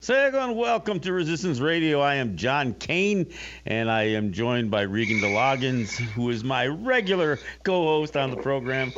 Second, 0.00 0.54
welcome 0.54 1.00
to 1.00 1.12
Resistance 1.12 1.58
Radio. 1.58 1.98
I 2.00 2.14
am 2.14 2.36
John 2.36 2.72
Kane, 2.72 3.32
and 3.66 3.90
I 3.90 4.04
am 4.04 4.32
joined 4.32 4.70
by 4.70 4.82
Regan 4.82 5.18
DeLoggins, 5.18 5.96
who 5.96 6.30
is 6.30 6.44
my 6.44 6.68
regular 6.68 7.40
co-host 7.64 8.16
on 8.16 8.30
the 8.30 8.36
program. 8.36 8.92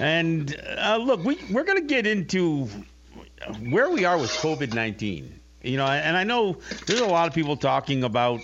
And 0.00 0.56
uh, 0.78 0.96
look, 0.96 1.22
we, 1.22 1.38
we're 1.50 1.64
going 1.64 1.82
to 1.82 1.86
get 1.86 2.06
into 2.06 2.70
where 3.68 3.90
we 3.90 4.06
are 4.06 4.16
with 4.16 4.30
COVID-19. 4.30 5.30
You 5.60 5.76
know, 5.76 5.84
and 5.84 6.16
I 6.16 6.24
know 6.24 6.56
there's 6.86 7.00
a 7.00 7.06
lot 7.06 7.28
of 7.28 7.34
people 7.34 7.58
talking 7.58 8.02
about, 8.02 8.40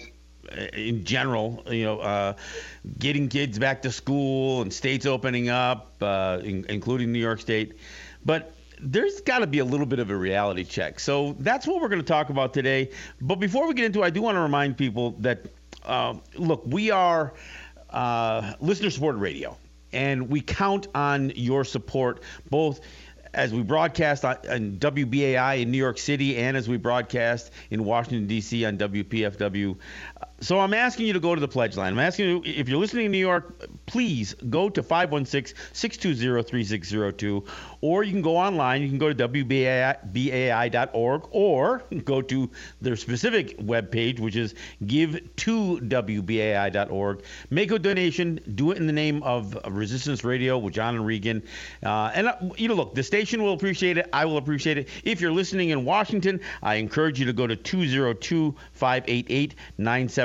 uh, 0.52 0.66
in 0.74 1.04
general, 1.04 1.64
you 1.70 1.84
know, 1.84 1.98
uh, 2.00 2.34
getting 2.98 3.30
kids 3.30 3.58
back 3.58 3.80
to 3.82 3.90
school 3.90 4.60
and 4.60 4.70
states 4.70 5.06
opening 5.06 5.48
up, 5.48 5.94
uh, 6.02 6.40
in, 6.44 6.66
including 6.68 7.10
New 7.10 7.20
York 7.20 7.40
State. 7.40 7.78
But 8.22 8.54
there's 8.82 9.20
got 9.20 9.38
to 9.38 9.46
be 9.46 9.60
a 9.60 9.64
little 9.64 9.86
bit 9.86 10.00
of 10.00 10.10
a 10.10 10.16
reality 10.16 10.64
check. 10.64 10.98
So 10.98 11.36
that's 11.38 11.66
what 11.66 11.80
we're 11.80 11.88
going 11.88 12.00
to 12.00 12.06
talk 12.06 12.30
about 12.30 12.52
today. 12.52 12.90
But 13.20 13.36
before 13.36 13.68
we 13.68 13.74
get 13.74 13.86
into 13.86 14.02
it, 14.02 14.06
I 14.06 14.10
do 14.10 14.22
want 14.22 14.36
to 14.36 14.40
remind 14.40 14.76
people 14.76 15.12
that, 15.20 15.46
uh, 15.84 16.14
look, 16.34 16.62
we 16.66 16.90
are 16.90 17.32
uh, 17.90 18.54
listener 18.60 18.90
supported 18.90 19.18
radio, 19.18 19.56
and 19.92 20.28
we 20.28 20.40
count 20.40 20.88
on 20.94 21.30
your 21.36 21.64
support 21.64 22.22
both 22.50 22.80
as 23.34 23.54
we 23.54 23.62
broadcast 23.62 24.24
on, 24.24 24.36
on, 24.50 24.72
WBAI 24.72 25.62
in 25.62 25.70
New 25.70 25.78
York 25.78 25.98
City 25.98 26.36
and 26.36 26.56
as 26.56 26.68
we 26.68 26.76
broadcast 26.76 27.50
in 27.70 27.84
Washington, 27.84 28.26
D.C. 28.26 28.64
on 28.64 28.76
WPFW. 28.76 29.76
So 30.42 30.58
I'm 30.58 30.74
asking 30.74 31.06
you 31.06 31.12
to 31.12 31.20
go 31.20 31.36
to 31.36 31.40
the 31.40 31.46
pledge 31.46 31.76
line. 31.76 31.92
I'm 31.92 32.00
asking 32.00 32.28
you, 32.28 32.42
if 32.44 32.68
you're 32.68 32.80
listening 32.80 33.06
in 33.06 33.12
New 33.12 33.18
York, 33.18 33.64
please 33.86 34.34
go 34.50 34.68
to 34.68 34.82
516 34.82 35.56
620 35.72 36.42
3602 36.42 37.44
or 37.82 38.02
you 38.04 38.12
can 38.12 38.22
go 38.22 38.36
online. 38.36 38.82
You 38.82 38.88
can 38.88 38.98
go 38.98 39.12
to 39.12 39.28
WBAI.org 39.28 41.22
or 41.30 41.84
go 42.04 42.22
to 42.22 42.50
their 42.80 42.96
specific 42.96 43.58
webpage, 43.58 44.18
which 44.18 44.34
is 44.36 44.54
give2WBAI.org. 44.84 47.22
Make 47.50 47.70
a 47.70 47.78
donation. 47.78 48.40
Do 48.54 48.72
it 48.72 48.78
in 48.78 48.86
the 48.86 48.92
name 48.92 49.22
of 49.24 49.58
Resistance 49.66 50.24
Radio 50.24 50.56
with 50.58 50.72
John 50.74 50.96
and 50.96 51.06
Regan. 51.06 51.42
Uh, 51.84 52.10
and, 52.14 52.28
uh, 52.28 52.36
you 52.56 52.68
know, 52.68 52.74
look, 52.74 52.94
the 52.94 53.02
station 53.02 53.42
will 53.42 53.52
appreciate 53.52 53.98
it. 53.98 54.08
I 54.12 54.24
will 54.24 54.38
appreciate 54.38 54.78
it. 54.78 54.88
If 55.04 55.20
you're 55.20 55.32
listening 55.32 55.70
in 55.70 55.84
Washington, 55.84 56.40
I 56.62 56.76
encourage 56.76 57.18
you 57.18 57.26
to 57.26 57.32
go 57.32 57.48
to 57.48 57.56
202 57.56 58.54
588 58.72 59.56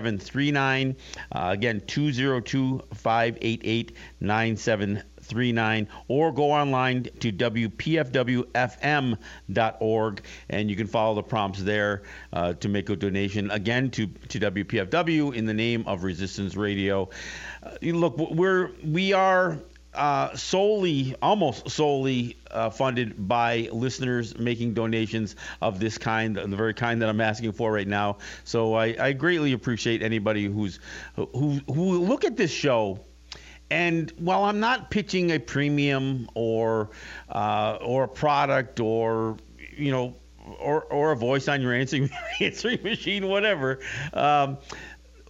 9739. 0.08 0.95
Uh, 1.31 1.50
again, 1.52 1.81
202 1.86 2.81
588 2.94 3.91
9739. 4.22 5.03
39 5.27 5.88
or 6.08 6.31
go 6.31 6.52
online 6.52 7.03
to 7.19 7.33
WPFWFM.org 7.33 10.22
and 10.49 10.69
you 10.69 10.75
can 10.75 10.86
follow 10.88 11.16
the 11.16 11.23
prompts 11.23 11.64
there 11.64 12.03
uh, 12.33 12.53
to 12.53 12.69
make 12.69 12.89
a 12.89 12.95
donation 12.95 13.52
again 13.52 13.91
to, 13.91 14.08
to 14.30 14.39
WPFW 14.39 15.36
in 15.36 15.45
the 15.45 15.53
name 15.53 15.83
of 15.86 16.03
Resistance 16.03 16.55
Radio. 16.55 17.09
Uh, 17.61 17.71
look, 17.81 18.17
we're 18.17 18.71
we 18.83 19.14
are 19.14 19.59
uh, 19.98 20.36
solely, 20.36 21.16
almost 21.22 21.70
solely 21.70 22.38
uh, 22.52 22.70
funded 22.70 23.28
by 23.28 23.70
listeners 23.72 24.38
making 24.38 24.73
donations 24.73 25.36
of 25.62 25.80
this 25.80 25.98
kind, 25.98 26.36
the 26.36 26.48
very 26.48 26.73
kind 26.73 27.02
that 27.02 27.09
I'm 27.09 27.22
asking 27.22 27.52
for 27.54 27.72
right 27.72 27.88
now. 27.88 28.17
So 28.44 28.73
I, 28.76 28.95
I 29.00 29.14
greatly 29.14 29.54
appreciate 29.54 30.02
anybody 30.02 30.45
who's 30.45 30.80
who 31.16 31.59
who 31.67 32.00
look 32.00 32.23
at 32.26 32.38
this 32.38 32.52
show 32.52 33.00
and 33.70 34.12
while 34.17 34.44
I'm 34.44 34.59
not 34.59 34.89
pitching 34.89 35.31
a 35.31 35.39
premium 35.39 36.30
or 36.36 36.89
uh, 37.30 37.78
or 37.82 38.06
a 38.06 38.08
product 38.08 38.80
or 38.80 39.38
you 39.76 39.92
know 39.92 40.16
or 40.59 40.84
or 40.84 41.11
a 41.11 41.16
voice 41.16 41.48
on 41.48 41.61
your 41.61 41.73
answering 41.73 42.09
answering 42.39 42.82
machine, 42.84 43.28
whatever. 43.28 43.80
Um, 44.14 44.58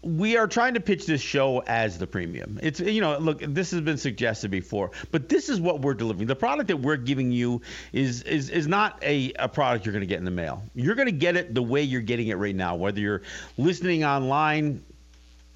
we 0.04 0.38
are 0.38 0.48
trying 0.48 0.74
to 0.76 0.80
pitch 0.80 1.06
this 1.06 1.22
show 1.22 1.60
as 1.68 1.98
the 1.98 2.08
premium. 2.08 2.60
It's 2.62 2.80
you 2.80 3.02
know, 3.02 3.18
look, 3.18 3.40
this 3.42 3.72
has 3.72 3.82
been 3.82 3.98
suggested 3.98 4.52
before, 4.52 4.92
but 5.12 5.30
this 5.30 5.50
is 5.50 5.60
what 5.60 5.82
we're 5.82 5.94
delivering. 5.94 6.28
The 6.28 6.36
product 6.36 6.68
that 6.68 6.78
we're 6.78 6.98
giving 6.98 7.32
you 7.32 7.62
is 7.94 8.22
is 8.24 8.50
is 8.50 8.68
not 8.68 9.02
a, 9.04 9.34
a 9.40 9.48
product 9.48 9.86
you're 9.86 9.94
going 9.94 10.02
to 10.02 10.08
get 10.08 10.20
in 10.20 10.26
the 10.26 10.32
mail. 10.32 10.64
You're 10.76 10.96
going 10.96 11.08
to 11.08 11.12
get 11.12 11.36
it 11.36 11.54
the 11.54 11.64
way 11.64 11.82
you're 11.82 12.02
getting 12.02 12.28
it 12.28 12.36
right 12.36 12.56
now, 12.56 12.76
whether 12.76 13.00
you're 13.00 13.24
listening 13.58 14.04
online 14.04 14.84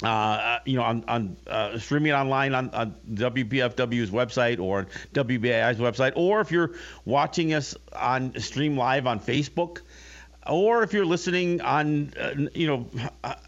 uh, 0.03 0.59
you 0.65 0.77
know, 0.77 0.83
on, 0.83 1.03
on 1.07 1.37
uh, 1.47 1.77
streaming 1.77 2.11
online 2.11 2.55
on, 2.55 2.69
on, 2.71 2.95
WPFW's 3.13 4.09
website 4.09 4.59
or 4.59 4.87
WBAI's 5.13 5.77
website, 5.77 6.13
or 6.15 6.41
if 6.41 6.51
you're 6.51 6.71
watching 7.05 7.53
us 7.53 7.75
on 7.93 8.37
stream 8.39 8.75
live 8.75 9.05
on 9.05 9.19
Facebook, 9.19 9.81
or 10.47 10.83
if 10.83 10.93
you're 10.93 11.05
listening 11.05 11.61
on, 11.61 12.13
uh, 12.19 12.33
you 12.53 12.67
know, 12.67 12.87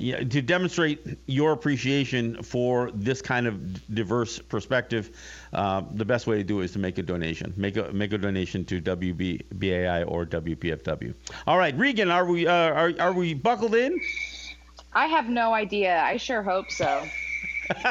you 0.00 0.12
know, 0.12 0.24
to 0.24 0.42
demonstrate 0.42 1.18
your 1.26 1.52
appreciation 1.52 2.42
for 2.42 2.90
this 2.92 3.22
kind 3.22 3.46
of 3.46 3.94
diverse 3.94 4.38
perspective, 4.38 5.16
uh, 5.52 5.82
the 5.92 6.04
best 6.04 6.26
way 6.26 6.36
to 6.36 6.44
do 6.44 6.60
it 6.60 6.66
is 6.66 6.72
to 6.72 6.78
make 6.78 6.98
a 6.98 7.02
donation. 7.02 7.52
Make 7.56 7.76
a 7.76 7.92
make 7.92 8.12
a 8.12 8.18
donation 8.18 8.64
to 8.66 8.80
WBAI 8.80 10.04
or 10.06 10.26
WPFW. 10.26 11.14
All 11.46 11.58
right, 11.58 11.76
Regan, 11.76 12.10
are 12.10 12.24
we 12.24 12.46
uh, 12.46 12.52
are 12.52 12.92
are 12.98 13.12
we 13.12 13.34
buckled 13.34 13.74
in? 13.74 14.00
I 14.94 15.06
have 15.06 15.28
no 15.28 15.54
idea. 15.54 16.02
I 16.02 16.16
sure 16.16 16.42
hope 16.42 16.70
so. 16.70 17.06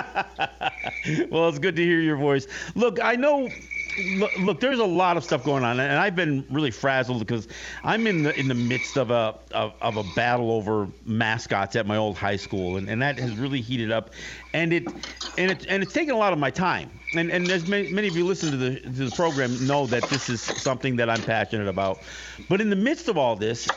well, 1.29 1.49
it's 1.49 1.59
good 1.59 1.75
to 1.75 1.83
hear 1.83 1.99
your 1.99 2.17
voice. 2.17 2.47
Look, 2.75 2.99
I 3.01 3.15
know 3.15 3.49
look, 3.97 4.59
there's 4.59 4.79
a 4.79 4.85
lot 4.85 5.17
of 5.17 5.23
stuff 5.23 5.43
going 5.43 5.63
on, 5.63 5.79
and 5.79 5.99
I've 5.99 6.15
been 6.15 6.45
really 6.49 6.71
frazzled 6.71 7.19
because 7.19 7.47
I'm 7.83 8.07
in 8.07 8.23
the 8.23 8.37
in 8.39 8.47
the 8.47 8.55
midst 8.55 8.97
of 8.97 9.11
a 9.11 9.39
of, 9.51 9.73
of 9.81 9.97
a 9.97 10.03
battle 10.03 10.51
over 10.51 10.89
mascots 11.05 11.75
at 11.75 11.85
my 11.85 11.97
old 11.97 12.17
high 12.17 12.35
school, 12.35 12.77
and, 12.77 12.89
and 12.89 13.01
that 13.01 13.19
has 13.19 13.35
really 13.35 13.61
heated 13.61 13.91
up, 13.91 14.11
and 14.53 14.73
it 14.73 14.93
and 15.37 15.51
it 15.51 15.65
and 15.67 15.83
it's 15.83 15.93
taken 15.93 16.13
a 16.13 16.17
lot 16.17 16.33
of 16.33 16.39
my 16.39 16.51
time. 16.51 16.99
And 17.13 17.31
and 17.31 17.51
as 17.51 17.65
many, 17.65 17.89
many 17.89 18.07
of 18.07 18.15
you 18.15 18.25
listen 18.25 18.51
to 18.51 18.57
the 18.57 18.79
to 18.79 19.05
the 19.05 19.11
program 19.11 19.65
know 19.65 19.87
that 19.87 20.09
this 20.09 20.29
is 20.29 20.41
something 20.41 20.95
that 20.97 21.09
I'm 21.09 21.23
passionate 21.23 21.67
about. 21.67 22.03
But 22.47 22.61
in 22.61 22.69
the 22.69 22.75
midst 22.75 23.09
of 23.09 23.17
all 23.17 23.35
this, 23.35 23.73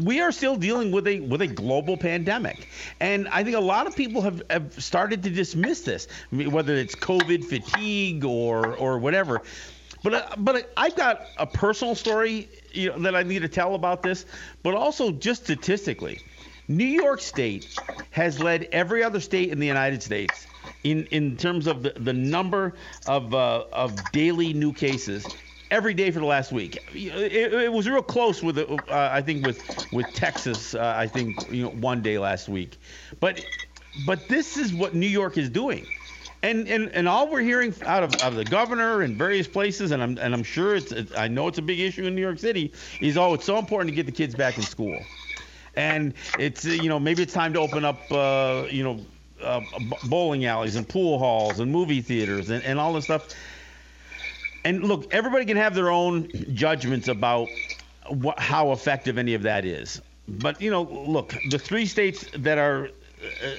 we 0.00 0.20
are 0.20 0.32
still 0.32 0.56
dealing 0.56 0.90
with 0.90 1.06
a 1.06 1.20
with 1.20 1.42
a 1.42 1.46
global 1.46 1.96
pandemic, 1.96 2.68
and 3.00 3.28
I 3.28 3.44
think 3.44 3.56
a 3.56 3.60
lot 3.60 3.86
of 3.86 3.94
people 3.94 4.22
have, 4.22 4.42
have 4.48 4.82
started 4.82 5.22
to 5.24 5.30
dismiss 5.30 5.82
this, 5.82 6.08
whether 6.30 6.74
it's 6.74 6.94
COVID 6.94 7.44
fatigue 7.44 8.24
or 8.24 8.74
or 8.76 8.98
whatever. 8.98 9.42
But 10.02 10.14
uh, 10.14 10.28
but 10.38 10.72
I've 10.76 10.96
got 10.96 11.26
a 11.36 11.46
personal 11.46 11.94
story 11.94 12.48
you 12.72 12.90
know, 12.90 12.98
that 13.00 13.14
I 13.14 13.22
need 13.22 13.42
to 13.42 13.48
tell 13.48 13.74
about 13.74 14.02
this, 14.02 14.24
but 14.62 14.74
also 14.74 15.12
just 15.12 15.44
statistically, 15.44 16.20
New 16.68 16.84
York 16.84 17.20
State 17.20 17.78
has 18.10 18.40
led 18.40 18.68
every 18.72 19.02
other 19.02 19.20
state 19.20 19.50
in 19.50 19.58
the 19.58 19.66
United 19.66 20.02
States 20.02 20.46
in 20.84 21.06
in 21.06 21.36
terms 21.36 21.66
of 21.66 21.82
the, 21.82 21.90
the 21.90 22.12
number 22.12 22.74
of 23.06 23.34
uh, 23.34 23.64
of 23.72 24.10
daily 24.12 24.52
new 24.54 24.72
cases 24.72 25.26
every 25.72 25.94
day 25.94 26.10
for 26.12 26.20
the 26.20 26.26
last 26.26 26.52
week. 26.52 26.76
It, 26.94 27.52
it 27.52 27.72
was 27.72 27.88
real 27.88 28.02
close 28.02 28.42
with, 28.42 28.58
uh, 28.58 28.76
I 28.88 29.22
think, 29.22 29.44
with 29.44 29.60
with 29.92 30.06
Texas. 30.14 30.74
Uh, 30.74 30.94
I 30.96 31.08
think 31.08 31.50
you 31.50 31.64
know 31.64 31.70
one 31.70 32.02
day 32.02 32.18
last 32.18 32.48
week, 32.48 32.78
but 33.18 33.44
but 34.06 34.28
this 34.28 34.56
is 34.56 34.72
what 34.72 34.94
New 34.94 35.08
York 35.08 35.36
is 35.36 35.50
doing. 35.50 35.86
And, 36.44 36.66
and, 36.66 36.90
and 36.90 37.08
all 37.08 37.30
we're 37.30 37.40
hearing 37.40 37.72
out 37.86 38.02
of, 38.02 38.14
out 38.16 38.32
of 38.32 38.34
the 38.34 38.44
governor 38.44 39.02
and 39.02 39.16
various 39.16 39.46
places, 39.46 39.92
and 39.92 40.02
I'm, 40.02 40.18
and 40.18 40.34
I'm 40.34 40.42
sure 40.42 40.74
it's, 40.74 40.92
I 41.16 41.28
know 41.28 41.46
it's 41.46 41.58
a 41.58 41.62
big 41.62 41.78
issue 41.78 42.04
in 42.04 42.16
New 42.16 42.20
York 42.20 42.40
City, 42.40 42.72
is 43.00 43.16
oh, 43.16 43.34
it's 43.34 43.44
so 43.44 43.58
important 43.58 43.90
to 43.90 43.94
get 43.94 44.06
the 44.06 44.12
kids 44.12 44.34
back 44.34 44.56
in 44.56 44.64
school. 44.64 44.98
And 45.76 46.14
it's, 46.40 46.64
you 46.64 46.88
know, 46.88 46.98
maybe 46.98 47.22
it's 47.22 47.32
time 47.32 47.52
to 47.52 47.60
open 47.60 47.84
up, 47.84 48.10
uh, 48.10 48.64
you 48.68 48.82
know, 48.82 49.06
uh, 49.40 49.60
bowling 50.08 50.44
alleys 50.44 50.74
and 50.74 50.88
pool 50.88 51.20
halls 51.20 51.60
and 51.60 51.70
movie 51.70 52.00
theaters 52.00 52.50
and, 52.50 52.64
and 52.64 52.76
all 52.76 52.92
this 52.92 53.04
stuff. 53.04 53.28
And 54.64 54.84
look, 54.84 55.12
everybody 55.12 55.44
can 55.44 55.56
have 55.56 55.74
their 55.74 55.90
own 55.90 56.28
judgments 56.54 57.08
about 57.08 57.48
what, 58.08 58.38
how 58.38 58.72
effective 58.72 59.18
any 59.18 59.34
of 59.34 59.42
that 59.42 59.64
is. 59.64 60.00
But 60.28 60.60
you 60.60 60.70
know, 60.70 60.82
look, 60.82 61.34
the 61.50 61.58
three 61.58 61.86
states 61.86 62.24
that 62.38 62.58
are 62.58 62.90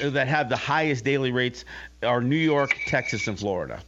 uh, 0.01 0.09
that 0.09 0.27
have 0.27 0.49
the 0.49 0.57
highest 0.57 1.03
daily 1.03 1.31
rates 1.31 1.65
are 2.03 2.21
New 2.21 2.35
York, 2.35 2.75
Texas, 2.87 3.27
and 3.27 3.37
Florida. 3.37 3.81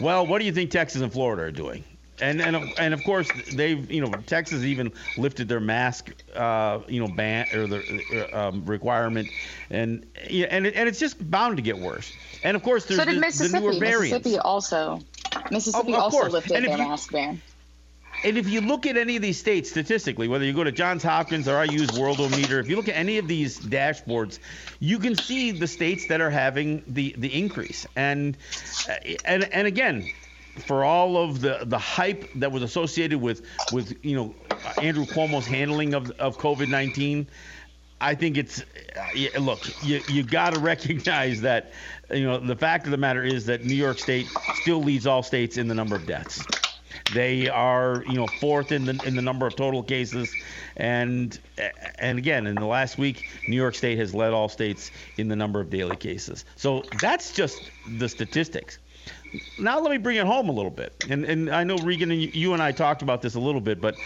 Well, 0.00 0.26
what 0.26 0.38
do 0.38 0.44
you 0.44 0.52
think 0.52 0.70
Texas 0.70 1.02
and 1.02 1.12
Florida 1.12 1.42
are 1.42 1.50
doing? 1.50 1.84
And 2.20 2.40
and 2.40 2.56
and 2.78 2.94
of 2.94 3.02
course 3.02 3.28
they've 3.54 3.90
you 3.90 4.00
know 4.00 4.10
Texas 4.26 4.62
even 4.62 4.92
lifted 5.18 5.48
their 5.48 5.60
mask 5.60 6.12
uh, 6.36 6.78
you 6.86 7.00
know 7.00 7.12
ban 7.12 7.46
or 7.52 7.66
the 7.66 8.30
uh, 8.32 8.48
um, 8.48 8.64
requirement 8.64 9.28
and 9.70 10.06
yeah, 10.30 10.46
and 10.48 10.64
it, 10.64 10.74
and 10.76 10.88
it's 10.88 11.00
just 11.00 11.28
bound 11.28 11.56
to 11.56 11.62
get 11.62 11.76
worse. 11.76 12.12
And 12.44 12.56
of 12.56 12.62
course 12.62 12.84
there's 12.84 13.00
so 13.00 13.04
did 13.04 13.16
the, 13.16 13.20
Mississippi. 13.20 13.66
the. 13.66 13.80
Mississippi 13.80 14.38
also 14.38 15.00
Mississippi 15.50 15.88
Of- 15.92 15.94
of 15.98 16.02
also 16.04 16.18
course. 16.18 16.32
lifted 16.32 16.56
And 16.56 16.66
their 16.66 16.78
you- 16.78 16.88
mask 16.88 17.12
ban. 17.12 17.40
And 18.22 18.38
if 18.38 18.48
you 18.48 18.60
look 18.62 18.86
at 18.86 18.96
any 18.96 19.16
of 19.16 19.22
these 19.22 19.38
states 19.38 19.68
statistically, 19.68 20.28
whether 20.28 20.44
you 20.44 20.52
go 20.54 20.64
to 20.64 20.72
Johns 20.72 21.02
Hopkins 21.02 21.46
or 21.48 21.58
I 21.58 21.64
use 21.64 21.88
Worldometer, 21.90 22.58
if 22.60 22.68
you 22.70 22.76
look 22.76 22.88
at 22.88 22.96
any 22.96 23.18
of 23.18 23.28
these 23.28 23.58
dashboards, 23.58 24.38
you 24.80 24.98
can 24.98 25.14
see 25.16 25.50
the 25.50 25.66
states 25.66 26.06
that 26.06 26.20
are 26.20 26.30
having 26.30 26.82
the 26.86 27.14
the 27.18 27.28
increase. 27.34 27.86
And 27.96 28.36
and 29.26 29.44
and 29.52 29.66
again, 29.66 30.10
for 30.66 30.84
all 30.84 31.16
of 31.18 31.40
the 31.40 31.60
the 31.64 31.78
hype 31.78 32.30
that 32.36 32.50
was 32.52 32.62
associated 32.62 33.20
with 33.20 33.42
with 33.72 33.94
you 34.04 34.14
know 34.16 34.34
Andrew 34.80 35.04
Cuomo's 35.04 35.46
handling 35.46 35.92
of 35.92 36.10
of 36.12 36.38
COVID-19, 36.38 37.26
I 38.00 38.14
think 38.14 38.38
it's 38.38 38.62
look, 39.38 39.66
you 39.84 40.00
you 40.08 40.22
got 40.22 40.50
to 40.50 40.58
recognize 40.72 41.42
that 41.42 41.72
you 42.10 42.24
know 42.24 42.38
the 42.38 42.56
fact 42.56 42.84
of 42.86 42.90
the 42.90 42.96
matter 42.96 43.22
is 43.22 43.46
that 43.46 43.64
New 43.64 43.74
York 43.74 43.98
State 43.98 44.26
still 44.54 44.82
leads 44.82 45.06
all 45.06 45.22
states 45.22 45.56
in 45.56 45.68
the 45.68 45.74
number 45.74 45.96
of 45.96 46.06
deaths. 46.06 46.44
They 47.12 47.48
are, 47.48 48.02
you 48.06 48.14
know, 48.14 48.26
fourth 48.26 48.72
in 48.72 48.84
the 48.84 49.00
in 49.04 49.14
the 49.14 49.22
number 49.22 49.46
of 49.46 49.56
total 49.56 49.82
cases, 49.82 50.34
and 50.76 51.38
and 51.98 52.18
again, 52.18 52.46
in 52.46 52.54
the 52.54 52.66
last 52.66 52.98
week, 52.98 53.26
New 53.48 53.56
York 53.56 53.74
State 53.74 53.98
has 53.98 54.14
led 54.14 54.32
all 54.32 54.48
states 54.48 54.90
in 55.18 55.28
the 55.28 55.36
number 55.36 55.60
of 55.60 55.70
daily 55.70 55.96
cases. 55.96 56.44
So 56.56 56.84
that's 57.00 57.32
just 57.32 57.70
the 57.98 58.08
statistics. 58.08 58.78
Now 59.58 59.80
let 59.80 59.90
me 59.90 59.98
bring 59.98 60.16
it 60.16 60.26
home 60.26 60.48
a 60.48 60.52
little 60.52 60.70
bit, 60.70 61.04
and 61.10 61.24
and 61.24 61.50
I 61.50 61.64
know 61.64 61.76
Regan 61.78 62.10
and 62.10 62.34
you, 62.34 62.52
and 62.52 62.62
I 62.62 62.72
talked 62.72 63.02
about 63.02 63.22
this 63.22 63.34
a 63.34 63.40
little 63.40 63.60
bit, 63.60 63.80
but 63.80 63.96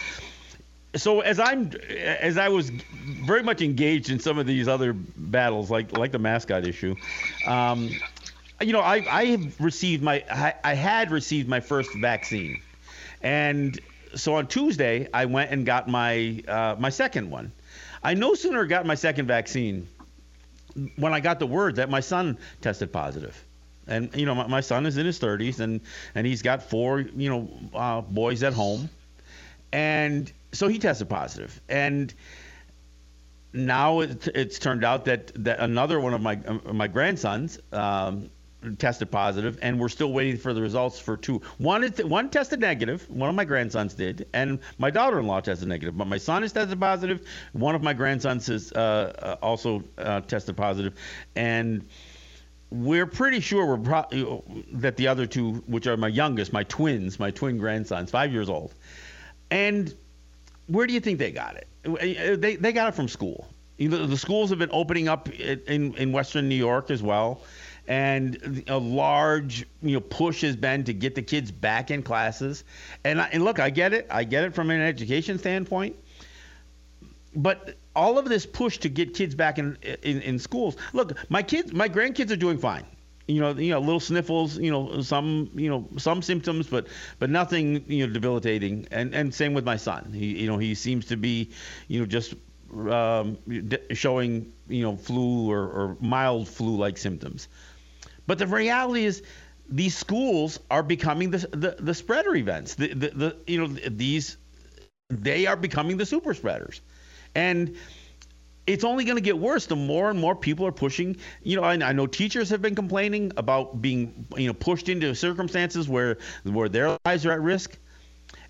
so 0.95 1.21
as 1.21 1.39
I'm 1.39 1.71
as 1.89 2.37
I 2.37 2.49
was 2.49 2.69
very 2.69 3.43
much 3.43 3.61
engaged 3.61 4.09
in 4.09 4.19
some 4.19 4.39
of 4.39 4.47
these 4.47 4.67
other 4.67 4.93
battles, 4.93 5.69
like 5.69 5.95
like 5.97 6.11
the 6.11 6.19
mascot 6.19 6.65
issue, 6.65 6.95
um, 7.45 7.89
you 8.61 8.73
know, 8.73 8.81
I 8.81 9.05
I 9.09 9.25
have 9.25 9.61
received 9.61 10.03
my 10.03 10.23
I, 10.31 10.53
I 10.63 10.73
had 10.73 11.11
received 11.11 11.47
my 11.47 11.59
first 11.59 11.93
vaccine, 11.95 12.61
and 13.21 13.79
so 14.15 14.35
on 14.35 14.47
Tuesday 14.47 15.07
I 15.13 15.25
went 15.25 15.51
and 15.51 15.65
got 15.65 15.87
my 15.87 16.43
uh, 16.47 16.75
my 16.79 16.89
second 16.89 17.29
one. 17.29 17.51
I 18.03 18.15
no 18.15 18.33
sooner 18.33 18.65
got 18.65 18.85
my 18.85 18.95
second 18.95 19.27
vaccine 19.27 19.87
when 20.95 21.13
I 21.13 21.19
got 21.19 21.39
the 21.39 21.47
word 21.47 21.75
that 21.75 21.89
my 21.89 21.99
son 21.99 22.37
tested 22.61 22.91
positive. 22.91 23.43
And 23.87 24.13
you 24.15 24.25
know, 24.25 24.35
my, 24.35 24.47
my 24.47 24.61
son 24.61 24.85
is 24.85 24.97
in 24.97 25.05
his 25.05 25.19
30s, 25.19 25.59
and 25.59 25.81
and 26.15 26.25
he's 26.25 26.41
got 26.41 26.63
four 26.63 27.01
you 27.01 27.29
know 27.29 27.49
uh, 27.73 28.01
boys 28.01 28.41
at 28.43 28.53
home, 28.53 28.89
and 29.71 30.31
so 30.51 30.67
he 30.67 30.79
tested 30.79 31.09
positive. 31.09 31.61
And 31.69 32.13
now 33.53 34.01
it, 34.01 34.27
it's 34.27 34.59
turned 34.59 34.83
out 34.83 35.05
that 35.05 35.31
that 35.43 35.59
another 35.59 35.99
one 35.99 36.13
of 36.13 36.21
my 36.21 36.39
uh, 36.45 36.73
my 36.73 36.87
grandsons 36.87 37.59
um, 37.71 38.29
tested 38.77 39.09
positive, 39.09 39.57
and 39.61 39.79
we're 39.79 39.89
still 39.89 40.11
waiting 40.11 40.37
for 40.37 40.53
the 40.53 40.61
results 40.61 40.99
for 40.99 41.17
two. 41.17 41.41
One 41.57 41.83
is 41.83 42.03
one 42.03 42.29
tested 42.29 42.59
negative. 42.59 43.09
One 43.09 43.29
of 43.29 43.35
my 43.35 43.45
grandsons 43.45 43.93
did, 43.93 44.27
and 44.33 44.59
my 44.77 44.89
daughter-in-law 44.89 45.41
tested 45.41 45.67
negative. 45.67 45.97
But 45.97 46.07
my 46.07 46.17
son 46.17 46.43
is 46.43 46.51
tested 46.51 46.79
positive. 46.79 47.25
One 47.53 47.75
of 47.75 47.81
my 47.81 47.93
grandsons 47.93 48.49
is 48.49 48.71
uh, 48.73 49.13
uh, 49.19 49.35
also 49.41 49.83
uh, 49.97 50.21
tested 50.21 50.57
positive, 50.57 50.93
and 51.35 51.87
we're 52.71 53.07
pretty 53.07 53.39
sure 53.39 53.65
we're 53.65 53.77
pro- 53.77 54.43
that 54.73 54.95
the 54.95 55.07
other 55.07 55.25
two, 55.25 55.53
which 55.65 55.87
are 55.87 55.97
my 55.97 56.07
youngest, 56.07 56.53
my 56.53 56.63
twins, 56.63 57.19
my 57.19 57.31
twin 57.31 57.57
grandsons, 57.57 58.11
five 58.11 58.31
years 58.31 58.49
old, 58.49 58.73
and 59.49 59.95
where 60.69 60.87
do 60.87 60.93
you 60.93 60.99
think 60.99 61.19
they 61.19 61.31
got 61.31 61.55
it? 61.55 61.67
Uh, 61.85 61.93
uh, 61.93 62.35
they, 62.37 62.55
they 62.55 62.71
got 62.71 62.87
it 62.87 62.95
from 62.95 63.07
school. 63.07 63.47
The 63.77 64.17
schools 64.17 64.49
have 64.49 64.59
been 64.59 64.71
opening 64.73 65.07
up 65.07 65.29
in, 65.29 65.95
in 65.95 66.11
Western 66.11 66.49
New 66.49 66.55
York 66.55 66.91
as 66.91 67.01
well. 67.01 67.41
And 67.87 68.63
a 68.67 68.77
large 68.77 69.65
you 69.81 69.93
know 69.93 70.01
push 70.01 70.41
has 70.41 70.55
been 70.55 70.83
to 70.83 70.93
get 70.93 71.15
the 71.15 71.21
kids 71.21 71.49
back 71.49 71.89
in 71.89 72.03
classes. 72.03 72.65
And, 73.05 73.21
I, 73.21 73.29
and 73.31 73.43
look, 73.43 73.59
I 73.59 73.69
get 73.69 73.93
it. 73.93 74.05
I 74.11 74.25
get 74.25 74.43
it 74.43 74.53
from 74.53 74.69
an 74.69 74.81
education 74.81 75.39
standpoint. 75.39 75.95
But 77.35 77.77
all 77.95 78.19
of 78.19 78.27
this 78.27 78.45
push 78.45 78.79
to 78.79 78.89
get 78.89 79.13
kids 79.13 79.33
back 79.33 79.57
in, 79.57 79.77
in, 80.03 80.21
in 80.21 80.39
schools. 80.39 80.75
Look, 80.93 81.13
my 81.29 81.41
kids, 81.41 81.71
my 81.71 81.87
grandkids 81.87 82.31
are 82.31 82.35
doing 82.35 82.57
fine 82.57 82.85
you 83.29 83.39
know, 83.41 83.51
you 83.51 83.71
know, 83.71 83.79
little 83.79 83.99
sniffles, 83.99 84.57
you 84.57 84.71
know, 84.71 85.01
some, 85.01 85.51
you 85.55 85.69
know, 85.69 85.87
some 85.97 86.21
symptoms, 86.21 86.67
but 86.67 86.87
but 87.19 87.29
nothing, 87.29 87.85
you 87.87 88.07
know, 88.07 88.13
debilitating. 88.13 88.87
And 88.91 89.13
and 89.15 89.33
same 89.33 89.53
with 89.53 89.65
my 89.65 89.77
son. 89.77 90.11
He, 90.13 90.41
you 90.41 90.47
know, 90.47 90.57
he 90.57 90.75
seems 90.75 91.05
to 91.07 91.17
be, 91.17 91.51
you 91.87 91.99
know, 91.99 92.05
just 92.05 92.33
um, 92.89 93.37
showing, 93.93 94.51
you 94.67 94.83
know, 94.83 94.95
flu 94.95 95.51
or, 95.51 95.63
or 95.63 95.97
mild 95.99 96.47
flu-like 96.47 96.97
symptoms. 96.97 97.47
But 98.27 98.39
the 98.39 98.47
reality 98.47 99.05
is, 99.05 99.23
these 99.69 99.95
schools 99.95 100.59
are 100.71 100.83
becoming 100.83 101.31
the 101.31 101.39
the, 101.51 101.75
the 101.79 101.93
spreader 101.93 102.35
events. 102.35 102.75
The, 102.75 102.93
the 102.93 103.09
the 103.09 103.37
you 103.47 103.59
know 103.59 103.67
these 103.67 104.37
they 105.09 105.45
are 105.47 105.55
becoming 105.55 105.97
the 105.97 106.05
super 106.05 106.33
spreaders, 106.33 106.81
and 107.35 107.75
it's 108.69 108.83
only 108.83 109.03
going 109.03 109.17
to 109.17 109.21
get 109.21 109.37
worse 109.37 109.65
the 109.65 109.75
more 109.75 110.11
and 110.11 110.19
more 110.19 110.35
people 110.35 110.65
are 110.67 110.71
pushing. 110.71 111.17
You 111.41 111.57
know, 111.57 111.63
I, 111.63 111.73
I, 111.73 111.91
know 111.91 112.05
teachers 112.05 112.51
have 112.51 112.61
been 112.61 112.75
complaining 112.75 113.31
about 113.35 113.81
being, 113.81 114.27
you 114.37 114.45
know, 114.45 114.53
pushed 114.53 114.89
into 114.89 115.15
circumstances 115.15 115.89
where 115.89 116.17
where 116.43 116.69
their 116.69 116.95
lives 117.03 117.25
are 117.25 117.31
at 117.31 117.41
risk. 117.41 117.77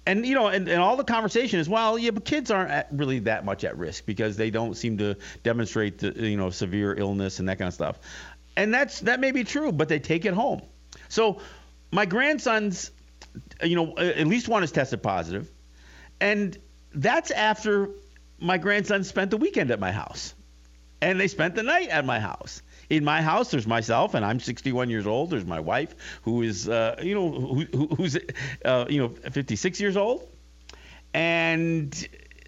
And 0.05 0.25
you 0.25 0.35
know, 0.35 0.47
and, 0.47 0.67
and 0.67 0.81
all 0.81 0.97
the 0.97 1.05
conversation 1.05 1.59
is, 1.59 1.69
well, 1.69 1.97
yeah, 1.97 2.11
but 2.11 2.25
kids 2.25 2.51
aren't 2.51 2.69
at, 2.69 2.89
really 2.91 3.19
that 3.19 3.45
much 3.45 3.63
at 3.63 3.77
risk 3.77 4.05
because 4.05 4.35
they 4.35 4.49
don't 4.49 4.75
seem 4.75 4.97
to 4.97 5.15
demonstrate, 5.43 5.99
the, 5.99 6.11
you 6.11 6.35
know, 6.35 6.49
severe 6.49 6.93
illness 6.95 7.39
and 7.39 7.47
that 7.47 7.57
kind 7.57 7.69
of 7.69 7.73
stuff. 7.73 7.97
And 8.57 8.73
that's 8.73 8.99
that 9.01 9.21
may 9.21 9.31
be 9.31 9.45
true, 9.45 9.71
but 9.71 9.87
they 9.87 9.99
take 9.99 10.25
it 10.25 10.33
home. 10.33 10.61
So 11.07 11.39
my 11.91 12.05
grandsons, 12.05 12.91
you 13.63 13.75
know, 13.77 13.97
at 13.97 14.27
least 14.27 14.49
one 14.49 14.63
is 14.63 14.71
tested 14.73 15.01
positive, 15.01 15.49
and 16.19 16.57
that's 16.93 17.31
after 17.31 17.91
my 18.41 18.57
grandson 18.57 19.03
spent 19.03 19.31
the 19.31 19.37
weekend 19.37 19.71
at 19.71 19.79
my 19.79 19.91
house. 19.91 20.33
And 21.01 21.19
they 21.19 21.27
spent 21.27 21.55
the 21.55 21.63
night 21.63 21.89
at 21.89 22.05
my 22.05 22.19
house. 22.19 22.61
In 22.89 23.05
my 23.05 23.21
house, 23.21 23.51
there's 23.51 23.67
myself, 23.67 24.15
and 24.15 24.25
I'm 24.25 24.39
61 24.39 24.89
years 24.89 25.07
old. 25.07 25.29
There's 25.29 25.45
my 25.45 25.59
wife, 25.59 25.95
who 26.23 26.41
is, 26.41 26.67
uh, 26.67 26.99
you 27.01 27.15
know, 27.15 27.31
who, 27.31 27.87
who's, 27.95 28.17
uh, 28.65 28.85
you 28.89 29.01
know, 29.01 29.09
56 29.09 29.79
years 29.79 29.95
old, 29.95 30.27
and 31.13 32.07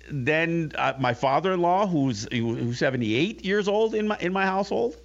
then 0.10 0.72
uh, 0.76 0.94
my 1.00 1.14
father-in-law, 1.14 1.88
who's 1.88 2.28
who's 2.32 2.80
78 2.80 3.46
years 3.46 3.68
old 3.68 3.96
in 3.96 4.08
my 4.08 4.18
in 4.20 4.34
my 4.34 4.46
household. 4.46 4.96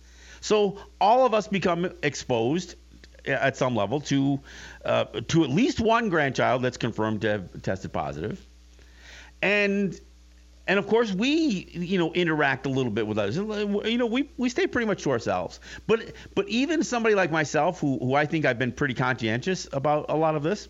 So 0.41 0.79
all 1.01 1.27
of 1.27 1.35
us 1.35 1.49
become 1.49 1.93
exposed 2.03 2.75
at 3.27 3.57
some 3.57 3.75
level 3.75 4.01
to 4.03 4.41
uh, 4.85 5.05
to 5.29 5.45
at 5.45 5.51
least 5.51 5.81
one 5.81 6.09
grandchild 6.09 6.63
that's 6.63 6.77
confirmed 6.77 7.23
to 7.23 7.31
have 7.31 7.63
tested 7.63 7.93
positive, 7.93 8.45
and 9.43 9.99
and 10.69 10.79
of 10.79 10.87
course, 10.87 11.13
we, 11.13 11.69
you 11.73 11.99
know, 11.99 12.13
interact 12.13 12.67
a 12.67 12.69
little 12.69 12.91
bit 12.91 13.07
with 13.07 13.19
others. 13.19 13.37
You 13.37 13.99
know, 13.99 14.07
we, 14.07 14.29
we 14.37 14.49
stay 14.49 14.67
pretty 14.67 14.87
much 14.87 15.03
to 15.05 15.11
ourselves. 15.11 15.61
But 15.87 16.13
but 16.35 16.49
even 16.49 16.83
somebody 16.83 17.15
like 17.15 17.31
myself, 17.31 17.81
who 17.81 17.99
who 17.99 18.15
I 18.15 18.27
think 18.27 18.45
I've 18.45 18.59
been 18.59 18.73
pretty 18.73 18.95
conscientious 18.95 19.69
about 19.73 20.07
a 20.09 20.17
lot 20.17 20.35
of 20.35 20.43
this, 20.43 20.69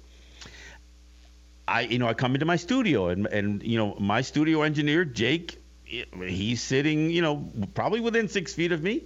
I 1.66 1.82
you 1.82 1.98
know 1.98 2.06
I 2.06 2.14
come 2.14 2.34
into 2.34 2.46
my 2.46 2.56
studio 2.56 3.08
and 3.08 3.26
and 3.26 3.62
you 3.62 3.78
know 3.78 3.96
my 3.98 4.20
studio 4.20 4.62
engineer 4.62 5.04
Jake, 5.04 5.58
he's 5.86 6.62
sitting 6.62 7.10
you 7.10 7.22
know 7.22 7.50
probably 7.74 8.00
within 8.00 8.28
six 8.28 8.52
feet 8.52 8.72
of 8.72 8.82
me. 8.82 9.04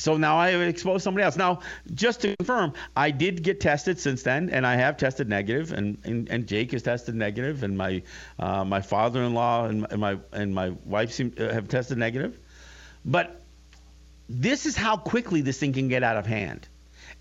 So 0.00 0.16
now 0.16 0.38
I 0.38 0.50
exposed 0.50 1.04
somebody 1.04 1.24
else. 1.24 1.36
Now, 1.36 1.60
just 1.94 2.22
to 2.22 2.34
confirm, 2.36 2.72
I 2.96 3.10
did 3.10 3.42
get 3.42 3.60
tested 3.60 4.00
since 4.00 4.22
then, 4.22 4.50
and 4.50 4.66
I 4.66 4.76
have 4.76 4.96
tested 4.96 5.28
negative, 5.28 5.72
and, 5.72 5.98
and, 6.04 6.28
and 6.30 6.46
Jake 6.46 6.72
has 6.72 6.82
tested 6.82 7.14
negative, 7.14 7.62
and 7.62 7.76
my 7.76 8.02
uh, 8.38 8.64
my 8.64 8.80
father-in-law 8.80 9.66
and, 9.66 9.86
and 9.90 10.00
my 10.00 10.18
and 10.32 10.54
my 10.54 10.70
wife 10.84 11.12
seem, 11.12 11.34
uh, 11.38 11.52
have 11.52 11.68
tested 11.68 11.98
negative. 11.98 12.38
But 13.04 13.42
this 14.28 14.66
is 14.66 14.76
how 14.76 14.96
quickly 14.96 15.42
this 15.42 15.58
thing 15.58 15.72
can 15.72 15.88
get 15.88 16.02
out 16.02 16.16
of 16.16 16.26
hand, 16.26 16.66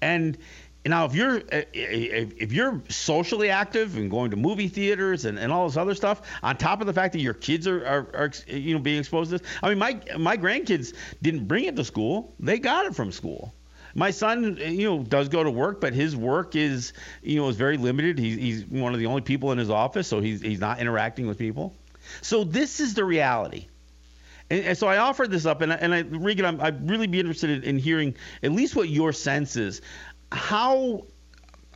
and 0.01 0.37
now 0.85 1.05
if 1.05 1.13
you're 1.13 1.37
eh, 1.37 1.41
eh, 1.51 1.63
eh, 1.73 2.25
if 2.37 2.51
you're 2.53 2.81
socially 2.89 3.49
active 3.49 3.97
and 3.97 4.09
going 4.09 4.31
to 4.31 4.37
movie 4.37 4.67
theaters 4.67 5.25
and, 5.25 5.37
and 5.37 5.51
all 5.51 5.67
this 5.67 5.77
other 5.77 5.93
stuff 5.93 6.21
on 6.41 6.55
top 6.57 6.81
of 6.81 6.87
the 6.87 6.93
fact 6.93 7.13
that 7.13 7.19
your 7.19 7.33
kids 7.33 7.67
are, 7.67 7.85
are, 7.85 8.07
are 8.13 8.31
you 8.47 8.73
know 8.73 8.79
being 8.79 8.99
exposed 8.99 9.31
to 9.31 9.37
this 9.37 9.47
i 9.61 9.69
mean 9.69 9.77
my 9.77 9.99
my 10.17 10.37
grandkids 10.37 10.93
didn't 11.21 11.47
bring 11.47 11.65
it 11.65 11.75
to 11.75 11.83
school. 11.83 12.33
They 12.39 12.59
got 12.59 12.85
it 12.85 12.95
from 12.95 13.11
school. 13.11 13.53
My 13.95 14.11
son 14.11 14.57
you 14.57 14.89
know 14.89 15.03
does 15.03 15.29
go 15.29 15.43
to 15.43 15.51
work 15.51 15.81
but 15.81 15.93
his 15.93 16.15
work 16.15 16.55
is 16.55 16.93
you 17.21 17.41
know 17.41 17.49
is 17.49 17.55
very 17.55 17.77
limited. 17.77 18.17
He's, 18.17 18.37
he's 18.37 18.65
one 18.65 18.93
of 18.93 18.99
the 18.99 19.07
only 19.07 19.21
people 19.21 19.51
in 19.51 19.57
his 19.57 19.69
office 19.69 20.07
so 20.07 20.21
he's, 20.21 20.41
he's 20.41 20.59
not 20.59 20.79
interacting 20.79 21.27
with 21.27 21.37
people. 21.37 21.73
So 22.21 22.43
this 22.43 22.79
is 22.79 22.93
the 22.93 23.03
reality. 23.03 23.67
And, 24.49 24.65
and, 24.65 24.77
so 24.77 24.87
I 24.87 24.97
offered 24.97 25.29
this 25.29 25.45
up, 25.45 25.61
and 25.61 25.71
I, 25.71 25.75
and 25.75 25.93
I 25.93 25.99
Regan, 25.99 26.45
I'm, 26.45 26.61
I'd 26.61 26.89
really 26.89 27.07
be 27.07 27.19
interested 27.19 27.49
in, 27.49 27.63
in, 27.63 27.77
hearing 27.77 28.15
at 28.41 28.51
least 28.51 28.75
what 28.75 28.89
your 28.89 29.13
sense 29.13 29.55
is 29.55 29.81
how 30.31 31.05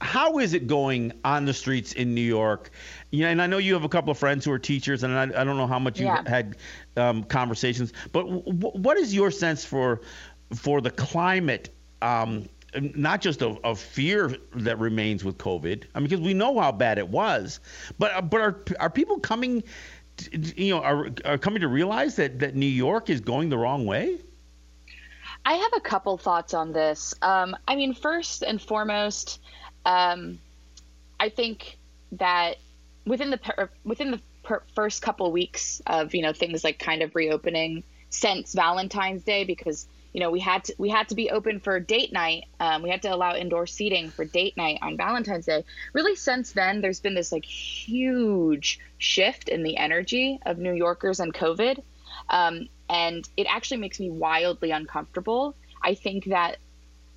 how 0.04 0.40
is 0.40 0.54
it 0.54 0.68
going 0.68 1.14
on 1.24 1.46
the 1.46 1.54
streets 1.54 1.94
in 1.94 2.14
New 2.14 2.22
York? 2.22 2.72
You 3.12 3.22
know, 3.22 3.30
and 3.30 3.42
I 3.42 3.48
know 3.48 3.58
you 3.58 3.74
have 3.74 3.86
a 3.86 3.90
couple 3.90 4.12
of 4.12 4.18
friends 4.18 4.44
who 4.44 4.52
are 4.52 4.60
teachers, 4.60 5.04
and 5.04 5.14
I, 5.14 5.24
I 5.24 5.44
don't 5.44 5.58
know 5.58 5.68
how 5.68 5.80
much 5.80 6.00
you've 6.00 6.08
yeah. 6.08 6.28
had 6.28 6.58
um, 6.98 7.24
conversations, 7.24 7.94
but 8.12 8.24
w- 8.24 8.42
what 8.54 8.98
is 8.98 9.14
your 9.14 9.32
sense 9.32 9.64
for 9.64 10.02
for 10.54 10.82
the 10.82 10.92
climate? 10.92 11.74
Um, 12.02 12.50
not 12.76 13.22
just 13.22 13.42
of, 13.42 13.60
of, 13.64 13.80
fear 13.80 14.36
that 14.56 14.80
remains 14.80 15.24
with 15.24 15.38
COVID. 15.38 15.84
I 15.94 16.00
mean, 16.00 16.10
because 16.10 16.26
we 16.26 16.34
know 16.34 16.60
how 16.60 16.72
bad 16.72 16.98
it 16.98 17.08
was, 17.08 17.60
but 17.98 18.30
but 18.30 18.42
are 18.42 18.64
are 18.80 18.90
people 18.90 19.20
coming, 19.20 19.64
to, 20.18 20.62
you 20.62 20.74
know, 20.74 20.82
are, 20.82 21.10
are 21.24 21.38
coming 21.38 21.62
to 21.62 21.68
realize 21.68 22.16
that 22.18 22.40
that 22.40 22.56
New 22.56 22.66
York 22.66 23.10
is 23.10 23.22
going 23.22 23.50
the 23.50 23.58
wrong 23.58 23.86
way? 23.86 24.20
I 25.46 25.54
have 25.54 25.72
a 25.76 25.82
couple 25.82 26.18
thoughts 26.18 26.54
on 26.54 26.72
this. 26.72 27.14
Um, 27.22 27.56
I 27.68 27.76
mean, 27.76 27.94
first 27.94 28.44
and 28.44 28.62
foremost, 28.62 29.40
um, 29.86 30.40
I 31.20 31.30
think 31.30 31.78
that 32.14 32.58
within 33.06 33.30
the 33.30 33.38
per- 33.38 33.70
within 33.84 34.12
the 34.12 34.22
per- 34.44 34.64
first 34.76 35.02
couple 35.02 35.32
weeks 35.32 35.82
of 35.88 36.14
you 36.16 36.22
know 36.22 36.34
things 36.34 36.64
like 36.64 36.80
kind 36.80 37.02
of 37.02 37.16
reopening 37.16 37.84
since 38.10 38.54
Valentine's 38.54 39.24
Day, 39.24 39.44
because 39.44 39.88
you 40.14 40.22
know 40.22 40.32
we 40.32 40.40
had 40.40 40.64
to 40.66 40.76
we 40.78 40.90
had 40.90 41.10
to 41.10 41.16
be 41.16 41.30
open 41.30 41.60
for 41.60 41.78
date 41.80 42.14
night. 42.14 42.46
Um, 42.62 42.82
we 42.82 42.90
had 42.90 43.02
to 43.02 43.14
allow 43.14 43.36
indoor 43.36 43.68
seating 43.68 44.10
for 44.10 44.24
date 44.24 44.56
night 44.56 44.80
on 44.82 44.96
Valentine's 44.96 45.46
Day. 45.46 45.66
Really, 45.92 46.16
since 46.16 46.54
then, 46.54 46.80
there's 46.80 47.02
been 47.02 47.16
this 47.16 47.34
like 47.34 47.46
huge 47.46 48.80
shift 48.98 49.50
in 49.50 49.64
the 49.64 49.76
energy 49.76 50.40
of 50.46 50.58
New 50.58 50.74
Yorkers 50.74 51.20
and 51.20 51.34
COVID. 51.34 51.84
Um, 52.30 52.70
and 52.90 53.28
it 53.38 53.48
actually 53.50 53.78
makes 53.78 54.00
me 54.00 54.10
wildly 54.10 54.72
uncomfortable. 54.72 55.56
I 55.82 55.96
think 55.96 56.25
that 56.25 56.58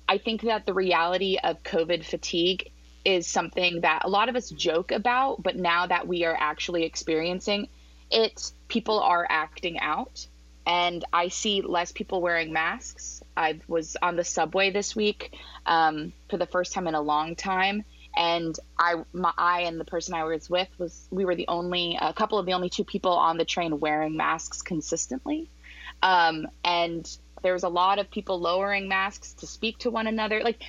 I 0.09 0.17
think 0.17 0.41
that 0.43 0.65
the 0.65 0.73
reality 0.73 1.37
of 1.43 1.63
COVID 1.63 2.05
fatigue 2.05 2.71
is 3.03 3.27
something 3.27 3.81
that 3.81 4.03
a 4.05 4.09
lot 4.09 4.29
of 4.29 4.35
us 4.35 4.49
joke 4.49 4.91
about, 4.91 5.43
but 5.43 5.55
now 5.55 5.87
that 5.87 6.07
we 6.07 6.25
are 6.25 6.35
actually 6.37 6.83
experiencing 6.83 7.67
it, 8.09 8.51
people 8.67 8.99
are 8.99 9.25
acting 9.29 9.79
out. 9.79 10.27
And 10.65 11.05
I 11.13 11.29
see 11.29 11.61
less 11.61 11.91
people 11.93 12.21
wearing 12.21 12.51
masks. 12.51 13.23
I 13.35 13.61
was 13.67 13.95
on 14.01 14.17
the 14.17 14.23
subway 14.25 14.71
this 14.71 14.95
week 14.95 15.37
um, 15.65 16.11
for 16.29 16.37
the 16.37 16.45
first 16.45 16.73
time 16.73 16.87
in 16.87 16.95
a 16.95 17.01
long 17.01 17.35
time, 17.35 17.85
and 18.17 18.57
I, 18.77 18.95
my, 19.13 19.31
I 19.37 19.61
and 19.61 19.79
the 19.79 19.85
person 19.85 20.13
I 20.13 20.23
was 20.23 20.49
with 20.49 20.67
was 20.77 21.07
we 21.11 21.23
were 21.23 21.35
the 21.35 21.47
only 21.47 21.97
a 22.01 22.11
couple 22.13 22.39
of 22.39 22.45
the 22.45 22.53
only 22.53 22.69
two 22.69 22.83
people 22.83 23.13
on 23.13 23.37
the 23.37 23.45
train 23.45 23.79
wearing 23.79 24.17
masks 24.17 24.61
consistently. 24.61 25.49
Um, 26.01 26.47
and 26.63 27.09
there's 27.43 27.63
a 27.63 27.69
lot 27.69 27.99
of 27.99 28.09
people 28.09 28.39
lowering 28.39 28.87
masks 28.87 29.33
to 29.33 29.47
speak 29.47 29.77
to 29.79 29.91
one 29.91 30.07
another. 30.07 30.41
Like 30.43 30.61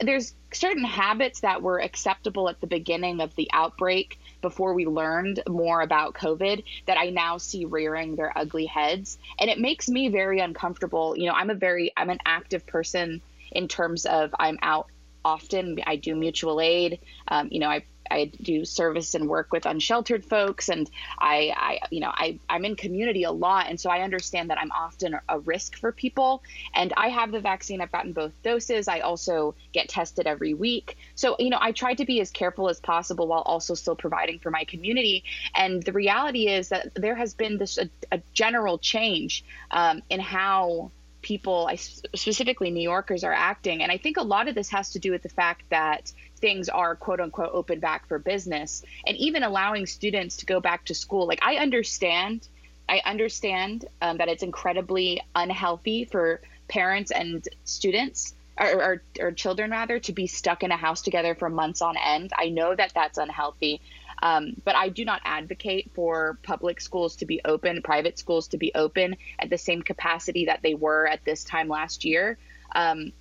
there's 0.00 0.34
certain 0.52 0.84
habits 0.84 1.40
that 1.40 1.62
were 1.62 1.80
acceptable 1.80 2.48
at 2.48 2.60
the 2.60 2.66
beginning 2.66 3.20
of 3.20 3.34
the 3.36 3.48
outbreak 3.52 4.18
before 4.42 4.74
we 4.74 4.86
learned 4.86 5.42
more 5.48 5.80
about 5.80 6.14
COVID 6.14 6.64
that 6.86 6.98
I 6.98 7.10
now 7.10 7.38
see 7.38 7.64
rearing 7.64 8.16
their 8.16 8.36
ugly 8.36 8.66
heads. 8.66 9.18
And 9.38 9.50
it 9.50 9.58
makes 9.58 9.88
me 9.88 10.08
very 10.08 10.40
uncomfortable. 10.40 11.16
You 11.16 11.26
know, 11.26 11.34
I'm 11.34 11.50
a 11.50 11.54
very, 11.54 11.92
I'm 11.96 12.10
an 12.10 12.18
active 12.26 12.66
person 12.66 13.20
in 13.52 13.68
terms 13.68 14.04
of 14.04 14.34
I'm 14.38 14.58
out 14.62 14.88
often. 15.24 15.78
I 15.86 15.96
do 15.96 16.14
mutual 16.14 16.60
aid. 16.60 17.00
Um, 17.26 17.48
you 17.50 17.60
know, 17.60 17.68
I 17.68 17.84
I 18.10 18.26
do 18.26 18.64
service 18.64 19.14
and 19.14 19.28
work 19.28 19.52
with 19.52 19.66
unsheltered 19.66 20.24
folks, 20.24 20.68
and 20.68 20.88
I, 21.18 21.52
I 21.56 21.78
you 21.90 22.00
know, 22.00 22.10
I 22.12 22.38
I'm 22.48 22.64
in 22.64 22.76
community 22.76 23.24
a 23.24 23.32
lot, 23.32 23.66
and 23.68 23.78
so 23.78 23.90
I 23.90 24.00
understand 24.02 24.50
that 24.50 24.58
I'm 24.58 24.72
often 24.72 25.18
a 25.28 25.38
risk 25.40 25.76
for 25.76 25.92
people. 25.92 26.42
And 26.74 26.92
I 26.96 27.08
have 27.08 27.32
the 27.32 27.40
vaccine; 27.40 27.80
I've 27.80 27.92
gotten 27.92 28.12
both 28.12 28.32
doses. 28.42 28.88
I 28.88 29.00
also 29.00 29.54
get 29.72 29.88
tested 29.88 30.26
every 30.26 30.54
week, 30.54 30.96
so 31.14 31.36
you 31.38 31.50
know, 31.50 31.58
I 31.60 31.72
try 31.72 31.94
to 31.94 32.04
be 32.04 32.20
as 32.20 32.30
careful 32.30 32.68
as 32.68 32.80
possible 32.80 33.26
while 33.28 33.42
also 33.42 33.74
still 33.74 33.96
providing 33.96 34.38
for 34.38 34.50
my 34.50 34.64
community. 34.64 35.24
And 35.54 35.82
the 35.82 35.92
reality 35.92 36.48
is 36.48 36.68
that 36.70 36.94
there 36.94 37.14
has 37.14 37.34
been 37.34 37.58
this 37.58 37.78
a, 37.78 37.88
a 38.12 38.20
general 38.32 38.78
change 38.78 39.44
um, 39.70 40.02
in 40.10 40.20
how 40.20 40.90
people, 41.22 41.70
specifically 41.76 42.70
New 42.70 42.82
Yorkers, 42.82 43.24
are 43.24 43.32
acting. 43.32 43.82
And 43.82 43.90
I 43.90 43.98
think 43.98 44.16
a 44.16 44.22
lot 44.22 44.48
of 44.48 44.54
this 44.54 44.70
has 44.70 44.90
to 44.90 44.98
do 44.98 45.10
with 45.10 45.22
the 45.22 45.28
fact 45.28 45.62
that 45.70 46.12
things 46.38 46.68
are 46.68 46.96
quote 46.96 47.20
unquote 47.20 47.50
open 47.52 47.80
back 47.80 48.08
for 48.08 48.18
business 48.18 48.82
and 49.06 49.16
even 49.16 49.42
allowing 49.42 49.86
students 49.86 50.38
to 50.38 50.46
go 50.46 50.60
back 50.60 50.84
to 50.86 50.94
school. 50.94 51.26
Like, 51.26 51.40
I 51.42 51.56
understand. 51.56 52.48
I 52.88 53.02
understand 53.04 53.84
um, 54.00 54.16
that 54.16 54.28
it's 54.28 54.42
incredibly 54.42 55.20
unhealthy 55.34 56.06
for 56.06 56.40
parents 56.68 57.10
and 57.10 57.46
students 57.64 58.34
or, 58.58 58.66
or, 58.66 59.02
or, 59.20 59.32
children 59.32 59.70
rather 59.70 59.98
to 60.00 60.12
be 60.12 60.26
stuck 60.26 60.62
in 60.62 60.72
a 60.72 60.76
house 60.76 61.02
together 61.02 61.34
for 61.34 61.48
months 61.48 61.82
on 61.82 61.96
end. 61.96 62.32
I 62.36 62.48
know 62.48 62.74
that 62.74 62.92
that's 62.94 63.18
unhealthy. 63.18 63.80
Um, 64.20 64.54
but 64.64 64.74
I 64.74 64.88
do 64.88 65.04
not 65.04 65.20
advocate 65.24 65.90
for 65.94 66.38
public 66.42 66.80
schools 66.80 67.16
to 67.16 67.26
be 67.26 67.40
open, 67.44 67.82
private 67.82 68.18
schools 68.18 68.48
to 68.48 68.58
be 68.58 68.72
open 68.74 69.16
at 69.38 69.50
the 69.50 69.58
same 69.58 69.82
capacity 69.82 70.46
that 70.46 70.60
they 70.62 70.74
were 70.74 71.06
at 71.06 71.24
this 71.24 71.44
time 71.44 71.68
last 71.68 72.04
year. 72.04 72.36
Um, 72.74 73.12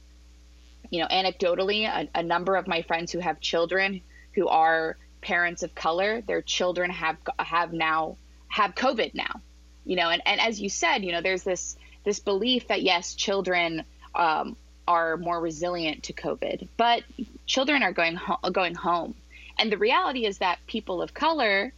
you 0.89 1.01
know, 1.01 1.08
anecdotally, 1.08 1.86
a, 1.86 2.08
a 2.20 2.24
number 2.24 2.56
of 2.56 2.67
my 2.67 2.82
friends 2.82 3.12
who 3.12 3.20
have 3.20 3.39
children 3.39 4.01
who 4.34 4.48
are 4.48 4.98
parents 5.22 5.63
of 5.63 5.74
color, 5.75 6.22
their 6.22 6.41
children 6.41 6.89
have 6.91 7.17
have 7.39 7.74
now 7.74 8.17
have 8.48 8.75
COVID 8.75 9.13
now. 9.13 9.41
You 9.86 9.96
know, 9.96 10.10
and, 10.10 10.22
and 10.25 10.39
as 10.41 10.60
you 10.60 10.70
said, 10.70 11.03
you 11.03 11.12
know, 11.12 11.22
there's 11.22 11.44
this 11.44 11.77
this 12.03 12.20
belief 12.20 12.67
that 12.67 12.82
yes, 12.82 13.15
children 13.15 13.84
um, 14.15 14.56
are 14.88 15.17
more 15.17 15.39
resilient 15.39 16.03
to 16.03 16.13
COVID, 16.13 16.67
but 16.77 17.03
children 17.46 17.84
are 17.84 17.91
going 17.91 18.15
ho- 18.15 18.50
going 18.51 18.75
home 18.75 19.15
and 19.58 19.72
the 19.72 19.77
reality 19.77 20.25
is 20.25 20.38
that 20.38 20.60
people 20.67 21.01
of 21.01 21.13
color, 21.13 21.74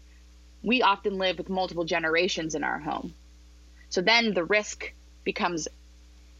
we 0.63 0.81
often 0.81 1.17
live 1.17 1.37
with 1.37 1.49
multiple 1.49 1.85
generations 1.85 2.55
in 2.55 2.63
our 2.63 2.79
home. 2.79 3.13
So 3.89 4.01
then 4.01 4.33
the 4.33 4.43
risk 4.43 4.91
becomes, 5.23 5.67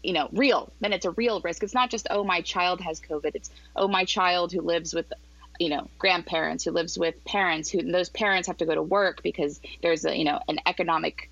you 0.04 0.14
know, 0.14 0.30
real. 0.32 0.72
Then 0.80 0.94
it's 0.94 1.06
a 1.06 1.12
real 1.12 1.42
risk. 1.42 1.64
It's 1.64 1.74
not 1.74 1.90
just, 1.90 2.08
oh, 2.10 2.24
my 2.24 2.42
child 2.42 2.82
has 2.82 3.00
COVID. 3.00 3.32
It's, 3.36 3.50
oh, 3.76 3.88
my 3.88 4.06
child 4.06 4.52
who 4.52 4.62
lives 4.62 4.94
with, 4.94 5.12
you 5.60 5.70
know, 5.70 5.88
grandparents, 5.98 6.64
who 6.64 6.72
lives 6.72 6.98
with 6.98 7.24
parents, 7.26 7.70
who 7.70 7.82
those 7.82 8.10
parents 8.10 8.48
have 8.48 8.58
to 8.58 8.66
go 8.66 8.76
to 8.76 8.82
work 8.84 9.22
because 9.24 9.60
there's 9.82 10.06
a, 10.06 10.18
you 10.18 10.24
know, 10.24 10.40
an 10.48 10.60
economic, 10.66 11.30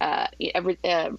uh, 0.00 0.26
every, 0.54 0.78
uh, 0.84 1.10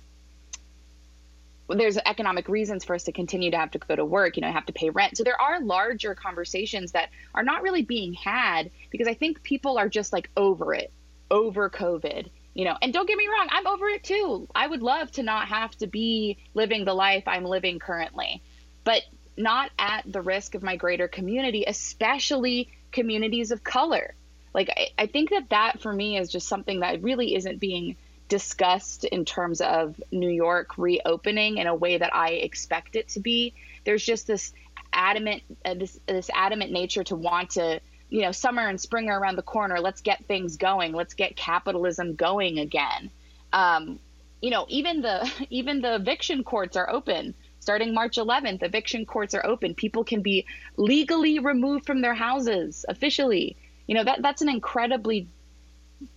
there's 1.70 1.98
economic 1.98 2.50
reasons 2.50 2.84
for 2.84 2.96
us 2.96 3.04
to 3.04 3.12
continue 3.12 3.50
to 3.52 3.58
have 3.58 3.72
to 3.72 3.80
go 3.80 3.96
to 3.96 4.06
work, 4.06 4.36
you 4.36 4.42
know, 4.42 4.52
have 4.52 4.66
to 4.66 4.74
pay 4.74 4.90
rent. 4.90 5.18
So 5.18 5.24
there 5.24 5.40
are 5.40 5.62
larger 5.62 6.14
conversations 6.16 6.92
that 6.92 7.10
are 7.34 7.44
not 7.44 7.64
really 7.64 7.82
being 7.82 8.14
had 8.14 8.70
because 8.90 9.08
I 9.08 9.14
think 9.14 9.42
people 9.42 9.78
are 9.78 9.90
just 9.90 10.12
like 10.14 10.30
over 10.36 10.74
it, 10.74 10.92
over 11.30 11.70
COVID, 11.70 12.30
you 12.54 12.66
know. 12.66 12.76
And 12.82 12.94
don't 12.94 13.08
get 13.08 13.18
me 13.18 13.28
wrong, 13.28 13.48
I'm 13.50 13.68
over 13.68 13.88
it 13.90 14.04
too. 14.04 14.48
I 14.54 14.68
would 14.68 14.82
love 14.82 15.12
to 15.14 15.24
not 15.24 15.48
have 15.48 15.76
to 15.78 15.88
be 15.88 16.38
living 16.54 16.86
the 16.86 16.94
life 16.94 17.24
I'm 17.28 17.46
living 17.46 17.80
currently, 17.80 18.42
but 18.84 19.02
not 19.38 19.72
at 19.80 20.04
the 20.06 20.22
risk 20.22 20.56
of 20.56 20.64
my 20.64 20.76
greater 20.76 21.08
community, 21.08 21.64
especially 21.66 22.70
communities 22.92 23.52
of 23.52 23.64
color. 23.64 24.14
Like, 24.54 24.70
I, 24.70 24.88
I 24.98 25.06
think 25.08 25.30
that 25.30 25.50
that 25.50 25.82
for 25.82 25.94
me 25.94 26.18
is 26.18 26.30
just 26.30 26.48
something 26.48 26.82
that 26.82 27.02
really 27.02 27.36
isn't 27.36 27.60
being 27.60 27.96
discussed 28.28 29.04
in 29.04 29.26
terms 29.26 29.60
of 29.60 30.02
New 30.12 30.30
York 30.30 30.78
reopening 30.78 31.58
in 31.58 31.68
a 31.68 31.76
way 31.76 31.98
that 31.98 32.16
I 32.16 32.30
expect 32.30 32.96
it 32.96 33.10
to 33.10 33.20
be. 33.20 33.54
There's 33.84 34.06
just 34.06 34.28
this 34.28 34.54
adamant 34.94 35.44
uh, 35.64 35.74
this 35.74 36.00
this 36.06 36.30
adamant 36.34 36.72
nature 36.72 37.04
to 37.04 37.16
want 37.16 37.52
to 37.52 37.80
you 38.12 38.22
know 38.22 38.32
summer 38.32 38.68
and 38.68 38.80
spring 38.80 39.10
are 39.10 39.20
around 39.20 39.38
the 39.38 39.42
corner. 39.42 39.80
Let's 39.80 40.02
get 40.02 40.26
things 40.26 40.58
going. 40.58 40.94
Let's 40.94 41.16
get 41.16 41.36
capitalism 41.36 42.14
going 42.14 42.60
again. 42.60 43.10
Um, 43.52 44.00
you 44.42 44.52
know, 44.52 44.66
even 44.70 45.02
the 45.02 45.32
even 45.50 45.82
the 45.82 45.96
eviction 45.96 46.44
courts 46.44 46.78
are 46.78 46.90
open. 46.90 47.34
Starting 47.60 47.94
March 47.94 48.18
11th, 48.18 48.64
eviction 48.64 49.06
courts 49.06 49.36
are 49.36 49.46
open. 49.46 49.76
People 49.76 50.04
can 50.04 50.22
be 50.22 50.46
legally 50.78 51.40
removed 51.40 51.86
from 51.86 52.02
their 52.02 52.16
houses 52.16 52.86
officially. 52.88 53.56
You 53.88 53.96
know 53.96 54.04
that 54.04 54.22
that's 54.22 54.42
an 54.42 54.50
incredibly 54.50 55.28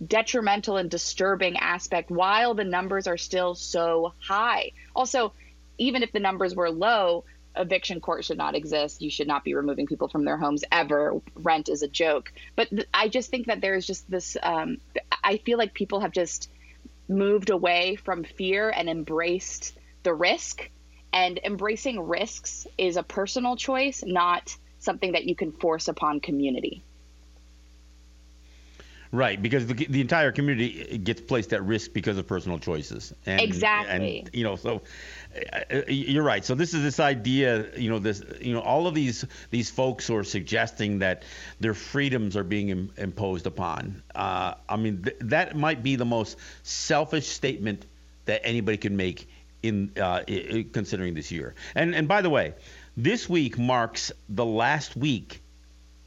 detrimental 0.05 0.77
and 0.77 0.89
disturbing 0.89 1.57
aspect 1.57 2.09
while 2.09 2.55
the 2.55 2.63
numbers 2.63 3.07
are 3.07 3.17
still 3.17 3.55
so 3.55 4.13
high. 4.19 4.71
Also, 4.95 5.31
even 5.77 6.03
if 6.03 6.11
the 6.11 6.19
numbers 6.19 6.55
were 6.55 6.71
low, 6.71 7.23
eviction 7.57 7.99
court 8.01 8.25
should 8.25 8.37
not 8.37 8.55
exist. 8.55 9.01
You 9.01 9.09
should 9.09 9.27
not 9.27 9.43
be 9.43 9.53
removing 9.53 9.87
people 9.87 10.07
from 10.07 10.25
their 10.25 10.37
homes 10.37 10.63
ever. 10.71 11.19
Rent 11.35 11.69
is 11.69 11.81
a 11.81 11.87
joke. 11.87 12.31
But 12.55 12.69
th- 12.69 12.87
I 12.93 13.07
just 13.07 13.29
think 13.29 13.47
that 13.47 13.61
there's 13.61 13.85
just 13.85 14.09
this. 14.09 14.37
Um, 14.41 14.77
I 15.23 15.37
feel 15.37 15.57
like 15.57 15.73
people 15.73 15.99
have 16.01 16.11
just 16.11 16.49
moved 17.07 17.49
away 17.49 17.95
from 17.95 18.23
fear 18.23 18.69
and 18.69 18.89
embraced 18.89 19.77
the 20.03 20.13
risk. 20.13 20.69
And 21.13 21.39
embracing 21.43 21.99
risks 21.99 22.67
is 22.77 22.97
a 22.97 23.03
personal 23.03 23.55
choice, 23.55 24.03
not 24.05 24.55
something 24.79 25.13
that 25.13 25.25
you 25.25 25.35
can 25.35 25.51
force 25.51 25.87
upon 25.87 26.19
community. 26.19 26.83
Right, 29.11 29.41
because 29.41 29.67
the, 29.67 29.73
the 29.73 30.01
entire 30.01 30.31
community 30.31 30.97
gets 30.97 31.21
placed 31.21 31.53
at 31.53 31.63
risk 31.63 31.93
because 31.93 32.17
of 32.17 32.27
personal 32.27 32.59
choices. 32.59 33.13
And, 33.25 33.39
exactly. 33.39 34.19
And 34.19 34.29
you 34.33 34.43
know, 34.43 34.55
so 34.55 34.81
uh, 35.53 35.81
you're 35.87 36.23
right. 36.23 36.43
So 36.43 36.55
this 36.55 36.73
is 36.73 36.81
this 36.81 36.99
idea, 36.99 37.77
you 37.77 37.89
know, 37.89 37.99
this, 37.99 38.23
you 38.41 38.53
know, 38.53 38.61
all 38.61 38.87
of 38.87 38.95
these 38.95 39.23
these 39.51 39.69
folks 39.69 40.07
who 40.07 40.15
are 40.15 40.23
suggesting 40.23 40.99
that 40.99 41.23
their 41.59 41.73
freedoms 41.73 42.35
are 42.35 42.43
being 42.43 42.69
Im- 42.69 42.91
imposed 42.97 43.47
upon. 43.47 44.01
Uh, 44.13 44.55
I 44.67 44.75
mean, 44.75 45.03
th- 45.03 45.17
that 45.21 45.55
might 45.55 45.83
be 45.83 45.95
the 45.95 46.05
most 46.05 46.37
selfish 46.63 47.27
statement 47.27 47.85
that 48.25 48.41
anybody 48.43 48.77
can 48.77 48.97
make 48.97 49.29
in 49.61 49.91
uh, 49.97 50.23
I- 50.27 50.65
considering 50.73 51.13
this 51.13 51.31
year. 51.31 51.53
And 51.75 51.95
and 51.95 52.07
by 52.07 52.21
the 52.21 52.29
way, 52.29 52.53
this 52.97 53.29
week 53.29 53.57
marks 53.57 54.11
the 54.29 54.45
last 54.45 54.95
week 54.95 55.41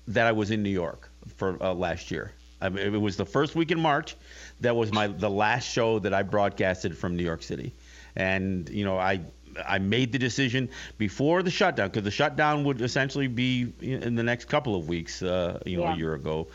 that 0.09 0.27
I 0.27 0.33
was 0.33 0.51
in 0.51 0.63
New 0.63 0.71
York 0.71 1.09
for 1.37 1.63
uh, 1.63 1.75
last 1.75 2.11
year. 2.11 2.33
I 2.61 2.69
mean, 2.69 2.95
it 2.95 3.01
was 3.01 3.17
the 3.17 3.27
first 3.27 3.55
week 3.55 3.71
in 3.71 3.81
March. 3.81 4.17
That 4.61 4.75
was 4.75 4.93
my 4.93 5.07
the 5.07 5.31
last 5.31 5.71
show 5.71 5.99
that 6.01 6.13
I 6.13 6.23
broadcasted 6.23 6.97
from 6.97 7.17
New 7.17 7.25
York 7.25 7.43
City, 7.43 7.73
and 8.17 8.69
you 8.69 8.85
know 8.85 8.99
I 8.99 9.21
I 9.67 9.79
made 9.79 10.13
the 10.13 10.19
decision 10.19 10.69
before 10.99 11.43
the 11.43 11.51
shutdown 11.51 11.89
because 11.89 12.05
the 12.05 12.11
shutdown 12.11 12.65
would 12.65 12.81
essentially 12.81 13.29
be 13.29 13.73
in 13.81 14.15
the 14.15 14.23
next 14.23 14.47
couple 14.47 14.75
of 14.75 14.89
weeks, 14.89 15.23
uh, 15.23 15.61
you 15.65 15.77
know, 15.77 15.85
yeah. 15.85 15.95
a 15.95 15.97
year 15.97 16.15
ago. 16.15 16.49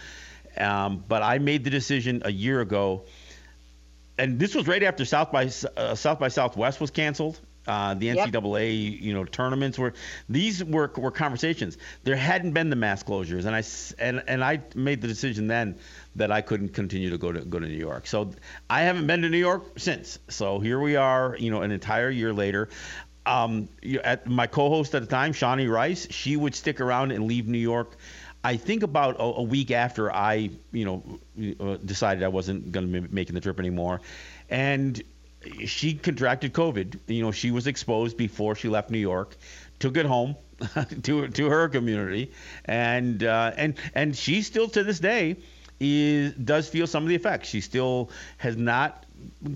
Um, 0.58 1.04
but 1.08 1.24
I 1.24 1.40
made 1.40 1.64
the 1.64 1.70
decision 1.70 2.22
a 2.26 2.32
year 2.32 2.62
ago, 2.62 3.06
and 4.18 4.40
this 4.40 4.54
was 4.54 4.68
right 4.68 4.84
after 4.84 5.06
South 5.06 5.32
by 5.32 5.50
uh, 5.78 5.96
South 5.96 6.20
by 6.20 6.28
Southwest 6.28 6.80
was 6.80 6.92
canceled, 6.92 7.40
uh, 7.68 7.94
the 7.94 8.08
NCAA, 8.08 8.92
yep. 8.92 9.02
you 9.02 9.14
know, 9.14 9.24
tournaments 9.24 9.80
were 9.80 9.94
these 10.28 10.64
were 10.64 10.92
were 10.98 11.12
conversations. 11.12 11.78
There 12.04 12.16
hadn't 12.16 12.52
been 12.52 12.70
the 12.70 12.76
mass 12.76 13.04
closures, 13.04 13.46
and 13.46 13.56
I 13.56 13.64
and 14.04 14.24
and 14.28 14.44
I 14.44 14.62
made 14.76 15.02
the 15.02 15.08
decision 15.08 15.48
then 15.48 15.78
that 16.16 16.32
I 16.32 16.42
couldn't 16.42 16.70
continue 16.70 17.10
to 17.10 17.18
go 17.18 17.32
to 17.32 17.42
go 17.42 17.60
to 17.60 17.66
New 17.66 17.74
York. 17.74 18.08
So 18.08 18.32
I 18.70 18.82
haven't 18.82 19.08
been 19.08 19.22
to 19.22 19.30
New 19.30 19.38
York 19.38 19.80
since. 19.80 20.20
So 20.30 20.60
here 20.60 20.80
we 20.80 20.96
are, 20.96 21.38
you 21.40 21.52
know, 21.52 21.62
an 21.62 21.72
entire 21.72 22.10
year 22.10 22.34
later. 22.34 22.70
Um, 23.26 23.70
at 24.04 24.28
my 24.28 24.48
co-host 24.48 24.94
at 24.96 25.02
the 25.02 25.08
time, 25.08 25.32
Shawnee 25.32 25.68
Rice, 25.68 26.08
she 26.12 26.36
would 26.36 26.54
stick 26.56 26.82
around 26.82 27.12
and 27.12 27.26
leave 27.26 27.48
New 27.48 27.58
York. 27.58 27.96
I 28.44 28.58
think 28.58 28.84
about 28.84 29.16
a, 29.16 29.24
a 29.24 29.42
week 29.42 29.72
after 29.72 30.14
I, 30.14 30.50
you 30.74 30.84
know, 30.84 31.56
uh, 31.62 31.78
decided 31.78 32.24
I 32.24 32.28
wasn't 32.28 32.74
going 32.74 32.92
to 32.92 33.02
be 33.02 33.08
making 33.10 33.36
the 33.36 33.42
trip 33.42 33.60
anymore, 33.60 34.02
and 34.50 35.02
she 35.66 35.94
contracted 35.94 36.54
COVID. 36.54 37.00
You 37.08 37.24
know, 37.24 37.32
she 37.32 37.52
was 37.52 37.68
exposed 37.68 38.18
before 38.18 38.56
she 38.56 38.70
left 38.70 38.90
New 38.90 39.00
York, 39.00 39.36
took 39.80 39.98
it 39.98 40.06
home 40.06 40.36
to 41.04 41.28
to 41.28 41.50
her 41.50 41.70
community, 41.70 42.32
and 42.66 43.24
uh, 43.24 43.52
and 43.58 43.76
and 43.94 44.16
she 44.16 44.42
still 44.42 44.68
to 44.70 44.84
this 44.84 45.00
day 45.00 45.38
is 45.80 46.34
does 46.34 46.70
feel 46.70 46.88
some 46.88 47.04
of 47.04 47.10
the 47.10 47.16
effects. 47.16 47.50
She 47.50 47.62
still 47.62 48.10
has 48.38 48.56
not 48.56 49.06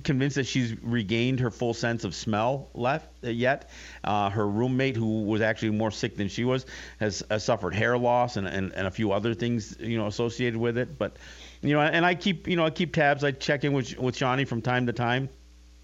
convinced 0.03 0.35
that 0.37 0.45
she's 0.45 0.81
regained 0.81 1.39
her 1.39 1.51
full 1.51 1.73
sense 1.73 2.03
of 2.03 2.15
smell 2.15 2.69
left 2.73 3.09
uh, 3.23 3.29
yet. 3.29 3.69
Uh, 4.03 4.29
her 4.29 4.47
roommate, 4.47 4.95
who 4.95 5.23
was 5.23 5.41
actually 5.41 5.71
more 5.71 5.91
sick 5.91 6.15
than 6.15 6.27
she 6.27 6.45
was, 6.45 6.65
has, 6.99 7.23
has 7.29 7.43
suffered 7.43 7.73
hair 7.73 7.97
loss 7.97 8.37
and, 8.37 8.47
and, 8.47 8.71
and 8.73 8.87
a 8.87 8.91
few 8.91 9.11
other 9.11 9.33
things 9.33 9.75
you 9.79 9.97
know 9.97 10.07
associated 10.07 10.57
with 10.57 10.77
it. 10.77 10.97
But 10.97 11.17
you 11.61 11.73
know, 11.73 11.81
and 11.81 12.05
I 12.05 12.15
keep 12.15 12.47
you 12.47 12.55
know 12.55 12.65
I 12.65 12.69
keep 12.69 12.93
tabs. 12.93 13.23
I 13.23 13.31
check 13.31 13.63
in 13.63 13.73
with 13.73 13.97
with 13.97 14.15
Shawnee 14.15 14.45
from 14.45 14.61
time 14.61 14.85
to 14.87 14.93
time 14.93 15.29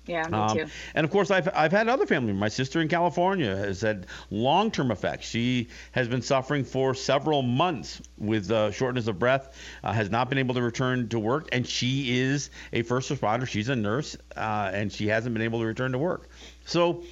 yeah, 0.05 0.27
me 0.27 0.37
um, 0.37 0.57
too. 0.57 0.65
And 0.95 1.05
of 1.05 1.11
course, 1.11 1.31
I've 1.31 1.47
I've 1.53 1.71
had 1.71 1.87
other 1.87 2.05
family. 2.05 2.33
My 2.33 2.49
sister 2.49 2.81
in 2.81 2.87
California 2.87 3.55
has 3.55 3.81
had 3.81 4.07
long-term 4.29 4.91
effects. 4.91 5.27
She 5.27 5.69
has 5.93 6.07
been 6.07 6.21
suffering 6.21 6.65
for 6.65 6.93
several 6.93 7.41
months 7.41 8.01
with 8.17 8.51
uh, 8.51 8.71
shortness 8.71 9.07
of 9.07 9.17
breath, 9.17 9.57
uh, 9.83 9.93
has 9.93 10.09
not 10.09 10.29
been 10.29 10.37
able 10.37 10.55
to 10.55 10.61
return 10.61 11.07
to 11.09 11.19
work, 11.19 11.49
and 11.51 11.65
she 11.65 12.19
is 12.19 12.49
a 12.73 12.81
first 12.81 13.09
responder. 13.09 13.47
She's 13.47 13.69
a 13.69 13.75
nurse, 13.75 14.17
uh, 14.35 14.71
and 14.73 14.91
she 14.91 15.07
hasn't 15.07 15.33
been 15.33 15.43
able 15.43 15.59
to 15.59 15.65
return 15.65 15.91
to 15.93 15.97
work. 15.97 16.29
So. 16.65 17.03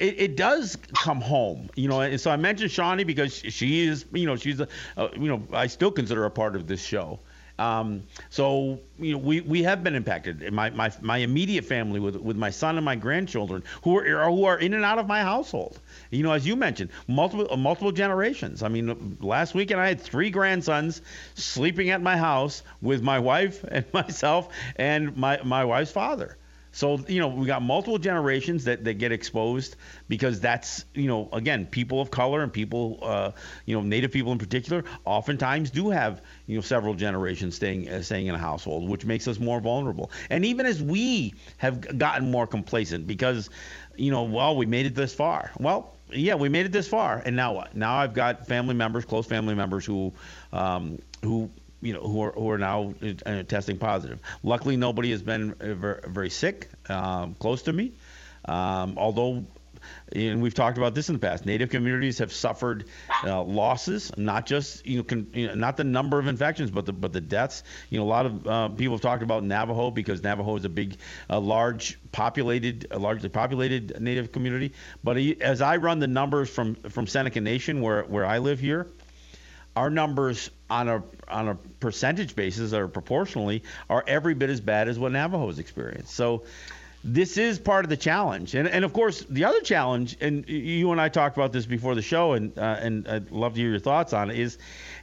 It, 0.00 0.20
it, 0.20 0.36
does 0.36 0.78
come 0.94 1.20
home, 1.20 1.70
you 1.74 1.88
know. 1.88 2.00
And 2.00 2.20
so 2.20 2.30
I 2.30 2.36
mentioned 2.36 2.70
Shawnee 2.70 3.02
because 3.02 3.34
she 3.34 3.84
is, 3.84 4.04
you 4.12 4.26
know, 4.26 4.36
she's 4.36 4.60
a, 4.60 4.68
uh, 4.96 5.08
you 5.14 5.26
know, 5.26 5.42
I 5.52 5.66
still 5.66 5.90
consider 5.90 6.20
her 6.20 6.26
a 6.26 6.30
part 6.30 6.54
of 6.54 6.68
this 6.68 6.80
show. 6.80 7.18
Um, 7.58 8.04
so 8.30 8.78
you 8.98 9.12
know, 9.12 9.18
we, 9.18 9.40
we 9.40 9.62
have 9.64 9.82
been 9.82 9.94
impacted. 9.94 10.52
My, 10.52 10.70
my 10.70 10.92
my 11.00 11.18
immediate 11.18 11.64
family 11.64 12.00
with 12.00 12.16
with 12.16 12.36
my 12.36 12.50
son 12.50 12.76
and 12.76 12.84
my 12.84 12.96
grandchildren 12.96 13.64
who 13.82 13.98
are 13.98 14.30
who 14.30 14.44
are 14.44 14.58
in 14.58 14.74
and 14.74 14.84
out 14.84 14.98
of 14.98 15.06
my 15.06 15.22
household. 15.22 15.78
You 16.10 16.22
know, 16.22 16.32
as 16.32 16.46
you 16.46 16.56
mentioned, 16.56 16.90
multiple 17.06 17.48
uh, 17.50 17.56
multiple 17.56 17.92
generations. 17.92 18.62
I 18.62 18.68
mean, 18.68 19.16
last 19.20 19.54
weekend 19.54 19.80
I 19.80 19.88
had 19.88 20.00
three 20.00 20.30
grandsons 20.30 21.02
sleeping 21.34 21.90
at 21.90 22.00
my 22.02 22.16
house 22.16 22.62
with 22.80 23.02
my 23.02 23.18
wife 23.18 23.64
and 23.68 23.84
myself 23.92 24.48
and 24.76 25.16
my 25.16 25.40
my 25.42 25.64
wife's 25.64 25.92
father. 25.92 26.36
So, 26.78 26.96
you 27.08 27.18
know, 27.18 27.26
we 27.26 27.44
got 27.44 27.60
multiple 27.60 27.98
generations 27.98 28.62
that, 28.66 28.84
that 28.84 28.98
get 28.98 29.10
exposed 29.10 29.74
because 30.06 30.38
that's, 30.38 30.84
you 30.94 31.08
know, 31.08 31.28
again, 31.32 31.66
people 31.66 32.00
of 32.00 32.12
color 32.12 32.40
and 32.40 32.52
people, 32.52 33.00
uh, 33.02 33.32
you 33.66 33.74
know, 33.74 33.82
Native 33.82 34.12
people 34.12 34.30
in 34.30 34.38
particular, 34.38 34.84
oftentimes 35.04 35.72
do 35.72 35.90
have, 35.90 36.22
you 36.46 36.54
know, 36.54 36.60
several 36.60 36.94
generations 36.94 37.56
staying 37.56 37.88
uh, 37.88 38.00
staying 38.02 38.28
in 38.28 38.36
a 38.36 38.38
household, 38.38 38.88
which 38.88 39.04
makes 39.04 39.26
us 39.26 39.40
more 39.40 39.60
vulnerable. 39.60 40.12
And 40.30 40.44
even 40.44 40.66
as 40.66 40.80
we 40.80 41.34
have 41.56 41.98
gotten 41.98 42.30
more 42.30 42.46
complacent 42.46 43.08
because, 43.08 43.50
you 43.96 44.12
know, 44.12 44.22
well, 44.22 44.56
we 44.56 44.64
made 44.64 44.86
it 44.86 44.94
this 44.94 45.12
far. 45.12 45.50
Well, 45.58 45.96
yeah, 46.12 46.36
we 46.36 46.48
made 46.48 46.64
it 46.64 46.70
this 46.70 46.86
far, 46.86 47.20
and 47.26 47.34
now 47.34 47.54
what? 47.54 47.74
Now 47.74 47.96
I've 47.96 48.14
got 48.14 48.46
family 48.46 48.76
members, 48.76 49.04
close 49.04 49.26
family 49.26 49.56
members 49.56 49.84
who, 49.84 50.12
um, 50.52 51.00
who 51.24 51.50
you 51.80 51.92
know, 51.92 52.00
who 52.00 52.22
are, 52.22 52.32
who 52.32 52.50
are 52.50 52.58
now 52.58 52.94
uh, 53.26 53.42
testing 53.44 53.78
positive. 53.78 54.20
Luckily, 54.42 54.76
nobody 54.76 55.10
has 55.10 55.22
been 55.22 55.54
very, 55.54 56.00
very 56.06 56.30
sick 56.30 56.68
um, 56.88 57.34
close 57.34 57.62
to 57.62 57.72
me. 57.72 57.92
Um, 58.44 58.94
although, 58.96 59.44
and 60.12 60.42
we've 60.42 60.54
talked 60.54 60.78
about 60.78 60.94
this 60.94 61.08
in 61.08 61.14
the 61.14 61.18
past, 61.18 61.46
Native 61.46 61.70
communities 61.70 62.18
have 62.18 62.32
suffered 62.32 62.86
uh, 63.24 63.42
losses, 63.42 64.10
not 64.16 64.46
just 64.46 64.86
you 64.86 64.98
know, 64.98 65.02
con, 65.04 65.28
you 65.34 65.46
know, 65.46 65.54
not 65.54 65.76
the 65.76 65.84
number 65.84 66.18
of 66.18 66.26
infections, 66.26 66.70
but 66.70 66.86
the 66.86 66.92
but 66.92 67.12
the 67.12 67.20
deaths. 67.20 67.62
You 67.90 67.98
know, 67.98 68.04
a 68.04 68.10
lot 68.10 68.26
of 68.26 68.46
uh, 68.46 68.68
people 68.70 68.94
have 68.94 69.02
talked 69.02 69.22
about 69.22 69.44
Navajo 69.44 69.90
because 69.90 70.22
Navajo 70.22 70.56
is 70.56 70.64
a 70.64 70.68
big, 70.68 70.96
a 71.28 71.38
large 71.38 71.98
populated, 72.10 72.88
a 72.90 72.98
largely 72.98 73.28
populated 73.28 74.00
Native 74.00 74.32
community. 74.32 74.72
But 75.04 75.18
as 75.18 75.60
I 75.60 75.76
run 75.76 76.00
the 76.00 76.08
numbers 76.08 76.50
from 76.50 76.74
from 76.74 77.06
Seneca 77.06 77.40
Nation, 77.40 77.80
where 77.80 78.02
where 78.02 78.24
I 78.24 78.38
live 78.38 78.58
here 78.58 78.88
our 79.78 79.90
numbers 79.90 80.50
on 80.68 80.88
a 80.88 81.02
on 81.28 81.48
a 81.48 81.54
percentage 81.78 82.34
basis 82.34 82.72
or 82.72 82.88
proportionally 82.88 83.62
are 83.88 84.02
every 84.06 84.34
bit 84.34 84.50
as 84.50 84.60
bad 84.60 84.88
as 84.88 84.98
what 84.98 85.12
Navajo's 85.12 85.60
experienced. 85.60 86.14
So 86.14 86.42
this 87.04 87.38
is 87.38 87.60
part 87.60 87.84
of 87.84 87.88
the 87.88 87.96
challenge, 87.96 88.56
and 88.56 88.66
and 88.68 88.84
of 88.84 88.92
course 88.92 89.24
the 89.30 89.44
other 89.44 89.60
challenge, 89.60 90.16
and 90.20 90.48
you 90.48 90.90
and 90.90 91.00
I 91.00 91.08
talked 91.08 91.36
about 91.36 91.52
this 91.52 91.64
before 91.64 91.94
the 91.94 92.02
show, 92.02 92.32
and 92.32 92.58
uh, 92.58 92.76
and 92.80 93.06
I'd 93.06 93.30
love 93.30 93.54
to 93.54 93.60
hear 93.60 93.70
your 93.70 93.78
thoughts 93.78 94.12
on 94.12 94.32
it. 94.32 94.38
Is 94.38 94.58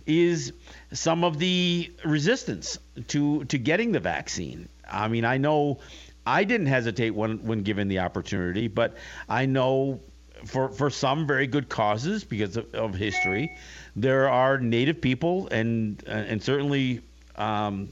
is 0.05 0.51
some 0.91 1.23
of 1.23 1.39
the 1.39 1.89
resistance 2.03 2.77
to 3.07 3.45
to 3.45 3.57
getting 3.57 3.93
the 3.93 4.01
vaccine? 4.01 4.67
I 4.91 5.07
mean, 5.07 5.23
I 5.23 5.37
know 5.37 5.79
I 6.27 6.43
didn't 6.43 6.67
hesitate 6.67 7.11
when 7.11 7.37
when 7.45 7.63
given 7.63 7.87
the 7.87 7.99
opportunity, 7.99 8.67
but 8.67 8.97
I 9.29 9.45
know 9.45 10.01
for 10.43 10.67
for 10.67 10.89
some 10.89 11.25
very 11.25 11.47
good 11.47 11.69
causes 11.69 12.25
because 12.25 12.57
of, 12.57 12.73
of 12.75 12.93
history 12.93 13.55
there 13.95 14.29
are 14.29 14.57
Native 14.57 14.99
people 15.01 15.47
and 15.49 16.03
and 16.07 16.41
certainly 16.41 17.01
um, 17.35 17.89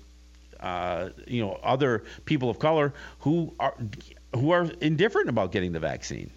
uh, 0.59 1.09
you 1.27 1.41
know 1.41 1.59
other 1.63 2.03
people 2.25 2.49
of 2.49 2.59
color 2.59 2.93
who 3.19 3.53
are 3.59 3.75
who 4.35 4.51
are 4.51 4.63
indifferent 4.81 5.29
about 5.29 5.51
getting 5.51 5.71
the 5.71 5.79
vaccine. 5.79 6.29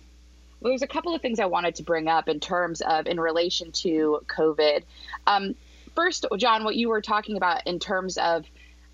Well, 0.61 0.71
there's 0.71 0.83
a 0.83 0.87
couple 0.87 1.15
of 1.15 1.21
things 1.21 1.39
I 1.39 1.47
wanted 1.47 1.75
to 1.77 1.83
bring 1.83 2.09
up 2.09 2.29
in 2.29 2.41
terms 2.41 2.81
of 2.81 3.07
in 3.07 3.21
relation 3.21 3.73
to 3.73 4.21
COVID. 4.27 4.83
Um, 5.27 5.55
first, 5.95 6.27
John, 6.39 6.65
what 6.65 6.77
you 6.77 6.89
were 6.89 7.01
talking 7.01 7.37
about 7.37 7.67
in 7.67 7.79
terms 7.79 8.19
of 8.19 8.45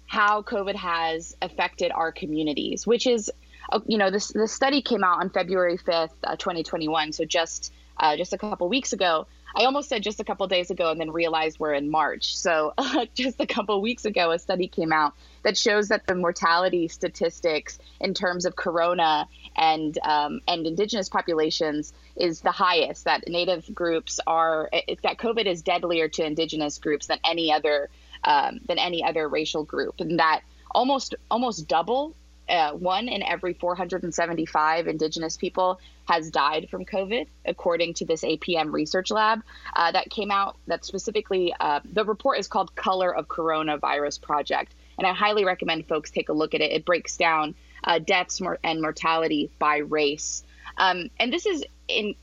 how 0.07 0.43
COVID 0.43 0.75
has 0.75 1.37
affected 1.41 1.91
our 1.93 2.13
communities, 2.13 2.87
which 2.87 3.07
is, 3.07 3.31
uh, 3.71 3.81
you 3.87 3.97
know, 3.97 4.11
this 4.11 4.29
the 4.29 4.49
study 4.49 4.83
came 4.83 5.05
out 5.05 5.21
on 5.21 5.31
February 5.31 5.79
5th, 5.79 6.11
uh, 6.25 6.37
2021, 6.37 7.13
so 7.13 7.25
just 7.25 7.73
uh, 7.99 8.17
just 8.17 8.33
a 8.33 8.39
couple 8.39 8.69
weeks 8.69 8.93
ago. 8.93 9.27
I 9.55 9.65
almost 9.65 9.89
said 9.89 10.03
just 10.03 10.21
a 10.21 10.25
couple 10.25 10.47
days 10.47 10.71
ago 10.71 10.91
and 10.91 11.01
then 11.01 11.11
realized 11.11 11.59
we're 11.59 11.75
in 11.75 11.91
March. 11.91 12.37
So 12.37 12.73
uh, 12.79 13.07
just 13.15 13.41
a 13.41 13.47
couple 13.47 13.81
weeks 13.81 14.05
ago, 14.05 14.31
a 14.31 14.39
study 14.39 14.69
came 14.69 14.93
out 14.93 15.15
that 15.43 15.57
shows 15.57 15.89
that 15.89 16.07
the 16.07 16.15
mortality 16.15 16.89
statistics 16.89 17.79
in 18.01 18.15
terms 18.15 18.45
of 18.45 18.57
corona 18.57 19.29
and 19.57 19.99
um, 20.03 20.41
and 20.49 20.67
indigenous 20.67 21.09
populations 21.09 21.93
is 22.17 22.41
the 22.41 22.53
highest. 22.53 23.05
That 23.05 23.29
native 23.29 23.73
groups 23.75 24.21
are 24.27 24.71
that 25.03 25.19
COVID 25.19 25.47
is 25.47 25.63
deadlier 25.63 26.09
to 26.09 26.25
indigenous 26.25 26.79
groups 26.79 27.07
than 27.07 27.19
any 27.29 27.53
other 27.53 27.91
um, 28.25 28.61
than 28.67 28.79
any 28.79 29.05
other 29.05 29.29
racial 29.29 29.65
group, 29.65 30.01
and 30.01 30.19
that 30.19 30.43
almost 30.71 31.15
almost 31.31 31.69
double 31.69 32.15
uh, 32.49 32.73
one 32.73 33.09
in 33.09 33.23
every 33.23 33.55
475 33.55 34.87
indigenous 34.87 35.37
people 35.37 35.81
has 36.07 36.31
died 36.31 36.69
from 36.71 36.85
COVID, 36.85 37.27
according 37.47 37.95
to 37.95 38.05
this 38.05 38.23
APM 38.23 38.73
research 38.73 39.11
lab 39.11 39.43
uh, 39.75 39.93
that 39.93 40.11
came 40.11 40.31
out. 40.31 40.57
That 40.67 40.85
specifically, 40.85 41.55
uh, 41.59 41.81
the 41.85 42.05
report 42.05 42.39
is 42.39 42.49
called 42.49 42.75
"Color 42.75 43.15
of 43.15 43.29
Coronavirus 43.29 44.21
Project," 44.21 44.75
and 44.99 45.07
I 45.07 45.13
highly 45.13 45.45
recommend 45.45 45.87
folks 45.87 46.11
take 46.11 46.29
a 46.29 46.33
look 46.33 46.55
at 46.55 46.61
it. 46.61 46.73
It 46.73 46.85
breaks 46.85 47.17
down 47.17 47.55
uh, 47.85 47.99
deaths 47.99 48.41
and 48.65 48.83
mortality 48.83 49.51
by 49.59 49.79
race, 49.79 50.43
um, 50.77 51.11
and 51.19 51.33
this 51.33 51.47
is 51.47 51.65
in 51.89 52.15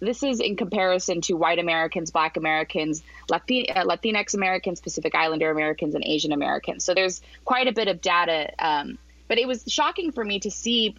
this 0.00 0.22
is 0.22 0.40
in 0.40 0.56
comparison 0.56 1.20
to 1.22 1.34
white 1.34 1.58
Americans, 1.58 2.10
Black 2.10 2.36
Americans, 2.36 3.02
uh, 3.30 3.38
Latinx 3.38 4.34
Americans, 4.34 4.80
Pacific 4.80 5.14
Islander 5.14 5.50
Americans, 5.50 5.94
and 5.94 6.04
Asian 6.04 6.32
Americans. 6.32 6.84
So 6.84 6.94
there's 6.94 7.22
quite 7.44 7.68
a 7.68 7.72
bit 7.72 7.88
of 7.88 8.00
data 8.00 8.52
um, 8.58 8.98
but 9.32 9.38
it 9.38 9.48
was 9.48 9.64
shocking 9.66 10.12
for 10.12 10.22
me 10.22 10.40
to 10.40 10.50
see 10.50 10.94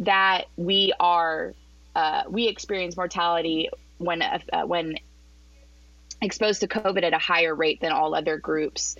that 0.00 0.46
we 0.56 0.92
are 0.98 1.54
uh, 1.94 2.24
we 2.28 2.48
experience 2.48 2.96
mortality 2.96 3.70
when 3.98 4.22
uh, 4.22 4.66
when 4.66 4.98
exposed 6.20 6.62
to 6.62 6.66
COVID 6.66 7.04
at 7.04 7.12
a 7.12 7.18
higher 7.18 7.54
rate 7.54 7.80
than 7.80 7.92
all 7.92 8.12
other 8.12 8.38
groups. 8.38 8.96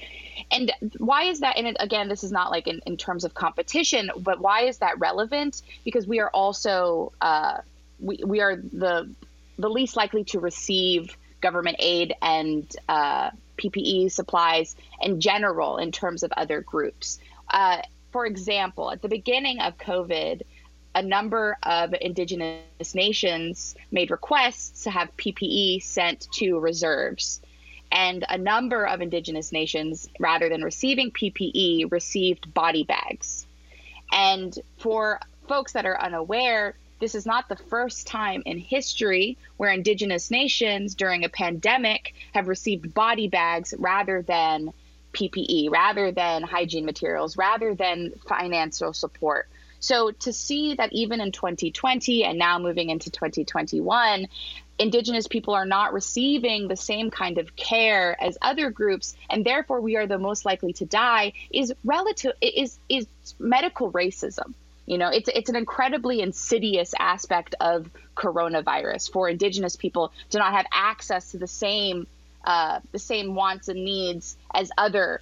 And 0.53 0.71
why 0.99 1.25
is 1.25 1.41
that? 1.41 1.59
And 1.59 1.77
again, 1.81 2.09
this 2.09 2.23
is 2.23 2.31
not 2.31 2.53
like 2.53 2.69
in, 2.69 2.81
in 2.87 2.97
terms 2.97 3.25
of 3.25 3.35
competition, 3.35 4.13
but 4.17 4.39
why 4.39 4.67
is 4.67 4.79
that 4.79 5.01
relevant? 5.01 5.61
Because 5.85 6.07
we 6.07 6.21
are 6.21 6.31
also 6.31 7.11
uh, 7.21 7.59
we, 7.99 8.21
we 8.25 8.41
are 8.41 8.55
the 8.55 9.13
the 9.59 9.69
least 9.69 9.97
likely 9.97 10.23
to 10.27 10.39
receive 10.39 11.17
government 11.41 11.79
aid 11.81 12.15
and 12.23 12.73
uh, 12.89 13.31
PPE 13.59 14.13
supplies 14.13 14.77
in 15.03 15.21
general 15.21 15.79
in 15.79 15.91
terms 15.91 16.23
of 16.23 16.31
other 16.37 16.61
groups. 16.61 17.19
Uh, 17.53 17.83
for 18.15 18.27
example, 18.27 18.93
at 18.93 19.03
the 19.03 19.09
beginning 19.09 19.59
of 19.59 19.77
COVID, 19.77 20.43
a 20.95 21.03
number 21.03 21.57
of 21.65 21.93
indigenous 22.01 22.95
nations 22.95 23.75
made 23.91 24.13
requests 24.13 24.85
to 24.85 24.91
have 24.93 25.17
PPE 25.17 25.83
sent 25.83 26.29
to 26.35 26.61
reserves. 26.61 27.41
And 27.91 28.25
a 28.29 28.39
number 28.39 28.87
of 28.87 29.01
indigenous 29.01 29.51
nations, 29.51 30.09
rather 30.21 30.49
than 30.49 30.63
receiving 30.63 31.11
PPE, 31.11 31.91
received 31.91 32.55
body 32.55 32.85
bags. 32.85 33.49
And 34.13 34.57
for 34.79 35.19
folks 35.49 35.73
that 35.73 35.85
are 35.85 36.01
unaware, 36.01 36.77
this 37.01 37.17
is 37.17 37.27
not 37.27 37.49
the 37.49 37.57
first 37.57 38.07
time 38.07 38.45
in 38.47 38.59
history 38.59 39.37
where 39.57 39.73
indigenous 39.73 40.31
nations 40.31 40.95
during 40.95 41.25
a 41.25 41.29
pandemic 41.29 42.15
have 42.33 42.47
received 42.47 42.95
body 42.95 43.27
bags 43.27 43.75
rather 43.77 44.23
than 44.23 44.73
PPE 45.15 45.71
rather 45.71 46.13
than 46.13 46.43
hygiene 46.43 46.85
materials, 46.85 47.37
rather 47.37 47.75
than 47.75 48.13
financial 48.29 48.93
support. 48.93 49.49
So 49.81 50.11
to 50.11 50.33
see 50.33 50.75
that 50.77 50.93
even 50.93 51.21
in 51.21 51.31
2020 51.31 52.25
and 52.25 52.39
now 52.39 52.59
moving 52.59 52.89
into 52.89 53.11
2021, 53.11 54.29
indigenous 54.79 55.29
people 55.29 55.55
are 55.55 55.67
not 55.67 55.93
receiving 55.93 56.69
the 56.69 56.77
same 56.77 57.11
kind 57.11 57.39
of 57.39 57.55
care 57.55 58.17
as 58.21 58.37
other 58.43 58.71
groups 58.71 59.15
and 59.31 59.45
therefore 59.45 59.81
we 59.81 59.97
are 59.97 60.07
the 60.07 60.19
most 60.19 60.45
likely 60.45 60.73
to 60.73 60.85
die 60.85 61.33
is 61.53 61.73
relative 61.85 62.33
is 62.41 62.79
is 62.89 63.07
medical 63.39 63.93
racism 63.93 64.53
you 64.87 64.99
know 64.99 65.11
it's 65.11 65.29
it's 65.33 65.49
an 65.49 65.55
incredibly 65.55 66.21
insidious 66.21 66.93
aspect 66.99 67.55
of 67.61 67.89
coronavirus 68.17 69.13
for 69.13 69.29
indigenous 69.29 69.77
people 69.77 70.13
to 70.31 70.39
not 70.39 70.53
have 70.53 70.67
access 70.73 71.31
to 71.31 71.39
the 71.39 71.47
same 71.47 72.07
uh, 72.45 72.81
the 72.93 72.99
same 72.99 73.35
wants 73.35 73.69
and 73.69 73.85
needs 73.85 74.37
as 74.53 74.71
other 74.79 75.21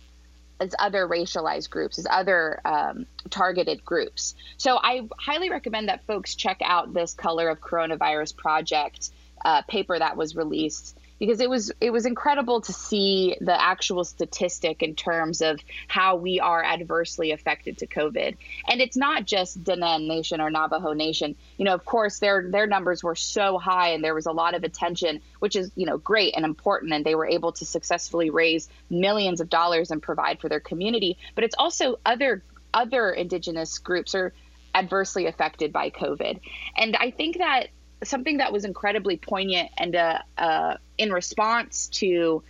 as 0.61 0.75
other 0.79 1.09
racialized 1.09 1.71
groups, 1.71 1.99
as 1.99 2.07
other 2.09 2.61
um, 2.65 3.05
targeted 3.31 3.85
groups. 3.85 4.37
So 4.59 4.79
I 4.81 5.09
highly 5.19 5.51
recommend 5.51 5.89
that 5.89 6.07
folks 6.07 6.37
check 6.37 6.61
out 6.63 6.95
this 6.95 7.15
Color 7.15 7.49
of 7.49 7.61
Coronavirus 7.61 8.37
Project 8.37 9.11
uh, 9.45 9.63
paper 9.63 9.99
that 9.99 10.17
was 10.17 10.37
released 10.37 10.97
because 11.23 11.39
it 11.39 11.49
was 11.49 11.71
it 11.81 11.93
was 11.93 12.05
incredible 12.05 12.61
to 12.61 12.73
see 12.73 13.37
the 13.41 13.55
actual 13.63 14.03
statistic 14.03 14.83
in 14.83 14.97
terms 14.97 15.41
of 15.41 15.61
how 15.87 16.17
we 16.17 16.41
are 16.41 16.65
adversely 16.65 17.31
affected 17.31 17.79
to 17.79 17.87
COVID. 17.87 18.37
And 18.67 18.81
it's 18.81 18.97
not 18.97 19.25
just 19.25 19.63
Diné 19.63 20.05
Nation 20.05 20.41
or 20.41 20.51
Navajo 20.51 20.95
Nation. 20.95 21.37
You 21.59 21.65
know, 21.65 21.75
of 21.75 21.85
course, 21.85 22.19
their 22.19 22.51
their 22.51 22.67
numbers 22.67 23.05
were 23.05 23.15
so 23.15 23.57
high, 23.57 23.91
and 23.91 24.03
there 24.03 24.17
was 24.17 24.27
a 24.27 24.33
lot 24.33 24.57
of 24.57 24.65
attention, 24.65 25.21
which 25.39 25.55
is 25.55 25.71
you 25.77 25.87
know 25.87 25.97
great 25.97 26.35
and 26.35 26.45
important, 26.45 26.93
and 26.93 27.07
they 27.07 27.15
were 27.15 27.29
able 27.29 27.53
to 27.53 27.65
successfully 27.65 28.31
raise 28.31 28.69
millions 28.91 29.41
of 29.41 29.49
dollars 29.49 29.93
and 29.93 30.03
provide 30.03 30.41
for 30.41 30.49
their 30.49 30.59
community. 30.59 31.19
But 31.37 31.45
it's 31.45 31.55
also 31.57 32.01
other 32.05 32.43
other 32.75 33.13
indigenous 33.13 33.79
groups 33.79 34.17
are 34.17 34.33
adversely 34.75 35.27
affected 35.27 35.73
by 35.73 35.91
COVID, 35.91 36.41
and 36.77 36.97
I 36.97 37.13
think 37.13 37.39
that 37.39 37.69
something 38.05 38.39
that 38.39 38.53
was 38.53 38.65
incredibly 38.65 39.17
poignant 39.17 39.71
and 39.79 39.97
uh, 39.97 40.19
uh, 40.39 40.77
in 40.99 41.13
response 41.13 41.89
to 41.89 42.43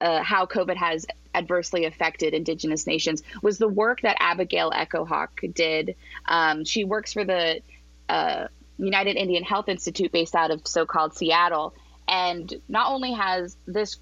uh, 0.00 0.22
how 0.22 0.46
COVID 0.46 0.76
has 0.76 1.06
adversely 1.34 1.84
affected 1.84 2.34
Indigenous 2.34 2.86
nations 2.86 3.22
was 3.42 3.58
the 3.58 3.68
work 3.68 4.00
that 4.02 4.16
Abigail 4.20 4.72
Echo-Hawk 4.74 5.40
did. 5.52 5.96
Um, 6.26 6.64
she 6.64 6.84
works 6.84 7.12
for 7.12 7.24
the 7.24 7.60
uh, 8.08 8.48
United 8.78 9.16
Indian 9.16 9.44
Health 9.44 9.68
Institute 9.68 10.12
based 10.12 10.34
out 10.34 10.50
of 10.50 10.66
so-called 10.66 11.14
Seattle, 11.14 11.74
and 12.08 12.52
not 12.68 12.92
only 12.92 13.12
has 13.12 13.56
this 13.66 13.98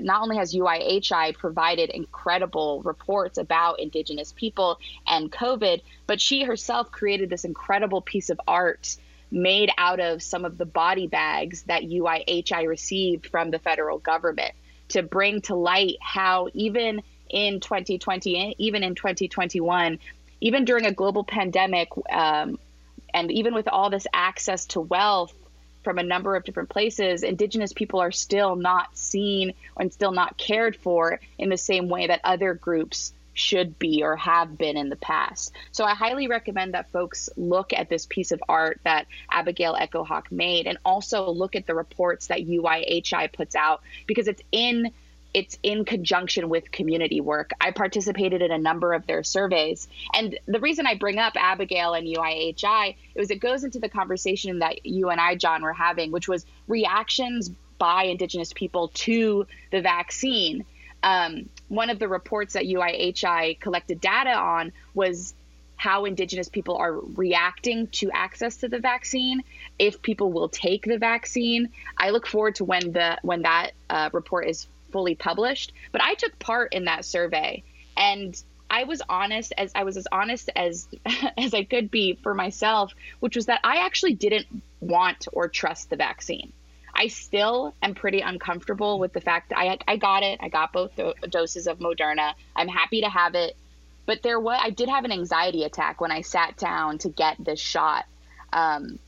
not 0.00 0.22
only 0.22 0.36
has 0.36 0.54
UIHI 0.54 1.34
provided 1.34 1.90
incredible 1.90 2.80
reports 2.82 3.38
about 3.38 3.80
Indigenous 3.80 4.32
people 4.32 4.78
and 5.06 5.30
COVID, 5.32 5.82
but 6.06 6.20
she 6.20 6.44
herself 6.44 6.90
created 6.92 7.28
this 7.28 7.44
incredible 7.44 8.00
piece 8.00 8.30
of 8.30 8.40
art 8.46 8.96
made 9.30 9.70
out 9.76 10.00
of 10.00 10.22
some 10.22 10.44
of 10.44 10.58
the 10.58 10.64
body 10.64 11.06
bags 11.06 11.62
that 11.64 11.82
UIHI 11.82 12.66
received 12.66 13.26
from 13.26 13.50
the 13.50 13.58
federal 13.58 13.98
government 13.98 14.52
to 14.88 15.02
bring 15.02 15.40
to 15.42 15.54
light 15.54 15.96
how 16.00 16.48
even 16.54 17.02
in 17.28 17.60
2020, 17.60 18.54
even 18.58 18.82
in 18.82 18.94
2021, 18.94 19.98
even 20.40 20.64
during 20.64 20.86
a 20.86 20.92
global 20.92 21.24
pandemic, 21.24 21.88
um, 22.10 22.58
and 23.12 23.30
even 23.30 23.54
with 23.54 23.68
all 23.68 23.90
this 23.90 24.06
access 24.12 24.66
to 24.66 24.80
wealth 24.80 25.34
from 25.84 25.98
a 25.98 26.02
number 26.02 26.36
of 26.36 26.44
different 26.44 26.68
places, 26.68 27.22
Indigenous 27.22 27.72
people 27.72 28.00
are 28.00 28.12
still 28.12 28.56
not 28.56 28.96
seen 28.96 29.52
and 29.76 29.92
still 29.92 30.12
not 30.12 30.36
cared 30.36 30.76
for 30.76 31.20
in 31.38 31.48
the 31.48 31.56
same 31.56 31.88
way 31.88 32.06
that 32.06 32.20
other 32.24 32.54
groups 32.54 33.12
should 33.38 33.78
be 33.78 34.02
or 34.02 34.16
have 34.16 34.58
been 34.58 34.76
in 34.76 34.88
the 34.88 34.96
past. 34.96 35.52
So 35.72 35.84
I 35.84 35.94
highly 35.94 36.26
recommend 36.26 36.74
that 36.74 36.90
folks 36.90 37.28
look 37.36 37.72
at 37.72 37.88
this 37.88 38.06
piece 38.06 38.32
of 38.32 38.42
art 38.48 38.80
that 38.84 39.06
Abigail 39.30 39.76
Echo-Hawk 39.78 40.30
made 40.32 40.66
and 40.66 40.78
also 40.84 41.30
look 41.30 41.54
at 41.56 41.66
the 41.66 41.74
reports 41.74 42.26
that 42.28 42.40
UIHI 42.40 43.32
puts 43.32 43.54
out 43.54 43.82
because 44.06 44.28
it's 44.28 44.42
in 44.52 44.92
it's 45.34 45.58
in 45.62 45.84
conjunction 45.84 46.48
with 46.48 46.72
community 46.72 47.20
work. 47.20 47.50
I 47.60 47.70
participated 47.70 48.40
in 48.40 48.50
a 48.50 48.58
number 48.58 48.94
of 48.94 49.06
their 49.06 49.22
surveys. 49.22 49.86
And 50.14 50.38
the 50.46 50.58
reason 50.58 50.86
I 50.86 50.94
bring 50.94 51.18
up 51.18 51.34
Abigail 51.36 51.92
and 51.92 52.06
UIHI 52.06 52.96
is 53.14 53.30
it 53.30 53.36
goes 53.36 53.62
into 53.62 53.78
the 53.78 53.90
conversation 53.90 54.60
that 54.60 54.86
you 54.86 55.10
and 55.10 55.20
I, 55.20 55.34
John, 55.34 55.62
were 55.62 55.74
having, 55.74 56.12
which 56.12 56.28
was 56.28 56.46
reactions 56.66 57.50
by 57.78 58.04
Indigenous 58.04 58.54
people 58.54 58.88
to 58.94 59.46
the 59.70 59.82
vaccine. 59.82 60.64
Um, 61.02 61.50
one 61.68 61.90
of 61.90 61.98
the 61.98 62.08
reports 62.08 62.54
that 62.54 62.64
UIHI 62.64 63.60
collected 63.60 64.00
data 64.00 64.32
on 64.32 64.72
was 64.94 65.34
how 65.76 66.04
indigenous 66.04 66.48
people 66.48 66.76
are 66.76 66.92
reacting 66.92 67.86
to 67.86 68.10
access 68.10 68.58
to 68.58 68.68
the 68.68 68.80
vaccine 68.80 69.42
if 69.78 70.02
people 70.02 70.32
will 70.32 70.48
take 70.48 70.84
the 70.84 70.98
vaccine. 70.98 71.70
I 71.96 72.10
look 72.10 72.26
forward 72.26 72.56
to 72.56 72.64
when 72.64 72.92
the 72.92 73.18
when 73.22 73.42
that 73.42 73.70
uh, 73.88 74.10
report 74.12 74.48
is 74.48 74.66
fully 74.90 75.14
published 75.14 75.72
but 75.92 76.02
i 76.02 76.14
took 76.14 76.38
part 76.38 76.72
in 76.72 76.86
that 76.86 77.04
survey. 77.04 77.62
And 77.96 78.40
i 78.70 78.84
was 78.84 79.02
honest 79.08 79.52
as 79.56 79.72
i 79.74 79.84
was 79.84 79.96
as 79.96 80.06
honest 80.10 80.50
as 80.56 80.88
as 81.38 81.54
i 81.54 81.64
could 81.64 81.90
be 81.90 82.18
for 82.22 82.34
myself 82.34 82.92
which 83.20 83.36
was 83.36 83.46
that 83.46 83.60
i 83.64 83.84
actually 83.84 84.14
didn't 84.14 84.46
want 84.80 85.26
or 85.32 85.48
trust 85.48 85.90
the 85.90 85.96
vaccine 85.96 86.52
I 86.98 87.06
still 87.06 87.74
am 87.80 87.94
pretty 87.94 88.20
uncomfortable 88.22 88.98
with 88.98 89.12
the 89.12 89.20
fact 89.20 89.50
that 89.50 89.58
I 89.58 89.78
I 89.86 89.96
got 89.96 90.24
it. 90.24 90.40
I 90.42 90.48
got 90.48 90.72
both 90.72 90.90
doses 91.30 91.68
of 91.68 91.78
Moderna. 91.78 92.34
I'm 92.56 92.66
happy 92.66 93.02
to 93.02 93.08
have 93.08 93.36
it, 93.36 93.56
but 94.04 94.22
there 94.22 94.40
was 94.40 94.58
I 94.60 94.70
did 94.70 94.88
have 94.88 95.04
an 95.04 95.12
anxiety 95.12 95.62
attack 95.62 96.00
when 96.00 96.10
I 96.10 96.22
sat 96.22 96.56
down 96.56 96.98
to 96.98 97.08
get 97.08 97.36
this 97.38 97.60
shot. 97.60 98.04
Um, 98.52 98.98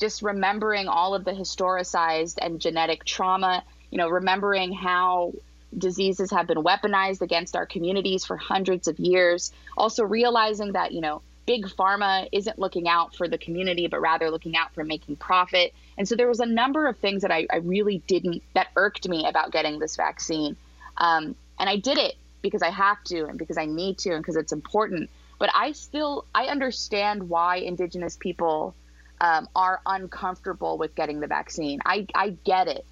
just 0.00 0.22
remembering 0.22 0.88
all 0.88 1.14
of 1.14 1.24
the 1.24 1.30
historicized 1.30 2.38
and 2.42 2.60
genetic 2.60 3.04
trauma, 3.04 3.62
you 3.90 3.98
know, 3.98 4.08
remembering 4.08 4.72
how 4.72 5.32
diseases 5.76 6.32
have 6.32 6.48
been 6.48 6.64
weaponized 6.64 7.20
against 7.20 7.54
our 7.54 7.66
communities 7.66 8.24
for 8.24 8.36
hundreds 8.36 8.88
of 8.88 8.98
years. 8.98 9.52
Also 9.76 10.02
realizing 10.02 10.72
that, 10.72 10.90
you 10.90 11.00
know, 11.00 11.22
big 11.50 11.66
pharma 11.66 12.28
isn't 12.30 12.60
looking 12.60 12.88
out 12.88 13.16
for 13.16 13.26
the 13.26 13.36
community, 13.36 13.88
but 13.88 14.00
rather 14.00 14.30
looking 14.30 14.56
out 14.56 14.72
for 14.72 14.84
making 14.84 15.16
profit. 15.16 15.74
And 15.98 16.08
so 16.08 16.14
there 16.14 16.28
was 16.28 16.38
a 16.38 16.46
number 16.46 16.86
of 16.86 16.96
things 16.98 17.22
that 17.22 17.32
I, 17.32 17.48
I 17.52 17.56
really 17.56 17.98
didn't, 18.06 18.44
that 18.54 18.68
irked 18.76 19.08
me 19.08 19.26
about 19.26 19.50
getting 19.50 19.80
this 19.80 19.96
vaccine. 19.96 20.56
Um, 20.96 21.34
and 21.58 21.68
I 21.68 21.74
did 21.74 21.98
it 21.98 22.14
because 22.40 22.62
I 22.62 22.70
have 22.70 23.02
to 23.06 23.24
and 23.24 23.36
because 23.36 23.58
I 23.58 23.66
need 23.66 23.98
to 23.98 24.10
and 24.10 24.22
because 24.22 24.36
it's 24.36 24.52
important. 24.52 25.10
But 25.40 25.50
I 25.52 25.72
still, 25.72 26.24
I 26.32 26.44
understand 26.44 27.28
why 27.28 27.56
Indigenous 27.56 28.16
people 28.16 28.76
um, 29.20 29.48
are 29.56 29.80
uncomfortable 29.84 30.78
with 30.78 30.94
getting 30.94 31.18
the 31.18 31.26
vaccine. 31.26 31.80
I, 31.84 32.06
I 32.14 32.36
get 32.44 32.68
it. 32.68 32.84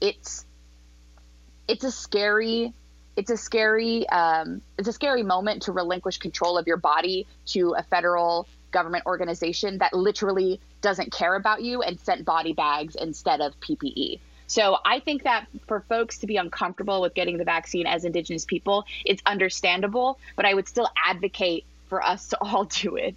It's, 0.00 0.46
it's 1.68 1.84
a 1.84 1.92
scary 1.92 2.72
it's 3.16 3.30
a 3.30 3.36
scary 3.36 4.08
um, 4.08 4.60
it's 4.78 4.88
a 4.88 4.92
scary 4.92 5.22
moment 5.22 5.62
to 5.62 5.72
relinquish 5.72 6.18
control 6.18 6.58
of 6.58 6.66
your 6.66 6.76
body 6.76 7.26
to 7.46 7.74
a 7.76 7.82
federal 7.82 8.46
government 8.70 9.06
organization 9.06 9.78
that 9.78 9.94
literally 9.94 10.60
doesn't 10.82 11.10
care 11.10 11.34
about 11.34 11.62
you 11.62 11.82
and 11.82 11.98
sent 12.00 12.24
body 12.24 12.52
bags 12.52 12.94
instead 12.94 13.40
of 13.40 13.58
PPE. 13.60 14.20
So 14.48 14.76
I 14.84 15.00
think 15.00 15.24
that 15.24 15.46
for 15.66 15.80
folks 15.80 16.18
to 16.18 16.26
be 16.26 16.36
uncomfortable 16.36 17.00
with 17.00 17.14
getting 17.14 17.38
the 17.38 17.44
vaccine 17.44 17.86
as 17.86 18.04
Indigenous 18.04 18.44
people, 18.44 18.84
it's 19.04 19.22
understandable, 19.26 20.18
but 20.36 20.44
I 20.44 20.54
would 20.54 20.68
still 20.68 20.88
advocate 21.04 21.64
for 21.88 22.02
us 22.02 22.28
to 22.28 22.38
all 22.40 22.64
do 22.82 22.96
it. 22.96 23.14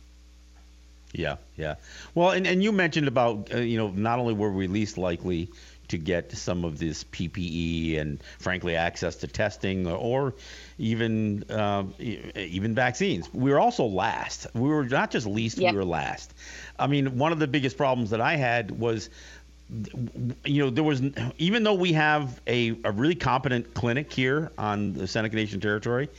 Yeah, 1.11 1.37
yeah. 1.57 1.75
Well, 2.13 2.31
and, 2.31 2.45
and 2.45 2.63
you 2.63 2.71
mentioned 2.71 3.07
about, 3.07 3.53
uh, 3.53 3.57
you 3.57 3.77
know, 3.77 3.89
not 3.89 4.19
only 4.19 4.33
were 4.33 4.51
we 4.51 4.67
least 4.67 4.97
likely 4.97 5.49
to 5.89 5.97
get 5.97 6.31
some 6.31 6.63
of 6.63 6.79
this 6.79 7.03
PPE 7.03 7.99
and, 7.99 8.23
frankly, 8.39 8.75
access 8.75 9.17
to 9.17 9.27
testing 9.27 9.87
or 9.87 10.33
even 10.77 11.43
uh, 11.49 11.83
even 11.99 12.73
vaccines. 12.73 13.31
We 13.33 13.51
were 13.51 13.59
also 13.59 13.85
last. 13.85 14.47
We 14.53 14.69
were 14.69 14.85
not 14.85 15.11
just 15.11 15.27
least, 15.27 15.57
yep. 15.57 15.73
we 15.73 15.77
were 15.77 15.85
last. 15.85 16.33
I 16.77 16.87
mean, 16.87 17.17
one 17.17 17.31
of 17.31 17.39
the 17.39 17.47
biggest 17.47 17.77
problems 17.77 18.11
that 18.11 18.21
I 18.21 18.35
had 18.35 18.71
was 18.71 19.09
you 20.45 20.63
know, 20.63 20.69
there 20.69 20.83
was 20.83 21.01
even 21.37 21.63
though 21.63 21.75
we 21.75 21.93
have 21.93 22.41
a, 22.47 22.75
a 22.83 22.91
really 22.91 23.15
competent 23.15 23.73
clinic 23.73 24.11
here 24.11 24.51
on 24.57 24.93
the 24.93 25.07
Seneca 25.07 25.35
Nation 25.35 25.59
territory, 25.59 26.09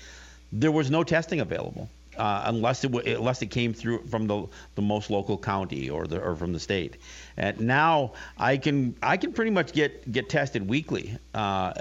there 0.53 0.71
was 0.71 0.91
no 0.91 1.03
testing 1.03 1.41
available 1.41 1.89
uh, 2.17 2.43
unless 2.47 2.85
it 2.85 2.93
unless 2.93 3.43
it 3.43 3.47
came 3.47 3.73
through 3.73 4.07
from 4.07 4.27
the 4.27 4.47
the 4.75 4.83
most 4.83 5.11
local 5.11 5.39
county 5.39 5.91
or 5.91 6.07
the 6.07 6.21
or 6.21 6.37
from 6.37 6.53
the 6.53 6.61
state. 6.61 6.97
And 7.37 7.61
now 7.61 8.13
I 8.39 8.57
can 8.57 8.97
I 9.03 9.17
can 9.17 9.33
pretty 9.33 9.51
much 9.51 9.73
get 9.73 10.11
get 10.11 10.29
tested 10.29 10.69
weekly, 10.69 11.17
uh, 11.35 11.73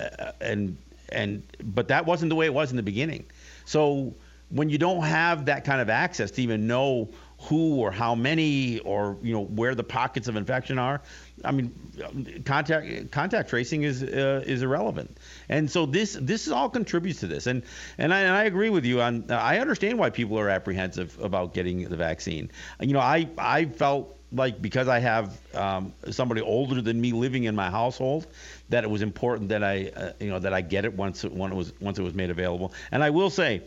and 0.41 0.77
and 1.11 1.43
but 1.63 1.87
that 1.89 2.05
wasn't 2.05 2.29
the 2.29 2.35
way 2.35 2.45
it 2.45 2.53
was 2.53 2.71
in 2.71 2.77
the 2.77 2.83
beginning. 2.83 3.25
So 3.65 4.13
when 4.49 4.69
you 4.69 4.77
don't 4.77 5.03
have 5.03 5.45
that 5.45 5.63
kind 5.63 5.81
of 5.81 5.89
access 5.89 6.31
to 6.31 6.41
even 6.41 6.67
know 6.67 7.09
who 7.41 7.77
or 7.77 7.91
how 7.91 8.15
many 8.15 8.79
or 8.79 9.17
you 9.21 9.33
know 9.33 9.43
where 9.43 9.75
the 9.75 9.83
pockets 9.83 10.27
of 10.27 10.35
infection 10.35 10.77
are. 10.77 11.01
I 11.45 11.51
mean, 11.51 12.43
contact 12.45 13.11
contact 13.11 13.49
tracing 13.49 13.83
is 13.83 14.03
uh, 14.03 14.43
is 14.45 14.61
irrelevant, 14.61 15.17
and 15.47 15.69
so 15.69 15.85
this 15.85 16.17
this 16.19 16.49
all 16.49 16.69
contributes 16.69 17.21
to 17.21 17.27
this. 17.27 17.47
And 17.47 17.63
and 17.97 18.13
I, 18.13 18.21
and 18.21 18.35
I 18.35 18.43
agree 18.43 18.69
with 18.69 18.85
you 18.85 19.01
on. 19.01 19.31
I 19.31 19.59
understand 19.59 19.97
why 19.97 20.09
people 20.09 20.37
are 20.37 20.49
apprehensive 20.49 21.17
about 21.21 21.53
getting 21.53 21.87
the 21.87 21.95
vaccine. 21.95 22.51
You 22.81 22.93
know, 22.93 22.99
I 22.99 23.29
I 23.37 23.65
felt 23.65 24.17
like 24.31 24.61
because 24.61 24.87
I 24.87 24.99
have 24.99 25.39
um, 25.55 25.93
somebody 26.11 26.41
older 26.41 26.81
than 26.81 26.99
me 26.99 27.13
living 27.13 27.45
in 27.45 27.55
my 27.55 27.69
household, 27.69 28.27
that 28.69 28.83
it 28.83 28.89
was 28.89 29.01
important 29.01 29.49
that 29.49 29.63
I 29.63 29.91
uh, 29.95 30.11
you 30.19 30.29
know 30.29 30.39
that 30.39 30.53
I 30.53 30.61
get 30.61 30.83
it 30.83 30.93
once 30.93 31.23
when 31.23 31.53
it 31.53 31.55
was 31.55 31.71
once 31.79 31.99
it 31.99 32.03
was 32.03 32.13
made 32.13 32.29
available. 32.29 32.73
And 32.91 33.01
I 33.03 33.09
will 33.09 33.29
say 33.29 33.61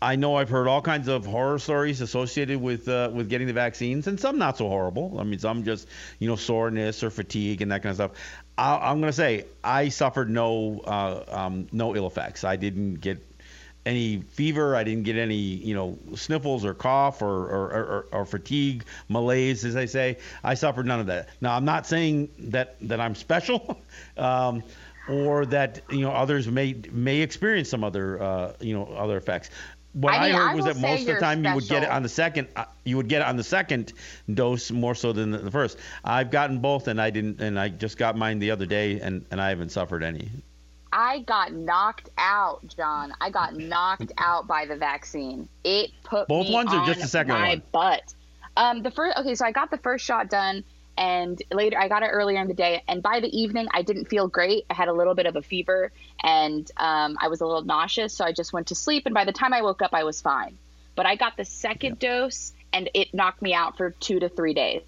I 0.00 0.16
know 0.16 0.36
I've 0.36 0.48
heard 0.48 0.68
all 0.68 0.80
kinds 0.80 1.08
of 1.08 1.26
horror 1.26 1.58
stories 1.58 2.00
associated 2.00 2.60
with 2.60 2.88
uh, 2.88 3.10
with 3.12 3.28
getting 3.28 3.46
the 3.48 3.52
vaccines, 3.52 4.06
and 4.06 4.18
some 4.18 4.38
not 4.38 4.56
so 4.56 4.68
horrible. 4.68 5.18
I 5.18 5.24
mean, 5.24 5.38
some 5.38 5.64
just 5.64 5.88
you 6.18 6.28
know 6.28 6.36
soreness 6.36 7.02
or 7.02 7.10
fatigue 7.10 7.62
and 7.62 7.72
that 7.72 7.82
kind 7.82 7.90
of 7.90 7.96
stuff. 7.96 8.10
I, 8.56 8.90
am 8.90 9.02
to 9.02 9.12
say 9.12 9.46
I 9.62 9.88
suffered 9.88 10.30
no 10.30 10.80
uh, 10.80 11.24
um, 11.28 11.68
no 11.72 11.96
ill 11.96 12.06
effects. 12.06 12.44
I 12.44 12.56
didn't 12.56 12.96
get 12.96 13.24
any 13.84 14.18
fever. 14.20 14.76
I 14.76 14.84
didn't 14.84 15.02
get 15.02 15.16
any 15.16 15.34
you 15.34 15.74
know 15.74 15.98
sniffles 16.14 16.64
or 16.64 16.74
cough 16.74 17.20
or 17.20 17.46
or, 17.46 17.64
or, 17.70 18.06
or 18.12 18.24
fatigue, 18.24 18.84
malaise, 19.08 19.64
as 19.64 19.74
they 19.74 19.86
say. 19.86 20.18
I 20.44 20.54
suffered 20.54 20.86
none 20.86 21.00
of 21.00 21.06
that. 21.06 21.28
Now 21.40 21.56
I'm 21.56 21.64
not 21.64 21.86
saying 21.86 22.28
that 22.38 22.76
that 22.82 23.00
I'm 23.00 23.16
special. 23.16 23.80
um, 24.16 24.62
or 25.08 25.46
that 25.46 25.80
you 25.90 26.00
know 26.00 26.12
others 26.12 26.46
may 26.46 26.74
may 26.92 27.20
experience 27.20 27.70
some 27.70 27.82
other 27.82 28.22
uh, 28.22 28.52
you 28.60 28.74
know 28.74 28.84
other 28.84 29.16
effects 29.16 29.50
what 30.00 30.14
I, 30.14 30.26
mean, 30.28 30.34
I 30.34 30.38
heard 30.38 30.50
I 30.50 30.54
was 30.54 30.64
that 30.66 30.76
most 30.76 31.00
of 31.00 31.06
the 31.06 31.14
time 31.14 31.40
special. 31.40 31.50
you 31.50 31.54
would 31.56 31.68
get 31.68 31.82
it 31.82 31.90
on 31.90 32.02
the 32.02 32.08
second. 32.08 32.48
Uh, 32.54 32.64
you 32.84 32.96
would 32.96 33.08
get 33.08 33.22
it 33.22 33.26
on 33.26 33.36
the 33.36 33.44
second 33.44 33.92
dose 34.32 34.70
more 34.70 34.94
so 34.94 35.12
than 35.12 35.32
the, 35.32 35.38
the, 35.38 35.50
first. 35.50 35.78
I've 36.04 36.30
gotten 36.30 36.60
both, 36.60 36.86
and 36.86 37.00
I 37.00 37.10
didn't, 37.10 37.40
and 37.40 37.58
I 37.58 37.68
just 37.68 37.98
got 37.98 38.16
mine 38.16 38.38
the 38.38 38.50
other 38.50 38.66
day, 38.66 39.00
and 39.00 39.24
and 39.30 39.40
I 39.40 39.48
haven't 39.48 39.70
suffered 39.70 40.04
any. 40.04 40.30
I 40.92 41.20
got 41.20 41.52
knocked 41.52 42.10
out, 42.16 42.66
John. 42.76 43.12
I 43.20 43.30
got 43.30 43.56
knocked 43.56 44.12
out 44.18 44.46
by 44.46 44.66
the 44.66 44.76
vaccine. 44.76 45.48
It 45.64 45.90
put 46.04 46.28
both 46.28 46.48
ones 46.48 46.72
or 46.72 46.86
just 46.86 47.00
the 47.00 47.08
second 47.08 47.34
my 47.34 47.48
one. 47.48 47.62
butt. 47.72 48.14
Um, 48.56 48.82
the 48.82 48.90
first. 48.90 49.18
Okay, 49.18 49.34
so 49.34 49.44
I 49.44 49.50
got 49.50 49.70
the 49.70 49.78
first 49.78 50.04
shot 50.04 50.30
done 50.30 50.64
and 50.98 51.40
later 51.52 51.78
I 51.78 51.86
got 51.86 52.02
it 52.02 52.08
earlier 52.08 52.40
in 52.40 52.48
the 52.48 52.54
day. 52.54 52.82
And 52.88 53.02
by 53.02 53.20
the 53.20 53.28
evening, 53.28 53.68
I 53.72 53.82
didn't 53.82 54.06
feel 54.06 54.26
great. 54.26 54.66
I 54.68 54.74
had 54.74 54.88
a 54.88 54.92
little 54.92 55.14
bit 55.14 55.26
of 55.26 55.36
a 55.36 55.42
fever 55.42 55.92
and 56.24 56.68
um, 56.76 57.16
I 57.20 57.28
was 57.28 57.40
a 57.40 57.46
little 57.46 57.62
nauseous. 57.62 58.12
So 58.12 58.24
I 58.24 58.32
just 58.32 58.52
went 58.52 58.66
to 58.66 58.74
sleep. 58.74 59.06
And 59.06 59.14
by 59.14 59.24
the 59.24 59.32
time 59.32 59.52
I 59.52 59.62
woke 59.62 59.80
up, 59.80 59.94
I 59.94 60.02
was 60.02 60.20
fine. 60.20 60.58
But 60.96 61.06
I 61.06 61.14
got 61.14 61.36
the 61.36 61.44
second 61.44 62.00
dose 62.00 62.52
and 62.72 62.90
it 62.94 63.14
knocked 63.14 63.40
me 63.40 63.54
out 63.54 63.76
for 63.76 63.90
two 63.90 64.18
to 64.18 64.28
three 64.28 64.54
days. 64.54 64.82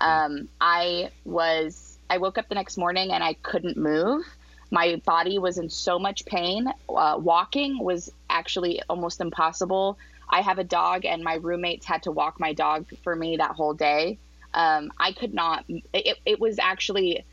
Um, 0.00 0.48
I 0.60 1.10
was, 1.24 1.96
I 2.10 2.18
woke 2.18 2.36
up 2.36 2.48
the 2.48 2.56
next 2.56 2.76
morning 2.76 3.12
and 3.12 3.22
I 3.22 3.34
couldn't 3.34 3.76
move. 3.76 4.24
My 4.72 5.00
body 5.04 5.38
was 5.38 5.56
in 5.56 5.70
so 5.70 6.00
much 6.00 6.26
pain. 6.26 6.66
Uh, 6.88 7.16
walking 7.20 7.78
was 7.78 8.10
actually 8.28 8.82
almost 8.90 9.20
impossible. 9.20 9.98
I 10.28 10.40
have 10.40 10.58
a 10.58 10.64
dog, 10.64 11.04
and 11.04 11.22
my 11.22 11.34
roommates 11.34 11.84
had 11.84 12.04
to 12.04 12.10
walk 12.10 12.40
my 12.40 12.54
dog 12.54 12.86
for 13.04 13.14
me 13.14 13.36
that 13.36 13.50
whole 13.50 13.74
day 13.74 14.18
um, 14.54 14.92
I 14.98 15.12
could 15.12 15.34
not. 15.34 15.64
It, 15.68 16.18
it 16.24 16.40
was 16.40 16.58
actually 16.58 17.24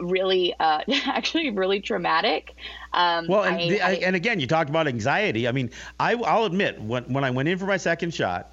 really 0.00 0.54
uh, 0.58 0.80
actually 1.06 1.50
really 1.50 1.80
traumatic. 1.80 2.54
Um, 2.92 3.26
well, 3.28 3.44
and, 3.44 3.56
I, 3.56 3.68
the, 3.68 3.80
I, 3.80 3.92
and 3.92 4.16
again, 4.16 4.40
you 4.40 4.46
talked 4.46 4.70
about 4.70 4.86
anxiety. 4.86 5.48
I 5.48 5.52
mean, 5.52 5.70
I, 5.98 6.14
will 6.14 6.44
admit 6.44 6.80
when 6.80 7.04
when 7.04 7.24
I 7.24 7.30
went 7.30 7.48
in 7.48 7.58
for 7.58 7.66
my 7.66 7.76
second 7.76 8.14
shot. 8.14 8.52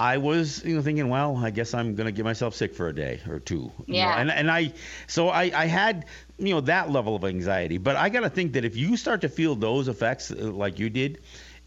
I 0.00 0.16
was, 0.16 0.64
you 0.64 0.74
know, 0.74 0.82
thinking, 0.82 1.08
well, 1.10 1.36
I 1.36 1.50
guess 1.50 1.74
I'm 1.74 1.94
gonna 1.94 2.10
get 2.10 2.24
myself 2.24 2.56
sick 2.56 2.74
for 2.74 2.88
a 2.88 2.94
day 2.94 3.20
or 3.28 3.38
two. 3.38 3.70
Yeah. 3.86 4.06
Know? 4.06 4.20
And 4.20 4.30
and 4.32 4.50
I, 4.50 4.72
so 5.06 5.28
I, 5.28 5.42
I 5.54 5.66
had, 5.66 6.06
you 6.38 6.54
know, 6.54 6.60
that 6.62 6.90
level 6.90 7.14
of 7.14 7.24
anxiety. 7.24 7.78
But 7.78 7.94
I 7.94 8.08
gotta 8.08 8.30
think 8.30 8.54
that 8.54 8.64
if 8.64 8.74
you 8.74 8.96
start 8.96 9.20
to 9.20 9.28
feel 9.28 9.54
those 9.54 9.86
effects 9.86 10.32
uh, 10.32 10.34
like 10.34 10.80
you 10.80 10.90
did, 10.90 11.20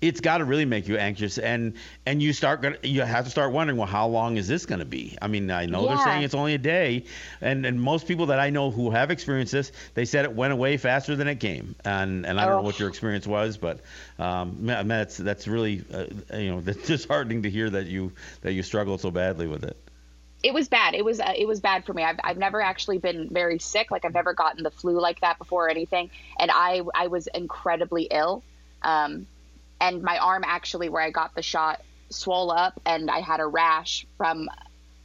it's 0.06 0.22
got 0.22 0.38
to 0.38 0.46
really 0.46 0.66
make 0.66 0.88
you 0.88 0.98
anxious 0.98 1.38
and 1.38 1.74
and 2.06 2.22
you 2.22 2.32
start 2.32 2.62
gonna 2.62 2.78
you 2.84 3.02
have 3.02 3.26
to 3.26 3.32
start 3.32 3.52
wondering 3.52 3.78
well 3.78 3.88
how 3.88 4.08
long 4.08 4.38
is 4.38 4.48
this 4.48 4.66
going 4.66 4.80
to 4.80 4.86
be 4.86 5.18
i 5.22 5.28
mean 5.28 5.50
i 5.50 5.66
know 5.66 5.84
yeah. 5.84 5.96
they're 5.96 6.06
saying 6.06 6.22
it's 6.22 6.36
only 6.36 6.54
a 6.54 6.60
day 6.60 7.04
and 7.42 7.66
and 7.66 7.82
most 7.82 8.08
people 8.08 8.28
that 8.28 8.40
i 8.40 8.50
know 8.50 8.70
who 8.70 8.92
have 8.92 9.10
experienced 9.10 9.52
this 9.52 9.72
they 9.96 10.06
said 10.06 10.24
it 10.24 10.32
went 10.32 10.54
away 10.54 10.78
faster 10.78 11.16
than 11.16 11.28
it 11.28 11.40
came 11.40 11.76
and 11.84 12.26
and 12.26 12.40
i 12.40 12.46
don't 12.46 12.54
oh. 12.54 12.58
know 12.58 12.64
what 12.64 12.80
your 12.80 12.88
experience 12.88 13.26
was 13.26 13.58
but 13.58 13.80
um 14.20 14.66
that's 14.66 15.18
that's 15.18 15.48
really 15.48 15.84
uh, 15.94 16.06
you 16.38 16.52
know 16.52 16.62
that's 16.66 16.86
disheartening 16.86 17.42
to 17.44 17.50
hear 17.50 17.70
that 17.70 17.88
you 17.88 18.12
that 18.42 18.54
you 18.54 18.62
struggled 18.62 19.02
so 19.02 19.10
badly 19.10 19.48
with 19.48 19.64
it 19.64 19.78
it 20.44 20.54
was 20.54 20.68
bad. 20.68 20.94
It 20.94 21.04
was 21.04 21.20
uh, 21.20 21.34
it 21.36 21.48
was 21.48 21.60
bad 21.60 21.86
for 21.86 21.94
me. 21.94 22.04
I've, 22.04 22.20
I've 22.24 22.38
never 22.38 22.62
actually 22.62 23.00
been 23.00 23.30
very 23.30 23.58
sick. 23.58 23.90
Like 23.90 24.06
I've 24.06 24.14
never 24.14 24.36
gotten 24.36 24.62
the 24.62 24.70
flu 24.70 25.00
like 25.00 25.22
that 25.22 25.40
before 25.40 25.66
or 25.66 25.70
anything. 25.70 26.12
And 26.38 26.52
I 26.54 26.84
I 26.94 27.08
was 27.08 27.26
incredibly 27.34 28.04
ill. 28.04 28.44
Um, 28.84 29.26
and 29.80 30.02
my 30.02 30.18
arm 30.18 30.44
actually 30.46 30.90
where 30.90 31.02
I 31.02 31.12
got 31.12 31.36
the 31.36 31.42
shot 31.42 31.82
swole 32.10 32.52
up 32.52 32.80
and 32.86 33.10
I 33.10 33.20
had 33.20 33.40
a 33.40 33.46
rash 33.46 34.06
from 34.18 34.50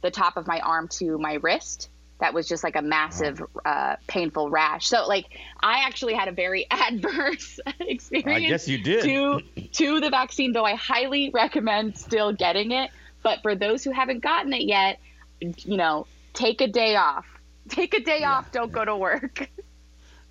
the 0.01 0.11
top 0.11 0.37
of 0.37 0.47
my 0.47 0.59
arm 0.59 0.87
to 0.99 1.17
my 1.17 1.35
wrist 1.35 1.89
that 2.19 2.33
was 2.35 2.47
just 2.47 2.63
like 2.63 2.75
a 2.75 2.81
massive 2.81 3.41
uh, 3.65 3.95
painful 4.07 4.49
rash. 4.49 4.87
So 4.87 5.07
like 5.07 5.25
i 5.61 5.85
actually 5.85 6.13
had 6.13 6.27
a 6.27 6.31
very 6.31 6.67
adverse 6.71 7.59
experience 7.79 8.45
i 8.45 8.49
guess 8.49 8.67
you 8.67 8.77
did. 8.77 9.03
to 9.03 9.41
to 9.71 9.99
the 9.99 10.09
vaccine 10.09 10.53
though 10.53 10.65
i 10.65 10.75
highly 10.75 11.29
recommend 11.33 11.97
still 11.97 12.31
getting 12.31 12.71
it. 12.71 12.91
But 13.23 13.41
for 13.43 13.53
those 13.55 13.83
who 13.83 13.91
haven't 13.91 14.21
gotten 14.21 14.53
it 14.53 14.63
yet 14.63 14.99
you 15.39 15.77
know 15.77 16.07
take 16.33 16.61
a 16.61 16.67
day 16.67 16.95
off. 16.95 17.25
Take 17.69 17.93
a 17.93 17.99
day 17.99 18.21
yeah, 18.21 18.33
off. 18.33 18.51
Don't 18.51 18.71
go 18.71 18.83
to 18.83 18.95
work 18.95 19.49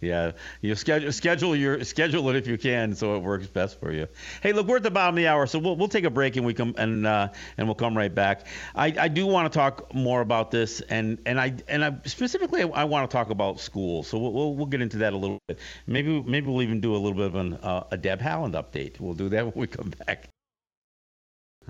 Yeah, 0.00 0.32
you 0.62 0.74
schedule 0.74 1.12
schedule 1.12 1.54
your 1.54 1.84
schedule 1.84 2.30
it 2.30 2.36
if 2.36 2.46
you 2.46 2.56
can, 2.56 2.94
so 2.94 3.16
it 3.16 3.22
works 3.22 3.46
best 3.46 3.78
for 3.78 3.92
you. 3.92 4.08
Hey, 4.42 4.52
look, 4.52 4.66
we're 4.66 4.78
at 4.78 4.82
the 4.82 4.90
bottom 4.90 5.14
of 5.14 5.16
the 5.16 5.28
hour, 5.28 5.46
so 5.46 5.58
we'll, 5.58 5.76
we'll 5.76 5.88
take 5.88 6.04
a 6.04 6.10
break 6.10 6.36
and 6.36 6.46
we 6.46 6.54
come 6.54 6.74
and 6.78 7.06
uh, 7.06 7.28
and 7.58 7.66
we'll 7.66 7.74
come 7.74 7.94
right 7.96 8.14
back. 8.14 8.46
I, 8.74 8.94
I 8.98 9.08
do 9.08 9.26
want 9.26 9.52
to 9.52 9.58
talk 9.58 9.94
more 9.94 10.22
about 10.22 10.50
this, 10.50 10.80
and 10.80 11.18
and 11.26 11.38
I 11.38 11.54
and 11.68 11.84
I 11.84 11.94
specifically 12.06 12.62
I 12.62 12.84
want 12.84 13.10
to 13.10 13.14
talk 13.14 13.28
about 13.28 13.60
schools. 13.60 14.08
So 14.08 14.18
we'll, 14.18 14.32
we'll, 14.32 14.54
we'll 14.54 14.66
get 14.66 14.80
into 14.80 14.98
that 14.98 15.12
a 15.12 15.16
little 15.16 15.38
bit. 15.46 15.58
Maybe 15.86 16.22
maybe 16.22 16.46
we'll 16.46 16.62
even 16.62 16.80
do 16.80 16.94
a 16.94 16.96
little 16.96 17.18
bit 17.18 17.26
of 17.26 17.34
an, 17.34 17.54
uh, 17.54 17.84
a 17.90 17.98
Deb 17.98 18.20
Haaland 18.20 18.52
update. 18.52 19.00
We'll 19.00 19.14
do 19.14 19.28
that 19.28 19.44
when 19.44 19.52
we 19.54 19.66
come 19.66 19.92
back. 20.06 20.28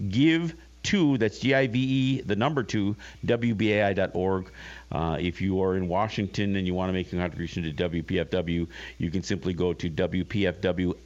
give 0.10 0.56
to 0.88 1.18
that's 1.18 1.40
G-I-V-E, 1.40 2.22
the 2.22 2.36
number 2.36 2.64
two, 2.64 2.96
WBAI.org. 3.26 4.50
Uh, 4.90 5.18
if 5.20 5.42
you 5.42 5.62
are 5.62 5.76
in 5.76 5.90
Washington 5.90 6.56
and 6.56 6.66
you 6.66 6.74
want 6.74 6.88
to 6.88 6.94
make 6.94 7.12
a 7.12 7.18
contribution 7.18 7.62
to 7.64 7.74
WPFW, 7.90 8.66
you 8.98 9.12
can 9.12 9.22
simply 9.22 9.54
go 9.54 9.74
to 9.74 9.90
WPFWFM.org 9.90 10.98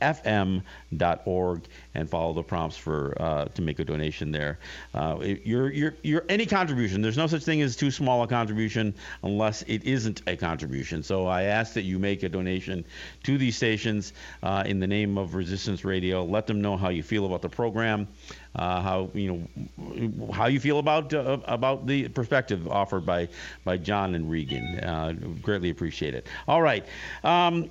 and 1.95 2.07
follow 2.07 2.33
the 2.33 2.43
prompts 2.43 2.77
for 2.77 3.19
uh, 3.19 3.45
to 3.45 3.63
make 3.63 3.79
a 3.79 3.83
donation 3.83 4.31
there. 4.31 4.59
Uh, 4.93 5.17
you're, 5.43 5.71
you're, 5.71 5.95
you're, 6.03 6.25
any 6.29 6.45
contribution, 6.45 7.01
there's 7.01 7.17
no 7.17 7.25
such 7.25 7.43
thing 7.43 7.63
as 7.63 7.75
too 7.75 7.89
small 7.89 8.21
a 8.21 8.27
contribution 8.27 8.93
unless 9.23 9.63
it 9.63 9.83
isn't 9.83 10.21
a 10.27 10.35
contribution. 10.35 11.01
So 11.01 11.25
I 11.25 11.41
ask 11.43 11.73
that 11.73 11.81
you 11.81 11.97
make 11.97 12.21
a 12.21 12.29
donation 12.29 12.85
to 13.23 13.39
these 13.39 13.55
stations 13.57 14.13
uh, 14.43 14.61
in 14.63 14.79
the 14.79 14.85
name 14.85 15.17
of 15.17 15.33
Resistance 15.33 15.83
Radio. 15.83 16.23
Let 16.23 16.45
them 16.45 16.61
know 16.61 16.77
how 16.77 16.89
you 16.89 17.01
feel 17.01 17.25
about 17.25 17.41
the 17.41 17.49
program 17.49 18.07
uh, 18.55 18.81
how 18.81 19.09
you 19.13 19.31
know 19.31 20.33
how 20.33 20.47
you 20.47 20.59
feel 20.59 20.79
about 20.79 21.13
uh, 21.13 21.37
about 21.45 21.87
the 21.87 22.07
perspective 22.09 22.67
offered 22.67 23.05
by 23.05 23.27
by 23.63 23.77
John 23.77 24.15
and 24.15 24.29
Regan. 24.29 24.79
Uh, 24.79 25.13
greatly 25.41 25.69
appreciate 25.69 26.13
it. 26.15 26.27
All 26.47 26.61
right. 26.61 26.85
Um, 27.23 27.69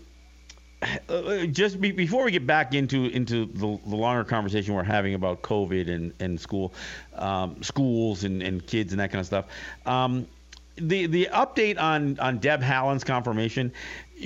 uh, 1.08 1.44
just 1.46 1.78
be, 1.78 1.92
before 1.92 2.24
we 2.24 2.30
get 2.30 2.46
back 2.46 2.74
into 2.74 3.06
into 3.06 3.46
the, 3.46 3.78
the, 3.86 3.96
longer 3.96 4.24
conversation 4.24 4.74
we're 4.74 4.82
having 4.82 5.12
about 5.12 5.42
COVID 5.42 5.90
and, 5.90 6.12
and 6.20 6.40
school 6.40 6.72
um, 7.16 7.62
schools 7.62 8.24
and, 8.24 8.42
and 8.42 8.66
kids 8.66 8.92
and 8.92 9.00
that 9.00 9.10
kind 9.10 9.20
of 9.20 9.26
stuff, 9.26 9.44
um, 9.84 10.26
the 10.76 11.06
the 11.06 11.28
update 11.32 11.78
on 11.78 12.18
on 12.18 12.38
Deb 12.38 12.62
Haaland's 12.62 13.04
confirmation 13.04 13.72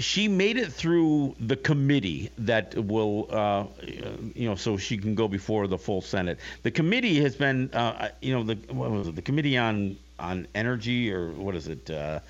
she 0.00 0.28
made 0.28 0.57
it 0.57 0.72
through 0.72 1.35
the 1.40 1.57
committee 1.57 2.30
that 2.38 2.74
will, 2.76 3.28
uh, 3.30 3.64
you 4.35 4.48
know, 4.48 4.54
so 4.54 4.76
she 4.76 4.96
can 4.96 5.14
go 5.14 5.28
before 5.28 5.66
the 5.66 5.78
full 5.78 6.00
Senate. 6.00 6.38
The 6.62 6.70
committee 6.70 7.20
has 7.20 7.37
been, 7.37 7.70
uh, 7.72 8.09
you 8.20 8.35
know, 8.35 8.42
the 8.42 8.54
what 8.72 8.90
was 8.90 9.09
it? 9.09 9.16
The 9.16 9.22
committee 9.22 9.57
on 9.59 9.96
on 10.18 10.46
energy 10.54 11.12
or 11.12 11.30
what 11.30 11.54
is 11.54 11.68
it? 11.68 11.90
Uh, 11.90 12.20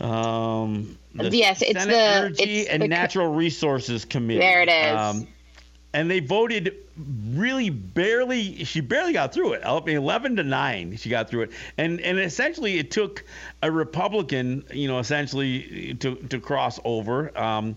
um, 0.00 0.98
yes, 1.14 1.62
it's 1.62 1.84
the 1.84 1.94
Energy 1.94 2.60
it's 2.60 2.70
and 2.70 2.82
the 2.82 2.88
Natural 2.88 3.32
Resources 3.32 4.04
Committee. 4.04 4.40
There 4.40 4.62
it 4.62 4.68
is. 4.68 4.96
Um, 4.96 5.26
and 5.92 6.10
they 6.10 6.20
voted 6.20 6.74
really 7.30 7.70
barely 7.70 8.64
she 8.64 8.80
barely 8.80 9.12
got 9.12 9.32
through 9.32 9.54
it. 9.54 9.62
11 9.64 10.36
to 10.36 10.42
9 10.42 10.96
she 10.96 11.08
got 11.08 11.28
through 11.28 11.42
it. 11.42 11.50
And 11.78 12.00
and 12.00 12.18
essentially 12.18 12.78
it 12.78 12.90
took 12.90 13.24
a 13.62 13.70
republican 13.70 14.64
you 14.72 14.88
know 14.88 14.98
essentially 14.98 15.94
to 16.00 16.16
to 16.16 16.40
cross 16.40 16.78
over. 16.84 17.36
Um, 17.38 17.76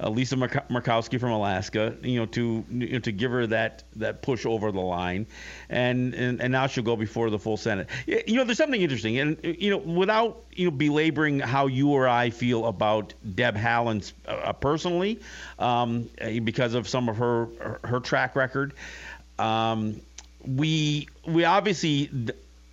uh, 0.00 0.08
Lisa 0.08 0.36
Murkowski 0.36 1.18
from 1.18 1.30
Alaska, 1.30 1.96
you 2.02 2.18
know, 2.18 2.26
to 2.26 2.64
you 2.70 2.92
know, 2.92 2.98
to 2.98 3.12
give 3.12 3.30
her 3.30 3.46
that 3.46 3.84
that 3.96 4.22
push 4.22 4.46
over 4.46 4.72
the 4.72 4.80
line, 4.80 5.26
and, 5.68 6.14
and 6.14 6.40
and 6.40 6.52
now 6.52 6.66
she'll 6.66 6.84
go 6.84 6.96
before 6.96 7.30
the 7.30 7.38
full 7.38 7.56
Senate. 7.56 7.88
You 8.06 8.36
know, 8.36 8.44
there's 8.44 8.58
something 8.58 8.80
interesting, 8.80 9.18
and 9.18 9.38
you 9.42 9.70
know, 9.70 9.78
without 9.78 10.44
you 10.52 10.66
know 10.66 10.70
belaboring 10.70 11.40
how 11.40 11.66
you 11.66 11.90
or 11.90 12.08
I 12.08 12.30
feel 12.30 12.66
about 12.66 13.14
Deb 13.34 13.56
Haaland 13.56 14.12
uh, 14.26 14.52
personally, 14.52 15.20
um, 15.58 16.08
because 16.44 16.74
of 16.74 16.88
some 16.88 17.08
of 17.08 17.16
her 17.16 17.46
her, 17.60 17.80
her 17.84 18.00
track 18.00 18.36
record. 18.36 18.74
Um, 19.38 20.00
we 20.46 21.08
we 21.26 21.44
obviously 21.44 22.10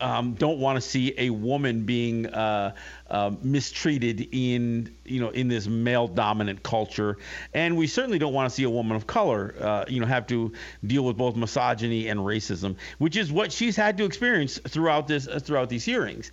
um, 0.01 0.33
don't 0.33 0.59
want 0.59 0.75
to 0.75 0.81
see 0.81 1.13
a 1.17 1.29
woman 1.29 1.83
being 1.83 2.25
uh, 2.25 2.73
uh, 3.09 3.31
mistreated 3.41 4.27
in 4.31 4.93
you 5.05 5.21
know 5.21 5.29
in 5.29 5.47
this 5.47 5.67
male 5.67 6.07
dominant 6.07 6.63
culture, 6.63 7.17
and 7.53 7.77
we 7.77 7.87
certainly 7.87 8.17
don't 8.17 8.33
want 8.33 8.49
to 8.49 8.55
see 8.55 8.63
a 8.63 8.69
woman 8.69 8.97
of 8.97 9.05
color 9.07 9.55
uh, 9.61 9.85
you 9.87 9.99
know 9.99 10.07
have 10.07 10.27
to 10.27 10.51
deal 10.85 11.03
with 11.05 11.17
both 11.17 11.35
misogyny 11.35 12.07
and 12.07 12.19
racism, 12.19 12.75
which 12.97 13.15
is 13.15 13.31
what 13.31 13.51
she's 13.51 13.75
had 13.75 13.97
to 13.97 14.03
experience 14.03 14.57
throughout 14.67 15.07
this 15.07 15.27
uh, 15.27 15.39
throughout 15.39 15.69
these 15.69 15.85
hearings. 15.85 16.31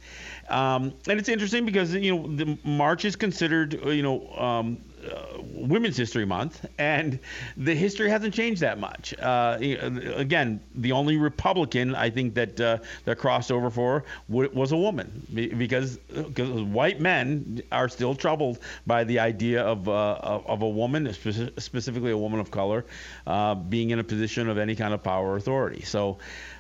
Um, 0.49 0.95
and 1.07 1.19
it's 1.19 1.29
interesting 1.29 1.67
because 1.67 1.95
you 1.95 2.17
know 2.17 2.37
the 2.37 2.59
March 2.65 3.05
is 3.05 3.17
considered 3.17 3.75
you 3.85 4.03
know 4.03 4.29
um, 4.37 4.79
uh, 5.09 5.43
Women's 5.55 5.97
History 5.97 6.25
Month, 6.25 6.67
and 6.79 7.19
the 7.57 7.75
history 7.75 8.11
hasn't 8.11 8.35
changed 8.35 8.61
that 8.61 8.79
much. 8.79 9.15
Uh, 9.19 9.59
again, 9.61 10.61
the 10.75 10.93
only 10.93 11.17
Republican 11.17 11.95
I 11.95 12.11
think 12.11 12.35
that 12.35 12.61
uh, 12.61 12.79
that 13.05 13.19
crossed 13.19 13.51
over 13.51 13.71
for 13.71 14.05
was 14.29 14.73
a 14.73 14.77
woman, 14.77 15.27
because 15.35 15.97
because 15.97 16.63
white 16.63 17.01
men 17.01 17.63
are 17.73 17.89
still 17.89 18.15
troubled 18.15 18.59
by 18.87 19.05
the 19.05 19.19
idea 19.19 19.63
of 19.63 19.89
uh, 19.89 20.41
of 20.47 20.63
a 20.63 20.69
woman, 20.69 21.13
specifically 21.13 22.11
a 22.11 22.19
woman 22.19 22.41
of 22.41 22.51
color, 22.51 22.85
uh, 23.27 23.55
being 23.55 23.91
in 23.91 23.99
a 23.99 24.05
position 24.05 24.49
of 24.49 24.59
any 24.59 24.77
kind 24.77 24.95
of 24.95 25.03
power 25.03 25.33
or 25.33 25.37
authority. 25.37 25.83
So 25.83 26.19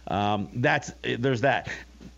um, 0.08 0.48
that's 0.54 0.92
there's 1.02 1.42
that. 1.42 1.68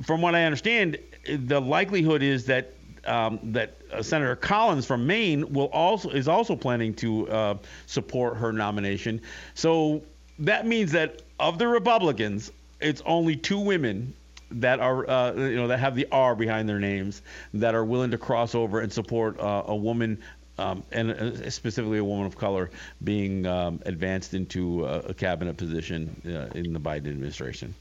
From 0.03 0.23
what 0.23 0.35
I 0.35 0.45
understand, 0.45 0.99
the 1.29 1.61
likelihood 1.61 2.23
is 2.23 2.47
that 2.47 2.73
um, 3.07 3.39
that 3.43 3.75
uh, 3.93 4.03
Senator 4.03 4.37
Collins 4.37 4.87
from 4.87 5.07
Maine 5.07 5.53
will 5.53 5.67
also 5.67 6.11
is 6.11 6.29
also 6.29 6.57
planning 6.57 6.95
to 6.95 7.29
uh, 7.29 7.55
support 7.87 8.37
her 8.37 8.53
nomination. 8.53 9.21
So 9.55 10.03
that 10.39 10.67
means 10.67 10.93
that 10.93 11.23
of 11.39 11.59
the 11.59 11.69
Republicans, 11.69 12.53
it's 12.81 13.03
only 13.07 13.37
two 13.37 13.59
women 13.59 14.15
that 14.53 14.81
are 14.81 15.09
uh, 15.09 15.33
you 15.35 15.57
know 15.57 15.69
that 15.69 15.79
have 15.79 15.95
the 15.95 16.07
R 16.11 16.35
behind 16.35 16.69
their 16.69 16.81
names 16.81 17.23
that 17.55 17.75
are 17.75 17.85
willing 17.85 18.11
to 18.11 18.19
cross 18.19 18.55
over 18.55 18.81
and 18.81 18.93
support 18.93 19.39
uh, 19.39 19.65
a 19.67 19.77
woman. 19.77 20.19
Um, 20.59 20.83
and 20.93 21.11
uh, 21.13 21.49
specifically 21.49 21.97
a 21.97 22.05
woman 22.05 22.27
of 22.27 22.37
color 22.37 22.71
being 23.03 23.47
um, 23.47 23.81
advanced 23.87 24.35
into 24.35 24.85
a, 24.85 24.99
a 24.99 25.15
cabinet 25.15 25.57
position 25.57 26.15
uh, 26.27 26.55
in 26.55 26.75
the 26.75 26.79
Biden 26.79 27.09
administration 27.09 27.75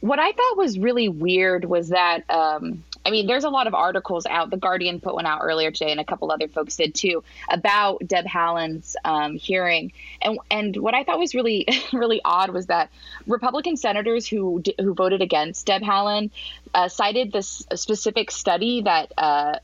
what 0.00 0.18
I 0.18 0.32
thought 0.32 0.56
was 0.56 0.78
really 0.78 1.08
weird 1.08 1.64
was 1.64 1.88
that 1.88 2.28
um, 2.30 2.84
I 3.06 3.10
mean, 3.10 3.28
there's 3.28 3.44
a 3.44 3.50
lot 3.50 3.68
of 3.68 3.74
articles 3.74 4.26
out. 4.26 4.50
The 4.50 4.56
Guardian 4.56 5.00
put 5.00 5.14
one 5.14 5.26
out 5.26 5.38
earlier 5.40 5.70
today, 5.70 5.92
and 5.92 6.00
a 6.00 6.04
couple 6.04 6.32
other 6.32 6.48
folks 6.48 6.74
did 6.74 6.92
too, 6.92 7.22
about 7.48 8.02
Deb 8.04 8.26
Haaland's 8.26 8.96
um, 9.04 9.36
hearing. 9.36 9.92
And 10.20 10.40
and 10.50 10.76
what 10.76 10.92
I 10.94 11.04
thought 11.04 11.20
was 11.20 11.32
really 11.32 11.68
really 11.92 12.20
odd 12.24 12.50
was 12.50 12.66
that 12.66 12.90
Republican 13.28 13.76
senators 13.76 14.26
who 14.26 14.60
who 14.80 14.92
voted 14.92 15.22
against 15.22 15.66
Deb 15.66 15.82
Haaland 15.82 16.30
uh, 16.74 16.88
cited 16.88 17.32
this 17.32 17.64
specific 17.76 18.32
study 18.32 18.82
that. 18.82 19.12
Uh, 19.16 19.58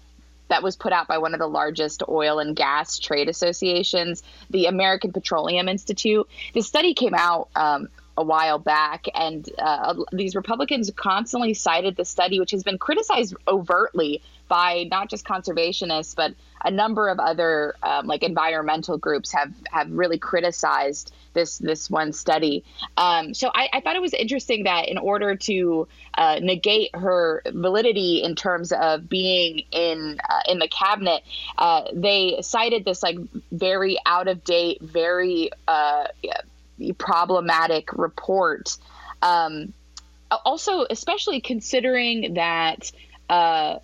that 0.49 0.63
was 0.63 0.77
put 0.77 0.93
out 0.93 1.09
by 1.09 1.17
one 1.17 1.33
of 1.33 1.41
the 1.41 1.47
largest 1.47 2.03
oil 2.11 2.39
and 2.39 2.55
gas 2.55 2.99
trade 2.99 3.31
associations, 3.31 4.23
the 4.51 4.67
American 4.67 5.11
Petroleum 5.11 5.67
Institute. 5.67 6.29
The 6.53 6.61
study 6.61 6.93
came 6.93 7.15
out 7.15 7.49
um, 7.57 7.89
a 8.17 8.25
while 8.25 8.59
back, 8.59 9.07
and 9.15 9.49
uh, 9.59 9.95
these 10.13 10.35
Republicans 10.35 10.91
constantly 10.95 11.55
cited 11.55 11.97
the 11.97 12.05
study, 12.05 12.39
which 12.41 12.51
has 12.51 12.63
been 12.63 12.79
criticized 12.79 13.35
overtly 13.49 14.23
by 14.49 14.87
not 14.91 15.09
just 15.09 15.25
conservationists, 15.25 16.15
but 16.15 16.35
a 16.63 16.71
number 16.71 17.09
of 17.09 17.19
other 17.19 17.75
um, 17.83 18.07
like 18.07 18.23
environmental 18.23 18.99
groups 18.99 19.33
have 19.33 19.51
have 19.71 19.91
really 19.91 20.19
criticized 20.19 21.11
this 21.33 21.57
this 21.57 21.89
one 21.89 22.13
study. 22.13 22.63
Um, 22.99 23.33
so 23.33 23.51
I, 23.55 23.71
I, 23.73 23.81
thought 23.81 23.97
it 23.97 24.03
was 24.03 24.13
interesting 24.13 24.65
that 24.65 24.89
in 24.89 24.99
order 24.99 25.37
to 25.37 25.89
uh, 26.19 26.39
negate 26.43 26.95
her 26.95 27.43
validity 27.47 28.23
in 28.23 28.35
terms 28.35 28.73
of 28.73 29.09
being 29.09 29.65
in 29.73 30.21
uh, 30.29 30.41
in 30.47 30.59
the 30.59 30.69
cabinet, 30.69 31.23
uh, 31.57 31.85
they 31.95 32.39
cited 32.43 32.85
this 32.85 33.03
like 33.03 33.17
very 33.51 33.97
out 34.05 34.29
of 34.29 34.45
date, 34.45 34.83
very 34.83 35.51
problematic 36.99 37.93
report. 37.93 38.77
Um, 39.23 39.73
also, 40.31 40.87
especially 40.89 41.41
considering 41.41 42.35
that 42.35 42.91
uh, 43.29 43.79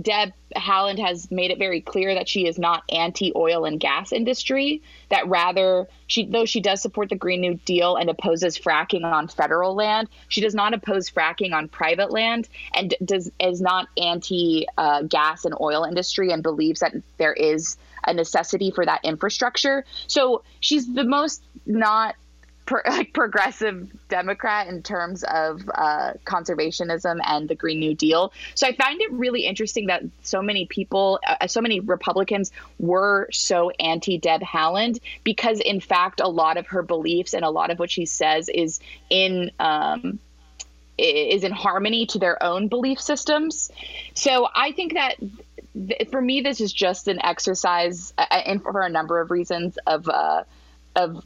Deb 0.00 0.32
Haaland 0.56 0.98
has 0.98 1.30
made 1.30 1.50
it 1.50 1.58
very 1.58 1.80
clear 1.80 2.14
that 2.14 2.28
she 2.28 2.46
is 2.46 2.58
not 2.58 2.82
anti 2.90 3.32
oil 3.34 3.64
and 3.64 3.78
gas 3.78 4.12
industry, 4.12 4.82
that 5.08 5.28
rather 5.28 5.88
she 6.06 6.26
though 6.26 6.44
she 6.44 6.60
does 6.60 6.80
support 6.80 7.08
the 7.08 7.16
Green 7.16 7.40
New 7.40 7.54
Deal 7.64 7.96
and 7.96 8.10
opposes 8.10 8.58
fracking 8.58 9.04
on 9.04 9.28
federal 9.28 9.74
land, 9.74 10.08
she 10.28 10.40
does 10.40 10.54
not 10.54 10.74
oppose 10.74 11.10
fracking 11.10 11.52
on 11.52 11.68
private 11.68 12.10
land 12.10 12.48
and 12.74 12.94
does 13.04 13.30
is 13.40 13.60
not 13.60 13.88
anti 13.96 14.66
uh, 14.76 15.02
gas 15.02 15.44
and 15.44 15.54
oil 15.60 15.84
industry 15.84 16.30
and 16.30 16.42
believes 16.42 16.80
that 16.80 16.94
there 17.18 17.34
is 17.34 17.76
a 18.06 18.14
necessity 18.14 18.70
for 18.70 18.84
that 18.84 19.00
infrastructure. 19.04 19.84
So 20.06 20.42
she's 20.60 20.92
the 20.92 21.04
most 21.04 21.42
not 21.66 22.16
pro- 22.66 22.80
like 22.88 23.12
progressive 23.12 23.90
Democrat 24.08 24.68
in 24.68 24.82
terms 24.82 25.24
of 25.24 25.62
uh, 25.74 26.12
conservationism 26.24 27.18
and 27.24 27.48
the 27.48 27.54
Green 27.54 27.80
New 27.80 27.94
Deal. 27.94 28.32
So 28.54 28.66
I 28.66 28.74
find 28.74 29.00
it 29.00 29.12
really 29.12 29.46
interesting 29.46 29.86
that 29.86 30.02
so 30.22 30.42
many 30.42 30.66
people, 30.66 31.20
uh, 31.26 31.46
so 31.46 31.60
many 31.60 31.80
Republicans 31.80 32.52
were 32.78 33.28
so 33.32 33.70
anti 33.80 34.18
Deb 34.18 34.42
Haaland 34.42 35.00
because, 35.22 35.60
in 35.60 35.80
fact, 35.80 36.20
a 36.20 36.28
lot 36.28 36.56
of 36.56 36.66
her 36.68 36.82
beliefs 36.82 37.34
and 37.34 37.44
a 37.44 37.50
lot 37.50 37.70
of 37.70 37.78
what 37.78 37.90
she 37.90 38.06
says 38.06 38.48
is 38.48 38.80
in. 39.10 39.50
Um, 39.58 40.18
is 40.96 41.42
in 41.42 41.50
harmony 41.50 42.06
to 42.06 42.20
their 42.20 42.40
own 42.40 42.68
belief 42.68 43.00
systems. 43.00 43.68
So 44.14 44.46
I 44.54 44.70
think 44.70 44.94
that 44.94 45.16
for 46.10 46.20
me, 46.20 46.40
this 46.40 46.60
is 46.60 46.72
just 46.72 47.08
an 47.08 47.24
exercise, 47.24 48.12
uh, 48.16 48.26
and 48.30 48.62
for 48.62 48.80
a 48.82 48.88
number 48.88 49.20
of 49.20 49.30
reasons, 49.30 49.78
of 49.86 50.08
uh, 50.08 50.44
of 50.94 51.24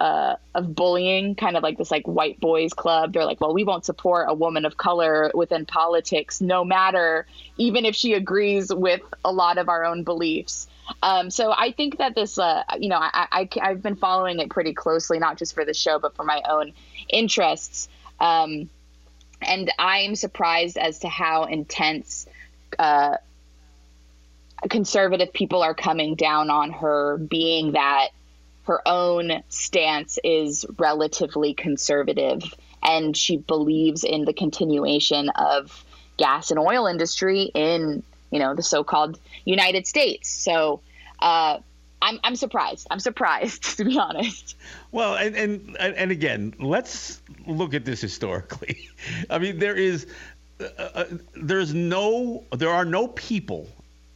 uh, 0.00 0.36
of 0.54 0.74
bullying, 0.74 1.34
kind 1.34 1.56
of 1.56 1.62
like 1.62 1.78
this 1.78 1.90
like 1.90 2.06
white 2.06 2.38
boys 2.40 2.74
club. 2.74 3.12
They're 3.12 3.24
like, 3.24 3.40
well, 3.40 3.54
we 3.54 3.64
won't 3.64 3.84
support 3.84 4.26
a 4.28 4.34
woman 4.34 4.64
of 4.64 4.76
color 4.76 5.30
within 5.34 5.66
politics, 5.66 6.40
no 6.40 6.64
matter 6.64 7.26
even 7.56 7.84
if 7.84 7.94
she 7.94 8.12
agrees 8.12 8.74
with 8.74 9.02
a 9.24 9.32
lot 9.32 9.58
of 9.58 9.68
our 9.68 9.84
own 9.84 10.04
beliefs. 10.04 10.66
Um, 11.02 11.30
so 11.30 11.52
I 11.52 11.72
think 11.72 11.98
that 11.98 12.14
this, 12.14 12.38
uh, 12.38 12.62
you 12.78 12.88
know, 12.88 12.98
I, 13.00 13.48
I, 13.60 13.68
have 13.68 13.82
been 13.82 13.96
following 13.96 14.38
it 14.38 14.50
pretty 14.50 14.72
closely, 14.72 15.18
not 15.18 15.36
just 15.36 15.54
for 15.54 15.64
the 15.64 15.74
show, 15.74 15.98
but 15.98 16.14
for 16.14 16.24
my 16.24 16.42
own 16.48 16.74
interests. 17.08 17.88
Um, 18.20 18.68
and 19.42 19.72
I'm 19.78 20.14
surprised 20.14 20.76
as 20.76 21.00
to 21.00 21.08
how 21.08 21.44
intense 21.44 22.26
uh, 22.78 23.16
conservative 24.68 25.32
people 25.32 25.62
are 25.62 25.74
coming 25.74 26.14
down 26.14 26.50
on 26.50 26.70
her 26.72 27.18
being 27.18 27.72
that 27.72 28.08
her 28.64 28.80
own 28.86 29.42
stance 29.48 30.18
is 30.24 30.66
relatively 30.78 31.54
conservative 31.54 32.42
and 32.82 33.16
she 33.16 33.36
believes 33.36 34.04
in 34.04 34.24
the 34.24 34.32
continuation 34.32 35.28
of 35.30 35.84
gas 36.16 36.50
and 36.50 36.58
oil 36.58 36.86
industry 36.86 37.50
in 37.54 38.02
you 38.30 38.38
know 38.38 38.54
the 38.54 38.62
so-called 38.62 39.18
United 39.44 39.86
States. 39.86 40.28
So 40.28 40.80
uh, 41.20 41.58
I'm 42.02 42.18
I'm 42.24 42.36
surprised. 42.36 42.86
I'm 42.90 43.00
surprised 43.00 43.62
to 43.76 43.84
be 43.84 43.98
honest. 43.98 44.56
Well, 44.92 45.14
and 45.16 45.36
and 45.36 45.76
and 45.76 46.10
again, 46.10 46.54
let's 46.58 47.20
look 47.46 47.74
at 47.74 47.84
this 47.84 48.00
historically. 48.00 48.88
I 49.30 49.38
mean, 49.38 49.58
there 49.58 49.76
is 49.76 50.06
uh, 50.60 50.64
uh, 50.94 51.04
there's 51.34 51.74
no 51.74 52.44
there 52.52 52.70
are 52.70 52.84
no 52.84 53.08
people 53.08 53.68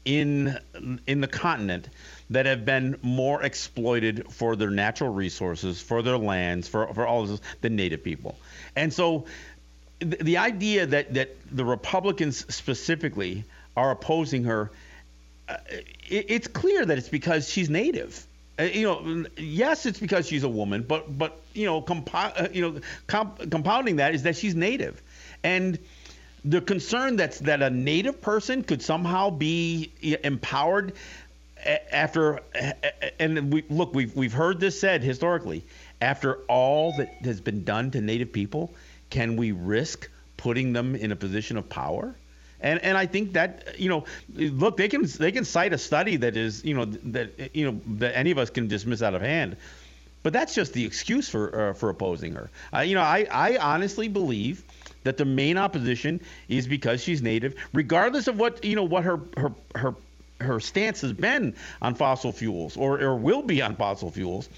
in 0.05 0.59
in 1.07 1.21
the 1.21 1.29
continent 1.29 1.89
that 2.31 2.47
have 2.47 2.65
been 2.65 2.97
more 3.03 3.43
exploited 3.43 4.33
for 4.33 4.57
their 4.57 4.71
natural 4.71 5.13
resources, 5.13 5.81
for 5.81 6.01
their 6.03 6.17
lands, 6.17 6.69
for, 6.69 6.93
for 6.95 7.07
all 7.07 7.23
of 7.23 7.29
this 7.29 7.41
than 7.61 7.77
Native 7.77 8.05
people. 8.05 8.39
And 8.77 8.93
so 8.93 9.27
the, 9.99 10.17
the 10.17 10.37
idea 10.39 10.87
that, 10.87 11.15
that 11.15 11.37
the 11.51 11.65
Republicans 11.65 12.47
specifically 12.55 13.45
are 13.77 13.91
opposing 13.91 14.45
her, 14.45 14.71
uh, 15.49 15.57
it, 16.09 16.27
it's 16.29 16.49
clear 16.49 16.87
that 16.87 16.99
it's 16.99 17.09
because 17.09 17.49
she's 17.49 17.69
Native. 17.69 18.27
Uh, 18.59 18.65
you 18.65 18.85
know, 18.85 19.27
yes, 19.37 19.87
it's 19.87 19.99
because 19.99 20.27
she's 20.29 20.45
a 20.45 20.49
woman, 20.49 20.83
but 20.83 21.19
but 21.19 21.41
you 21.55 21.67
know, 21.67 21.83
compo- 21.83 22.19
uh, 22.19 22.49
you 22.53 22.63
know, 22.63 22.81
comp- 23.07 23.51
compounding 23.51 23.97
that 23.97 24.15
is 24.15 24.23
that 24.23 24.37
she's 24.37 24.55
Native, 24.55 25.01
and 25.43 25.79
the 26.45 26.61
concern 26.61 27.17
that's 27.17 27.41
that 27.41 27.63
a 27.63 27.71
Native 27.71 28.21
person 28.21 28.63
could 28.63 28.83
somehow 28.83 29.31
be 29.31 29.93
empowered 30.25 30.95
after 31.93 32.41
and 33.19 33.53
we 33.53 33.65
look 33.69 33.95
we've 33.95 34.17
we've 34.17 34.33
heard 34.33 34.61
this 34.61 34.81
said 34.81 35.03
historically 35.03 35.63
after 36.01 36.37
all 36.49 36.95
that 36.97 37.09
has 37.23 37.43
been 37.43 37.65
done 37.65 37.91
to 37.91 38.01
native 38.01 38.33
people 38.33 38.73
can 39.11 39.37
we 39.37 39.53
risk 39.53 40.09
putting 40.41 40.73
them 40.73 40.95
in 40.95 41.13
a 41.13 41.17
position 41.17 41.57
of 41.59 41.69
power? 41.69 42.15
And 42.61 42.83
and 42.83 42.97
I 42.97 43.07
think 43.07 43.35
that 43.35 43.79
you 43.79 43.89
know 43.89 44.05
look 44.35 44.77
they 44.77 44.89
can 44.89 45.05
they 45.19 45.33
can 45.33 45.45
cite 45.45 45.73
a 45.73 45.79
study 45.79 46.17
that 46.17 46.37
is 46.37 46.65
you 46.65 46.75
know 46.75 46.85
that 46.85 47.55
you 47.55 47.71
know 47.71 47.81
that 47.99 48.17
any 48.17 48.31
of 48.31 48.39
us 48.39 48.51
can 48.51 48.69
dismiss 48.69 49.03
out 49.03 49.15
of 49.15 49.23
hand. 49.23 49.57
But 50.23 50.35
that's 50.35 50.55
just 50.55 50.75
the 50.75 50.85
excuse 50.85 51.29
for 51.29 51.71
uh, 51.71 51.73
for 51.73 51.89
opposing 51.89 52.35
her. 52.35 52.51
Uh, 52.75 52.81
you 52.81 52.95
know 52.95 53.03
I 53.03 53.27
I 53.31 53.57
honestly 53.57 54.09
believe 54.09 54.63
that 55.05 55.17
the 55.17 55.25
main 55.25 55.57
opposition 55.57 56.21
is 56.49 56.67
because 56.67 57.03
she's 57.03 57.23
native 57.23 57.55
regardless 57.73 58.27
of 58.29 58.39
what 58.39 58.65
you 58.65 58.77
know 58.77 58.85
what 58.85 59.05
her 59.05 59.21
her 59.37 59.53
her 59.75 59.95
her 60.41 60.59
stance 60.61 61.03
has 61.03 61.13
been 61.13 61.55
on 61.83 61.95
fossil 61.95 62.33
fuels 62.33 62.75
or, 62.77 62.99
or 63.01 63.15
will 63.15 63.43
be 63.43 63.61
on 63.61 63.77
fossil 63.77 64.11
fuels. 64.11 64.49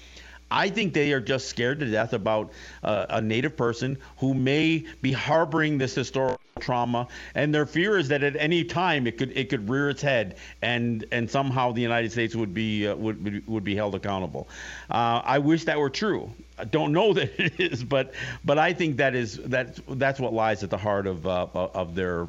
I 0.51 0.69
think 0.69 0.93
they 0.93 1.11
are 1.13 1.19
just 1.19 1.47
scared 1.47 1.79
to 1.79 1.89
death 1.89 2.13
about 2.13 2.51
uh, 2.83 3.05
a 3.09 3.21
native 3.21 3.57
person 3.57 3.97
who 4.17 4.33
may 4.33 4.85
be 5.01 5.11
harboring 5.11 5.77
this 5.77 5.95
historical 5.95 6.39
trauma, 6.59 7.07
and 7.35 7.53
their 7.53 7.65
fear 7.65 7.97
is 7.97 8.07
that 8.09 8.23
at 8.23 8.35
any 8.35 8.63
time 8.63 9.07
it 9.07 9.17
could 9.17 9.35
it 9.35 9.49
could 9.49 9.69
rear 9.69 9.89
its 9.89 10.01
head, 10.01 10.37
and 10.61 11.05
and 11.11 11.29
somehow 11.29 11.71
the 11.71 11.81
United 11.81 12.11
States 12.11 12.35
would 12.35 12.53
be 12.53 12.87
uh, 12.87 12.95
would 12.95 13.45
would 13.47 13.63
be 13.63 13.75
held 13.75 13.95
accountable. 13.95 14.47
Uh, 14.89 15.21
I 15.23 15.39
wish 15.39 15.65
that 15.65 15.79
were 15.79 15.89
true. 15.89 16.31
I 16.57 16.65
don't 16.65 16.91
know 16.91 17.13
that 17.19 17.39
it 17.39 17.59
is, 17.59 17.83
but 17.83 18.13
but 18.45 18.57
I 18.57 18.73
think 18.73 18.97
that 18.97 19.15
is 19.15 19.37
that 19.37 19.79
that's 19.87 20.19
what 20.19 20.33
lies 20.33 20.63
at 20.63 20.69
the 20.69 20.77
heart 20.77 21.07
of 21.07 21.25
uh, 21.27 21.47
of 21.53 21.95
their 21.95 22.27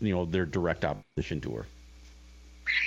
you 0.00 0.14
know 0.14 0.24
their 0.24 0.46
direct 0.46 0.84
opposition 0.84 1.40
to 1.42 1.52
her. 1.56 1.66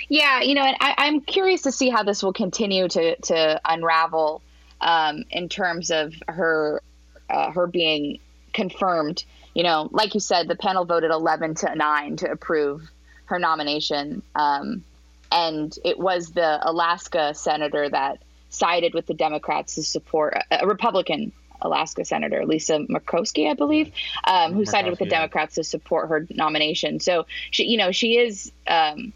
Yeah, 0.08 0.40
you 0.40 0.54
know, 0.54 0.62
I, 0.62 1.06
am 1.06 1.20
curious 1.20 1.62
to 1.62 1.72
see 1.72 1.88
how 1.88 2.02
this 2.02 2.22
will 2.22 2.32
continue 2.32 2.88
to 2.88 3.16
to 3.16 3.60
unravel 3.64 4.42
um, 4.80 5.24
in 5.30 5.48
terms 5.48 5.90
of 5.90 6.14
her 6.28 6.82
uh, 7.30 7.50
her 7.50 7.66
being 7.66 8.20
confirmed. 8.52 9.24
You 9.54 9.62
know, 9.62 9.88
like 9.92 10.14
you 10.14 10.20
said, 10.20 10.48
the 10.48 10.56
panel 10.56 10.84
voted 10.84 11.10
11 11.10 11.54
to 11.56 11.74
nine 11.74 12.16
to 12.16 12.30
approve 12.30 12.90
her 13.26 13.38
nomination, 13.38 14.22
um, 14.34 14.84
and 15.30 15.76
it 15.84 15.98
was 15.98 16.32
the 16.32 16.58
Alaska 16.68 17.34
senator 17.34 17.88
that 17.88 18.18
sided 18.50 18.94
with 18.94 19.06
the 19.06 19.14
Democrats 19.14 19.74
to 19.74 19.82
support 19.82 20.36
a, 20.50 20.66
Republican 20.66 21.32
Alaska 21.62 22.04
Senator 22.04 22.44
Lisa 22.44 22.80
Murkowski, 22.80 23.50
I 23.50 23.54
believe, 23.54 23.92
um, 24.24 24.52
who 24.52 24.64
sided 24.64 24.90
with 24.90 24.98
the 24.98 25.06
Democrats 25.06 25.54
to 25.56 25.64
support 25.64 26.08
her 26.08 26.26
nomination. 26.30 27.00
So 27.00 27.26
she, 27.50 27.64
you 27.64 27.78
know, 27.78 27.90
she 27.90 28.18
is 28.18 28.52
um, 28.66 29.12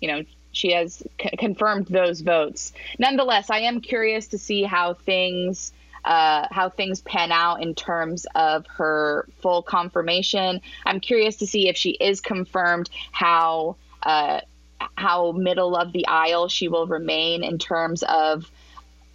you 0.00 0.08
know, 0.08 0.24
she 0.52 0.72
has 0.72 1.02
c- 1.20 1.36
confirmed 1.38 1.86
those 1.86 2.20
votes. 2.20 2.72
Nonetheless, 2.98 3.50
I 3.50 3.60
am 3.60 3.80
curious 3.80 4.28
to 4.28 4.38
see 4.38 4.62
how 4.62 4.94
things 4.94 5.72
uh, 6.04 6.46
how 6.50 6.70
things 6.70 7.00
pan 7.02 7.32
out 7.32 7.62
in 7.62 7.74
terms 7.74 8.26
of 8.34 8.66
her 8.66 9.28
full 9.42 9.62
confirmation. 9.62 10.60
I'm 10.86 11.00
curious 11.00 11.36
to 11.36 11.46
see 11.46 11.68
if 11.68 11.76
she 11.76 11.90
is 11.90 12.20
confirmed 12.20 12.88
how 13.12 13.76
uh, 14.04 14.40
how 14.96 15.32
middle 15.32 15.76
of 15.76 15.92
the 15.92 16.06
aisle 16.06 16.48
she 16.48 16.68
will 16.68 16.86
remain 16.86 17.42
in 17.42 17.58
terms 17.58 18.02
of 18.04 18.50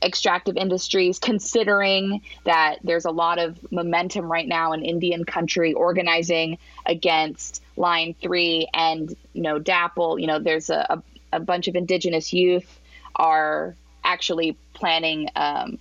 extractive 0.04 0.58
industries, 0.58 1.18
considering 1.18 2.22
that 2.44 2.78
there's 2.84 3.06
a 3.06 3.12
lot 3.12 3.40
of 3.40 3.58
momentum 3.72 4.30
right 4.32 4.48
now 4.48 4.74
in 4.74 4.84
Indian 4.84 5.24
country 5.24 5.74
organizing 5.74 6.58
against 6.86 7.64
Line 7.78 8.14
3 8.22 8.68
and, 8.74 9.16
you 9.34 9.42
know, 9.42 9.60
DAPL. 9.60 10.20
You 10.20 10.28
know, 10.28 10.40
there's 10.40 10.70
a, 10.70 10.86
a, 10.90 11.38
a 11.38 11.40
bunch 11.40 11.68
of 11.68 11.76
indigenous 11.76 12.34
youth 12.34 12.80
are 13.16 13.76
actually 14.04 14.58
planning 14.74 15.30
um, 15.36 15.78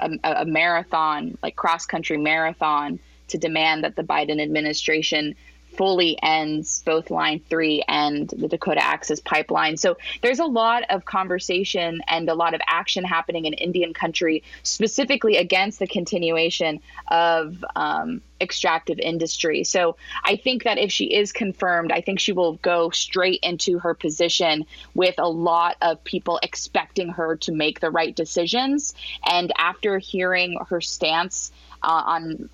a, 0.00 0.10
a 0.24 0.44
marathon, 0.44 1.38
like 1.42 1.56
cross 1.56 1.86
country 1.86 2.16
marathon, 2.16 2.98
to 3.28 3.38
demand 3.38 3.84
that 3.84 3.96
the 3.96 4.02
Biden 4.02 4.40
administration 4.40 5.34
fully 5.76 6.18
ends 6.22 6.82
both 6.84 7.10
Line 7.10 7.40
3 7.48 7.84
and 7.88 8.28
the 8.28 8.48
Dakota 8.48 8.82
Access 8.82 9.20
Pipeline. 9.20 9.76
So 9.76 9.96
there's 10.22 10.38
a 10.38 10.44
lot 10.44 10.84
of 10.90 11.04
conversation 11.04 12.00
and 12.08 12.28
a 12.28 12.34
lot 12.34 12.54
of 12.54 12.60
action 12.66 13.04
happening 13.04 13.44
in 13.44 13.54
Indian 13.54 13.94
country, 13.94 14.42
specifically 14.62 15.36
against 15.36 15.78
the 15.78 15.86
continuation 15.86 16.80
of 17.08 17.64
um, 17.76 18.22
extractive 18.40 18.98
industry. 18.98 19.64
So 19.64 19.96
I 20.22 20.36
think 20.36 20.64
that 20.64 20.78
if 20.78 20.92
she 20.92 21.06
is 21.06 21.32
confirmed, 21.32 21.92
I 21.92 22.00
think 22.00 22.20
she 22.20 22.32
will 22.32 22.54
go 22.54 22.90
straight 22.90 23.40
into 23.42 23.78
her 23.78 23.94
position 23.94 24.66
with 24.94 25.14
a 25.18 25.28
lot 25.28 25.76
of 25.82 26.02
people 26.04 26.38
expecting 26.42 27.08
her 27.10 27.36
to 27.36 27.52
make 27.52 27.80
the 27.80 27.90
right 27.90 28.14
decisions. 28.14 28.94
And 29.24 29.52
after 29.58 29.98
hearing 29.98 30.58
her 30.68 30.80
stance, 30.80 31.52
uh, 31.84 32.02
on 32.06 32.48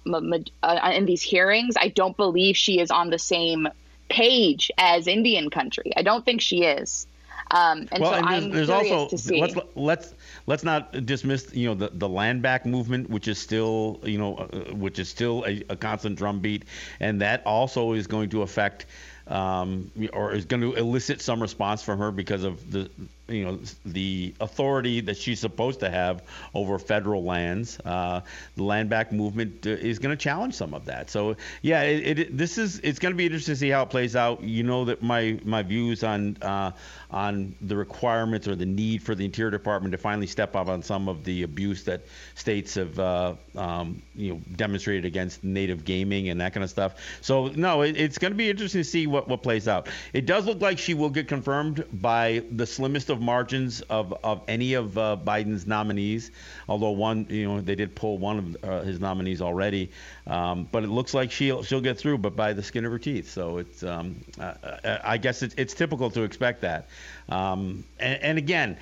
uh, 0.62 0.93
in 0.95 1.07
these 1.07 1.22
hearings, 1.22 1.76
I 1.76 1.89
don't 1.89 2.16
believe 2.16 2.57
she 2.57 2.81
is 2.81 2.91
on 2.91 3.11
the 3.11 3.18
same 3.18 3.68
page 4.09 4.70
as 4.76 5.07
Indian 5.07 5.51
country. 5.51 5.93
I 5.97 6.03
don't 6.03 6.24
think 6.24 6.41
she 6.41 6.64
is. 6.64 7.07
Um, 7.53 7.89
and 7.91 8.03
well, 8.03 8.12
so 8.12 8.16
and 8.18 8.26
there's, 8.26 8.45
I'm 8.45 8.51
there's 8.51 8.70
also, 8.70 9.09
to 9.09 9.18
see. 9.18 9.41
Let's, 9.41 9.55
let's 9.74 10.14
let's 10.47 10.64
not 10.64 11.07
dismiss 11.07 11.53
you 11.53 11.68
know 11.68 11.74
the, 11.74 11.91
the 11.93 12.09
land 12.09 12.43
back 12.43 12.64
movement, 12.64 13.11
which 13.11 13.26
is 13.26 13.39
still 13.39 14.01
you 14.05 14.18
know 14.18 14.37
uh, 14.37 14.74
which 14.74 14.99
is 14.99 15.09
still 15.09 15.45
a, 15.47 15.62
a 15.68 15.76
constant 15.76 16.16
drumbeat, 16.16 16.64
and 17.01 17.20
that 17.22 17.45
also 17.47 17.93
is 17.93 18.07
going 18.07 18.31
to 18.31 18.43
affect 18.43 18.87
um, 19.26 19.91
or 20.12 20.33
is 20.33 20.45
going 20.45 20.61
to 20.61 20.74
elicit 20.74 21.20
some 21.20 21.41
response 21.41 21.83
from 21.83 21.99
her 21.99 22.12
because 22.12 22.45
of 22.45 22.70
the 22.70 22.91
you 23.31 23.45
know 23.45 23.59
the 23.87 24.35
authority 24.41 25.01
that 25.01 25.16
she's 25.16 25.41
supposed 25.41 25.81
to 25.81 25.91
have 25.91 26.22
over 26.55 26.78
federal 26.78 27.24
lands. 27.24 27.78
Uh, 27.85 28.20
the 28.57 28.62
land 28.62 28.91
back 28.91 29.12
movement 29.12 29.66
uh, 29.66 29.70
is 29.70 29.99
going 29.99 30.16
to 30.16 30.22
challenge 30.22 30.55
some 30.55 30.74
of 30.74 30.87
that. 30.87 31.11
So 31.11 31.37
yeah, 31.62 31.83
it, 31.83 32.18
it, 32.18 32.37
this 32.37 32.59
is 32.59 32.81
it's 32.81 32.99
going 32.99 33.12
to 33.12 33.16
be 33.16 33.26
interesting 33.26 33.55
to 33.55 33.59
see 33.59 33.70
how 33.70 33.83
it 33.83 33.91
plays 33.91 34.16
out. 34.16 34.43
You 34.43 34.62
know 34.62 34.85
that 34.87 35.03
my 35.03 35.39
my 35.45 35.62
views 35.62 36.03
on 36.05 36.37
uh, 36.43 36.72
on 37.11 37.55
the 37.61 37.76
requirements 37.76 38.49
or 38.49 38.55
the 38.55 38.66
need 38.66 39.03
for 39.03 39.14
the 39.14 39.24
Interior 39.24 39.51
Department 39.51 39.93
to 39.93 39.99
finally 39.99 40.26
step 40.26 40.57
up 40.57 40.68
on 40.68 40.83
some 40.83 41.09
of 41.09 41.24
the 41.24 41.43
abuse 41.43 41.85
that 41.85 42.03
states 42.35 42.74
have 42.74 42.99
uh, 42.99 43.35
um, 43.57 44.03
you 44.14 44.35
know 44.35 44.41
demonstrated 44.57 45.05
against 45.05 45.43
native 45.45 45.85
gaming 45.85 46.28
and 46.28 46.41
that 46.41 46.53
kind 46.53 46.64
of 46.64 46.70
stuff. 46.70 46.97
So 47.20 47.49
no, 47.49 47.83
it, 47.83 47.97
it's 47.97 48.18
going 48.18 48.33
to 48.33 48.37
be 48.37 48.51
interesting 48.51 48.81
to 48.81 48.89
see 48.89 49.07
what 49.07 49.28
what 49.28 49.43
plays 49.43 49.68
out. 49.68 49.89
It 50.12 50.26
does 50.26 50.47
look 50.47 50.61
like 50.61 50.78
she 50.78 50.95
will 50.95 51.11
get 51.11 51.28
confirmed 51.28 51.85
by 51.93 52.43
the 52.51 52.66
slimmest 52.66 53.11
of 53.11 53.20
margins 53.21 53.81
of, 53.83 54.12
of 54.25 54.43
any 54.49 54.75
of 54.75 54.97
uh, 54.97 55.16
Biden's 55.25 55.66
nominees, 55.66 56.31
although 56.68 56.91
one, 56.91 57.27
you 57.29 57.47
know, 57.47 57.61
they 57.61 57.75
did 57.75 57.95
pull 57.95 58.18
one 58.18 58.39
of 58.39 58.64
uh, 58.64 58.83
his 58.83 59.01
nominees 59.01 59.41
already. 59.41 59.91
Um, 60.27 60.68
but 60.71 60.83
it 60.83 60.89
looks 60.89 61.14
like 61.14 61.31
she'll 61.31 61.62
she'll 61.62 61.81
get 61.81 61.99
through, 61.99 62.18
but 62.18 62.37
by 62.37 62.53
the 62.53 62.62
skin 62.62 62.85
of 62.85 62.93
her 62.93 62.99
teeth. 62.99 63.31
So 63.31 63.59
it's, 63.59 63.83
um, 63.83 64.16
uh, 64.39 64.99
I 65.05 65.18
guess 65.18 65.43
it's, 65.43 65.55
it's 65.57 65.75
typical 65.75 66.11
to 66.11 66.23
expect 66.23 66.62
that. 66.62 66.89
Um, 67.29 67.85
and, 67.99 68.23
and 68.23 68.39
again, 68.39 68.77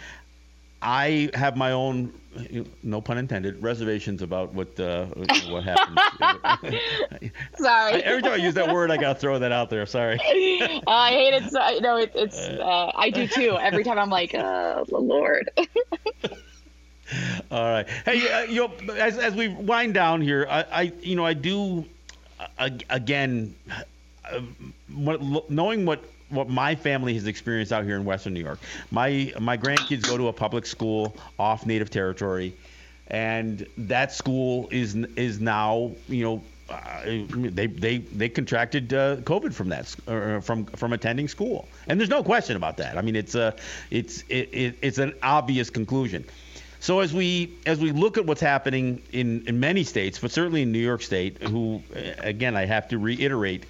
I 0.81 1.31
have 1.35 1.57
my 1.57 1.72
own, 1.72 2.12
no 2.83 3.01
pun 3.01 3.18
intended, 3.18 3.61
reservations 3.62 4.22
about 4.22 4.55
what 4.55 4.79
uh, 4.79 5.07
what 5.49 5.64
happens. 5.64 5.99
Sorry. 7.59 8.03
Every 8.03 8.22
time 8.22 8.33
I 8.33 8.37
use 8.37 8.55
that 8.55 8.72
word, 8.72 8.91
I 8.91 8.97
gotta 8.97 9.18
throw 9.18 9.39
that 9.41 9.51
out 9.51 9.70
there. 9.70 9.87
Sorry. 9.87 10.14
uh, 10.16 10.81
I 10.87 11.11
hate 11.11 11.35
it. 11.35 11.51
So, 11.51 11.79
no, 11.81 11.97
it, 11.97 12.12
it's 12.14 12.39
uh, 12.39 12.93
I 12.95 13.11
do 13.11 13.26
too. 13.26 13.59
Every 13.61 13.83
time 13.83 13.99
I'm 13.99 14.11
like, 14.11 14.35
oh, 14.35 14.85
the 14.89 14.99
Lord. 14.99 15.51
All 17.51 17.70
right. 17.70 17.89
Hey, 18.05 18.31
uh, 18.31 18.43
you 18.43 18.68
know, 18.68 18.95
as 18.95 19.18
as 19.18 19.35
we 19.35 19.49
wind 19.49 19.95
down 19.95 20.20
here, 20.20 20.47
I, 20.49 20.64
I 20.70 20.83
you 21.01 21.16
know 21.16 21.24
I 21.26 21.33
do 21.33 21.85
uh, 22.59 22.70
again, 22.91 23.57
uh, 24.31 24.41
knowing 24.89 25.87
what 25.87 26.05
what 26.31 26.49
my 26.49 26.74
family 26.74 27.14
has 27.14 27.26
experienced 27.26 27.72
out 27.72 27.85
here 27.85 27.97
in 27.97 28.05
Western 28.05 28.35
New 28.35 28.43
York. 28.43 28.59
My 28.91 29.33
my 29.39 29.57
grandkids 29.57 30.07
go 30.07 30.16
to 30.16 30.29
a 30.29 30.33
public 30.33 30.66
school 30.66 31.16
off 31.39 31.66
Native 31.66 31.91
territory, 31.91 32.55
and 33.09 33.66
that 33.76 34.12
school 34.12 34.68
is 34.70 34.95
is 34.95 35.41
now 35.41 35.93
you 36.09 36.24
know. 36.24 36.43
Uh, 36.70 37.01
they 37.33 37.66
they 37.66 37.97
they 37.97 38.29
contracted 38.29 38.93
uh, 38.93 39.16
COVID 39.16 39.55
from 39.55 39.70
that 39.70 39.97
uh, 40.07 40.41
from 40.41 40.66
from 40.66 40.93
attending 40.93 41.26
school, 41.26 41.66
and 41.87 41.99
there's 41.99 42.11
no 42.11 42.22
question 42.22 42.57
about 42.57 42.76
that. 42.76 42.99
I 42.99 43.01
mean, 43.01 43.16
it's 43.16 43.35
a 43.35 43.57
it's 43.91 44.22
it, 44.29 44.51
it, 44.53 44.79
it's 44.83 44.99
an 44.99 45.14
obvious 45.22 45.70
conclusion. 45.70 46.26
So 46.81 47.01
as 47.01 47.12
we 47.12 47.55
as 47.66 47.81
we 47.81 47.91
look 47.93 48.18
at 48.18 48.26
what's 48.26 48.41
happening 48.41 49.03
in, 49.12 49.45
in 49.49 49.59
many 49.59 49.83
states, 49.83 50.18
but 50.18 50.31
certainly 50.31 50.62
in 50.62 50.70
New 50.70 50.79
York 50.79 51.03
State, 51.03 51.43
who 51.43 51.83
again 52.18 52.57
I 52.57 52.66
have 52.66 52.89
to 52.89 52.99
reiterate 52.99 53.64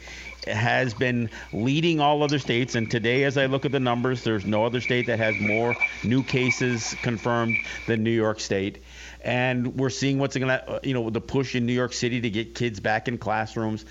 has 0.47 0.95
been 0.95 1.31
leading 1.53 2.01
all 2.01 2.23
other 2.23 2.39
states. 2.39 2.75
And 2.75 2.91
today, 2.91 3.25
as 3.25 3.37
I 3.37 3.47
look 3.47 3.65
at 3.65 3.73
the 3.73 3.81
numbers, 3.81 4.23
there's 4.25 4.47
no 4.47 4.65
other 4.65 4.81
state 4.81 5.07
that 5.07 5.19
has 5.19 5.39
more 5.41 5.77
new 6.05 6.23
cases 6.23 6.95
confirmed 7.03 7.57
than 7.87 8.03
New 8.03 8.11
York 8.11 8.41
State. 8.41 8.83
And 9.23 9.77
we're 9.77 9.91
seeing 9.91 10.19
what's 10.19 10.37
going 10.37 10.49
to, 10.49 10.81
you 10.83 10.95
know, 10.95 11.11
the 11.11 11.21
push 11.21 11.55
in 11.55 11.67
New 11.67 11.73
York 11.73 11.93
City 11.93 12.21
to 12.21 12.31
get 12.31 12.55
kids 12.55 12.81
back 12.81 13.09
in 13.09 13.19
classrooms. 13.19 13.85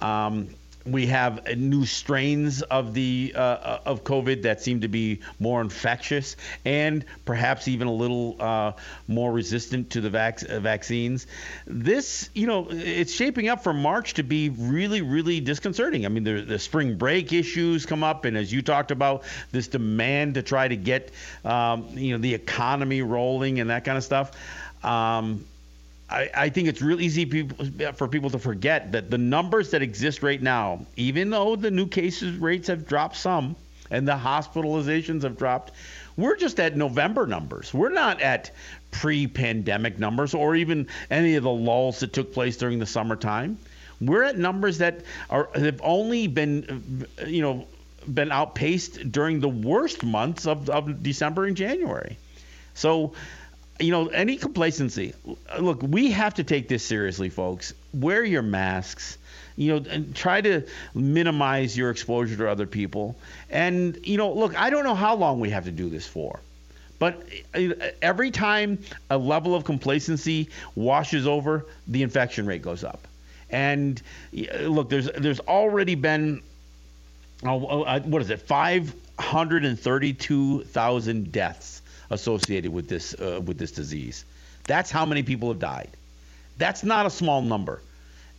Um, 0.00 0.48
we 0.86 1.06
have 1.06 1.46
new 1.56 1.84
strains 1.84 2.62
of 2.62 2.94
the 2.94 3.32
uh, 3.36 3.78
of 3.84 4.04
COVID 4.04 4.42
that 4.42 4.62
seem 4.62 4.80
to 4.80 4.88
be 4.88 5.20
more 5.38 5.60
infectious 5.60 6.36
and 6.64 7.04
perhaps 7.24 7.68
even 7.68 7.86
a 7.86 7.92
little 7.92 8.36
uh, 8.40 8.72
more 9.06 9.30
resistant 9.30 9.90
to 9.90 10.00
the 10.00 10.10
vac- 10.10 10.42
uh, 10.48 10.60
vaccines. 10.60 11.26
This, 11.66 12.30
you 12.34 12.46
know, 12.46 12.68
it's 12.70 13.12
shaping 13.12 13.48
up 13.48 13.62
for 13.62 13.72
March 13.72 14.14
to 14.14 14.22
be 14.22 14.48
really, 14.48 15.02
really 15.02 15.40
disconcerting. 15.40 16.06
I 16.06 16.08
mean, 16.08 16.24
the, 16.24 16.42
the 16.42 16.58
spring 16.58 16.96
break 16.96 17.32
issues 17.32 17.86
come 17.86 18.02
up, 18.02 18.24
and 18.24 18.36
as 18.36 18.52
you 18.52 18.62
talked 18.62 18.90
about, 18.90 19.24
this 19.52 19.68
demand 19.68 20.34
to 20.34 20.42
try 20.42 20.66
to 20.66 20.76
get, 20.76 21.10
um, 21.44 21.88
you 21.90 22.12
know, 22.12 22.18
the 22.18 22.34
economy 22.34 23.02
rolling 23.02 23.60
and 23.60 23.70
that 23.70 23.84
kind 23.84 23.98
of 23.98 24.04
stuff. 24.04 24.32
Um, 24.82 25.44
I, 26.10 26.30
I 26.34 26.48
think 26.48 26.68
it's 26.68 26.82
real 26.82 27.00
easy 27.00 27.24
people, 27.24 27.66
for 27.94 28.08
people 28.08 28.30
to 28.30 28.38
forget 28.38 28.92
that 28.92 29.10
the 29.10 29.18
numbers 29.18 29.70
that 29.70 29.82
exist 29.82 30.22
right 30.22 30.42
now, 30.42 30.86
even 30.96 31.30
though 31.30 31.56
the 31.56 31.70
new 31.70 31.86
cases 31.86 32.36
rates 32.36 32.68
have 32.68 32.86
dropped 32.86 33.16
some 33.16 33.56
and 33.90 34.06
the 34.06 34.16
hospitalizations 34.16 35.22
have 35.22 35.38
dropped, 35.38 35.72
we're 36.16 36.36
just 36.36 36.58
at 36.58 36.76
November 36.76 37.26
numbers. 37.26 37.72
We're 37.72 37.90
not 37.90 38.20
at 38.20 38.50
pre-pandemic 38.90 39.98
numbers 39.98 40.34
or 40.34 40.56
even 40.56 40.88
any 41.10 41.36
of 41.36 41.44
the 41.44 41.50
lulls 41.50 42.00
that 42.00 42.12
took 42.12 42.32
place 42.32 42.56
during 42.56 42.78
the 42.78 42.86
summertime. 42.86 43.58
We're 44.00 44.24
at 44.24 44.36
numbers 44.36 44.78
that 44.78 45.02
are 45.28 45.48
have 45.54 45.80
only 45.82 46.26
been, 46.26 47.06
you 47.26 47.42
know, 47.42 47.66
been 48.12 48.32
outpaced 48.32 49.12
during 49.12 49.40
the 49.40 49.48
worst 49.48 50.02
months 50.02 50.46
of, 50.46 50.68
of 50.70 51.02
December 51.02 51.44
and 51.44 51.56
January. 51.56 52.16
So 52.74 53.12
you 53.80 53.90
know, 53.90 54.08
any 54.08 54.36
complacency. 54.36 55.14
Look, 55.58 55.82
we 55.82 56.10
have 56.10 56.34
to 56.34 56.44
take 56.44 56.68
this 56.68 56.84
seriously, 56.84 57.30
folks. 57.30 57.72
Wear 57.92 58.22
your 58.24 58.42
masks. 58.42 59.18
You 59.56 59.80
know, 59.80 59.90
and 59.90 60.14
try 60.16 60.40
to 60.40 60.62
minimize 60.94 61.76
your 61.76 61.90
exposure 61.90 62.36
to 62.36 62.48
other 62.48 62.66
people. 62.66 63.16
And 63.50 63.98
you 64.06 64.16
know, 64.16 64.32
look, 64.32 64.58
I 64.58 64.70
don't 64.70 64.84
know 64.84 64.94
how 64.94 65.16
long 65.16 65.38
we 65.40 65.50
have 65.50 65.64
to 65.64 65.70
do 65.70 65.90
this 65.90 66.06
for. 66.06 66.40
But 66.98 67.22
uh, 67.54 67.68
every 68.00 68.30
time 68.30 68.78
a 69.10 69.18
level 69.18 69.54
of 69.54 69.64
complacency 69.64 70.48
washes 70.74 71.26
over, 71.26 71.66
the 71.88 72.02
infection 72.02 72.46
rate 72.46 72.62
goes 72.62 72.84
up. 72.84 73.06
And 73.50 74.00
look, 74.32 74.88
there's 74.88 75.10
there's 75.10 75.40
already 75.40 75.94
been 75.94 76.40
oh, 77.44 77.82
uh, 77.82 78.00
what 78.00 78.22
is 78.22 78.30
it? 78.30 78.40
532,000 78.40 81.32
deaths 81.32 81.79
associated 82.10 82.72
with 82.72 82.88
this 82.88 83.14
uh, 83.14 83.40
with 83.44 83.58
this 83.58 83.72
disease. 83.72 84.24
That's 84.64 84.90
how 84.90 85.06
many 85.06 85.22
people 85.22 85.48
have 85.48 85.58
died. 85.58 85.90
That's 86.58 86.84
not 86.84 87.06
a 87.06 87.10
small 87.10 87.42
number. 87.42 87.80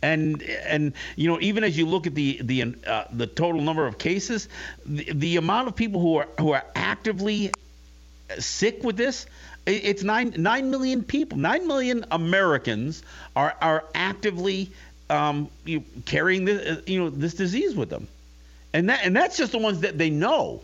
And 0.02 0.42
and 0.42 0.94
you 1.16 1.28
know 1.28 1.38
even 1.40 1.64
as 1.64 1.76
you 1.76 1.86
look 1.86 2.06
at 2.06 2.14
the 2.14 2.40
the 2.42 2.74
uh, 2.86 3.04
the 3.12 3.26
total 3.26 3.60
number 3.60 3.86
of 3.86 3.98
cases, 3.98 4.48
the, 4.84 5.12
the 5.12 5.36
amount 5.36 5.68
of 5.68 5.76
people 5.76 6.00
who 6.00 6.16
are 6.16 6.28
who 6.38 6.52
are 6.52 6.64
actively 6.74 7.52
sick 8.38 8.82
with 8.82 8.96
this, 8.96 9.26
it's 9.66 10.02
nine 10.02 10.34
nine 10.36 10.70
million 10.70 11.02
people. 11.02 11.38
Nine 11.38 11.66
million 11.66 12.04
Americans 12.10 13.02
are 13.36 13.54
are 13.60 13.84
actively 13.94 14.70
um, 15.08 15.48
you 15.64 15.84
carrying 16.06 16.44
this 16.44 16.78
uh, 16.78 16.82
you 16.86 16.98
know 16.98 17.10
this 17.10 17.34
disease 17.34 17.76
with 17.76 17.90
them, 17.90 18.08
and 18.72 18.88
that 18.88 19.04
and 19.04 19.14
that's 19.14 19.36
just 19.36 19.52
the 19.52 19.58
ones 19.58 19.80
that 19.80 19.98
they 19.98 20.10
know. 20.10 20.62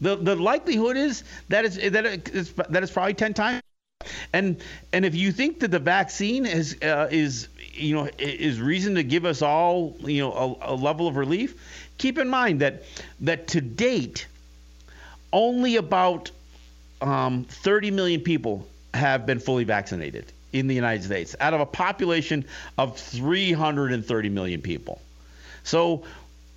The 0.00 0.16
the 0.16 0.36
likelihood 0.36 0.96
is 0.96 1.24
that 1.48 1.64
it's 1.64 1.76
that 1.76 2.06
it's 2.06 2.52
that 2.52 2.82
it's 2.82 2.92
probably 2.92 3.14
ten 3.14 3.34
times. 3.34 3.62
And 4.32 4.62
and 4.92 5.04
if 5.04 5.14
you 5.14 5.32
think 5.32 5.60
that 5.60 5.70
the 5.70 5.78
vaccine 5.78 6.46
is 6.46 6.76
uh, 6.82 7.08
is 7.10 7.48
you 7.72 7.94
know 7.94 8.08
is 8.18 8.60
reason 8.60 8.94
to 8.94 9.02
give 9.02 9.24
us 9.24 9.42
all 9.42 9.96
you 10.00 10.20
know 10.20 10.58
a, 10.60 10.72
a 10.72 10.74
level 10.74 11.08
of 11.08 11.16
relief, 11.16 11.90
keep 11.98 12.18
in 12.18 12.28
mind 12.28 12.60
that 12.60 12.84
that 13.20 13.48
to 13.48 13.60
date, 13.60 14.26
only 15.32 15.76
about 15.76 16.30
um, 17.00 17.44
30 17.44 17.90
million 17.90 18.20
people 18.20 18.66
have 18.94 19.26
been 19.26 19.38
fully 19.38 19.64
vaccinated 19.64 20.32
in 20.52 20.66
the 20.66 20.74
United 20.74 21.04
States 21.04 21.36
out 21.40 21.54
of 21.54 21.60
a 21.60 21.66
population 21.66 22.44
of 22.78 22.96
330 22.96 24.28
million 24.30 24.62
people. 24.62 25.00
So 25.62 26.04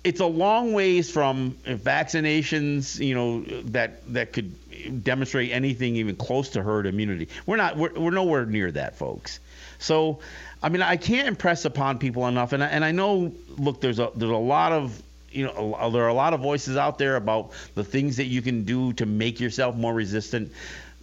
it's 0.04 0.20
a 0.20 0.26
long 0.26 0.72
ways 0.72 1.10
from 1.10 1.52
vaccinations, 1.64 2.98
you 2.98 3.14
know, 3.14 3.42
that 3.70 4.12
that 4.12 4.32
could 4.32 5.04
demonstrate 5.04 5.52
anything 5.52 5.96
even 5.96 6.16
close 6.16 6.50
to 6.50 6.62
herd 6.62 6.86
immunity. 6.86 7.28
We're 7.46 7.56
not. 7.56 7.76
We're, 7.76 7.92
we're 7.92 8.10
nowhere 8.10 8.46
near 8.46 8.70
that, 8.72 8.96
folks. 8.96 9.38
So, 9.78 10.20
I 10.62 10.68
mean, 10.68 10.82
I 10.82 10.96
can't 10.96 11.28
impress 11.28 11.64
upon 11.64 11.98
people 11.98 12.26
enough, 12.26 12.52
and 12.52 12.62
I, 12.62 12.66
and 12.68 12.84
I 12.84 12.92
know. 12.92 13.32
Look, 13.58 13.80
there's 13.80 13.98
a 13.98 14.10
there's 14.14 14.30
a 14.30 14.36
lot 14.36 14.72
of 14.72 15.00
you 15.30 15.46
know 15.46 15.90
there 15.90 16.04
are 16.04 16.08
a 16.08 16.14
lot 16.14 16.34
of 16.34 16.40
voices 16.40 16.76
out 16.76 16.98
there 16.98 17.16
about 17.16 17.52
the 17.74 17.84
things 17.84 18.16
that 18.16 18.26
you 18.26 18.42
can 18.42 18.64
do 18.64 18.92
to 18.94 19.06
make 19.06 19.40
yourself 19.40 19.76
more 19.76 19.94
resistant. 19.94 20.52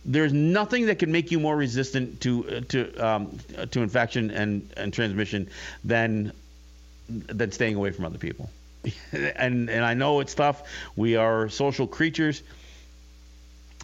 There's 0.06 0.34
nothing 0.34 0.88
that 0.88 1.00
can 1.00 1.12
make 1.12 1.32
you 1.32 1.40
more 1.40 1.56
resistant 1.56 2.22
to 2.22 2.62
to 2.62 2.96
um, 2.98 3.40
to 3.72 3.82
infection 3.82 4.32
and, 4.32 4.70
and 4.76 4.94
transmission 4.94 5.50
than 5.86 6.34
than 7.08 7.52
staying 7.52 7.76
away 7.76 7.92
from 7.92 8.06
other 8.06 8.18
people. 8.18 8.50
and 9.12 9.70
and 9.70 9.86
I 9.86 9.94
know 9.94 10.20
it's 10.20 10.34
tough. 10.34 10.64
We 10.96 11.16
are 11.16 11.50
social 11.50 11.88
creatures, 11.88 12.42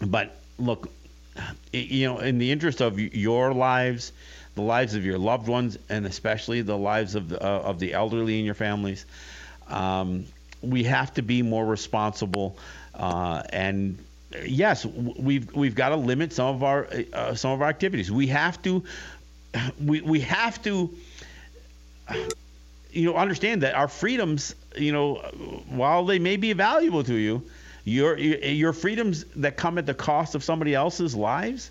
but 0.04 0.36
look, 0.58 0.90
you 1.72 2.06
know, 2.06 2.18
in 2.18 2.38
the 2.38 2.50
interest 2.50 2.80
of 2.80 2.98
your 2.98 3.52
lives, 3.52 4.12
the 4.54 4.62
lives 4.62 4.94
of 4.94 5.04
your 5.04 5.18
loved 5.18 5.48
ones, 5.48 5.78
and 5.88 6.06
especially 6.06 6.62
the 6.62 6.76
lives 6.76 7.14
of 7.14 7.28
the, 7.28 7.42
uh, 7.42 7.60
of 7.60 7.78
the 7.78 7.92
elderly 7.92 8.38
in 8.38 8.44
your 8.44 8.54
families, 8.54 9.04
um, 9.68 10.24
we 10.62 10.84
have 10.84 11.12
to 11.14 11.22
be 11.22 11.42
more 11.42 11.64
responsible. 11.64 12.56
Uh, 12.94 13.42
and 13.50 13.98
yes, 14.44 14.84
we've 14.84 15.54
we've 15.54 15.74
got 15.74 15.90
to 15.90 15.96
limit 15.96 16.32
some 16.32 16.54
of 16.54 16.62
our 16.62 16.88
uh, 17.12 17.34
some 17.34 17.52
of 17.52 17.62
our 17.62 17.68
activities. 17.68 18.10
We 18.10 18.28
have 18.28 18.60
to 18.62 18.82
we 19.84 20.00
we 20.00 20.20
have 20.20 20.62
to 20.62 20.90
you 22.90 23.04
know 23.04 23.16
understand 23.16 23.62
that 23.62 23.74
our 23.74 23.88
freedoms 23.88 24.54
you 24.76 24.92
know 24.92 25.16
while 25.68 26.04
they 26.04 26.18
may 26.18 26.36
be 26.36 26.52
valuable 26.52 27.02
to 27.04 27.14
you 27.14 27.42
your 27.84 28.18
your 28.18 28.72
freedoms 28.72 29.24
that 29.36 29.56
come 29.56 29.78
at 29.78 29.86
the 29.86 29.94
cost 29.94 30.34
of 30.34 30.42
somebody 30.42 30.74
else's 30.74 31.14
lives 31.14 31.70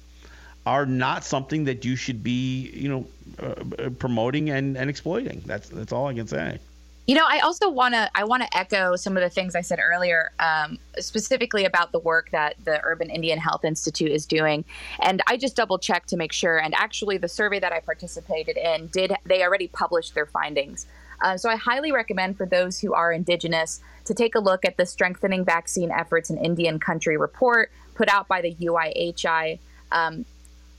are 0.65 0.85
not 0.85 1.23
something 1.23 1.63
that 1.65 1.85
you 1.85 1.95
should 1.95 2.23
be 2.23 2.69
you 2.71 2.89
know 2.89 3.07
uh, 3.39 3.89
promoting 3.99 4.49
and, 4.49 4.77
and 4.77 4.89
exploiting 4.89 5.41
that's 5.45 5.69
that's 5.69 5.91
all 5.91 6.07
i 6.07 6.13
can 6.13 6.27
say 6.27 6.59
you 7.07 7.13
know, 7.13 7.25
I 7.27 7.39
also 7.39 7.69
want 7.69 7.93
to 7.93 8.09
I 8.15 8.23
want 8.23 8.41
to 8.41 8.57
echo 8.57 8.95
some 8.95 9.15
of 9.15 9.21
the 9.21 9.29
things 9.29 9.53
I 9.53 9.61
said 9.61 9.79
earlier, 9.79 10.31
um, 10.39 10.79
specifically 10.97 11.65
about 11.65 11.91
the 11.91 11.99
work 11.99 12.31
that 12.31 12.55
the 12.65 12.81
Urban 12.83 13.11
Indian 13.11 13.37
Health 13.37 13.63
Institute 13.63 14.11
is 14.11 14.25
doing. 14.25 14.65
And 15.01 15.21
I 15.27 15.37
just 15.37 15.55
double 15.55 15.77
checked 15.77 16.09
to 16.09 16.17
make 16.17 16.31
sure. 16.31 16.57
And 16.57 16.73
actually, 16.73 17.17
the 17.17 17.27
survey 17.27 17.59
that 17.59 17.71
I 17.71 17.79
participated 17.79 18.57
in 18.57 18.87
did 18.87 19.13
they 19.23 19.43
already 19.43 19.67
published 19.67 20.15
their 20.15 20.25
findings. 20.25 20.87
Uh, 21.21 21.37
so 21.37 21.49
I 21.49 21.55
highly 21.55 21.91
recommend 21.91 22.37
for 22.37 22.45
those 22.45 22.79
who 22.79 22.93
are 22.93 23.11
Indigenous 23.11 23.81
to 24.05 24.13
take 24.13 24.35
a 24.35 24.39
look 24.39 24.65
at 24.65 24.77
the 24.77 24.85
Strengthening 24.85 25.45
Vaccine 25.45 25.91
Efforts 25.91 26.29
in 26.29 26.37
Indian 26.37 26.79
Country 26.79 27.17
report 27.17 27.71
put 27.95 28.09
out 28.09 28.27
by 28.27 28.41
the 28.41 28.53
UIHI. 28.55 29.59
Um, 29.91 30.25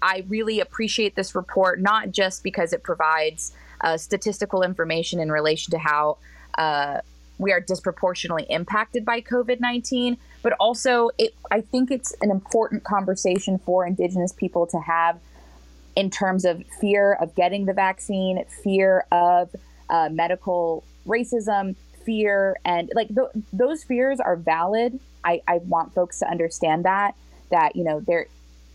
I 0.03 0.25
really 0.29 0.61
appreciate 0.61 1.17
this 1.17 1.35
report, 1.35 1.81
not 1.81 2.13
just 2.13 2.43
because 2.43 2.73
it 2.73 2.83
provides 2.83 3.53
uh, 3.81 3.97
statistical 3.97 4.63
information 4.63 5.21
in 5.21 5.33
relation 5.33 5.71
to 5.73 5.79
how 5.79 6.19
uh, 6.59 7.01
we 7.39 7.53
are 7.53 7.61
disproportionately 7.61 8.47
impacted 8.49 9.05
by 9.05 9.21
COVID 9.21 9.61
19, 9.61 10.17
but 10.43 10.53
also 10.61 11.11
it, 11.19 11.35
I 11.51 11.61
think 11.61 11.91
it's 11.91 12.15
an 12.21 12.31
important 12.31 12.85
conversation 12.85 13.59
for 13.59 13.87
Indigenous 13.87 14.33
people 14.33 14.67
to 14.69 14.79
have 14.81 15.19
in 15.97 16.11
terms 16.11 16.45
of 16.45 16.63
fear 16.81 17.15
of 17.15 17.35
getting 17.35 17.65
the 17.65 17.73
vaccine, 17.73 18.45
fear 18.63 19.05
of 19.11 19.55
uh, 19.91 20.09
medical 20.11 20.85
racism, 21.07 21.77
fear, 22.05 22.57
and 22.65 22.91
like 22.95 23.09
th- 23.09 23.45
those 23.53 23.85
fears 23.85 24.21
are 24.21 24.37
valid. 24.37 24.99
I, 25.25 25.43
I 25.49 25.59
want 25.59 25.95
folks 25.95 26.21
to 26.21 26.31
understand 26.31 26.85
that 26.85 27.15
that 27.51 27.77
you 27.77 27.85
know 27.85 28.01
there 28.01 28.27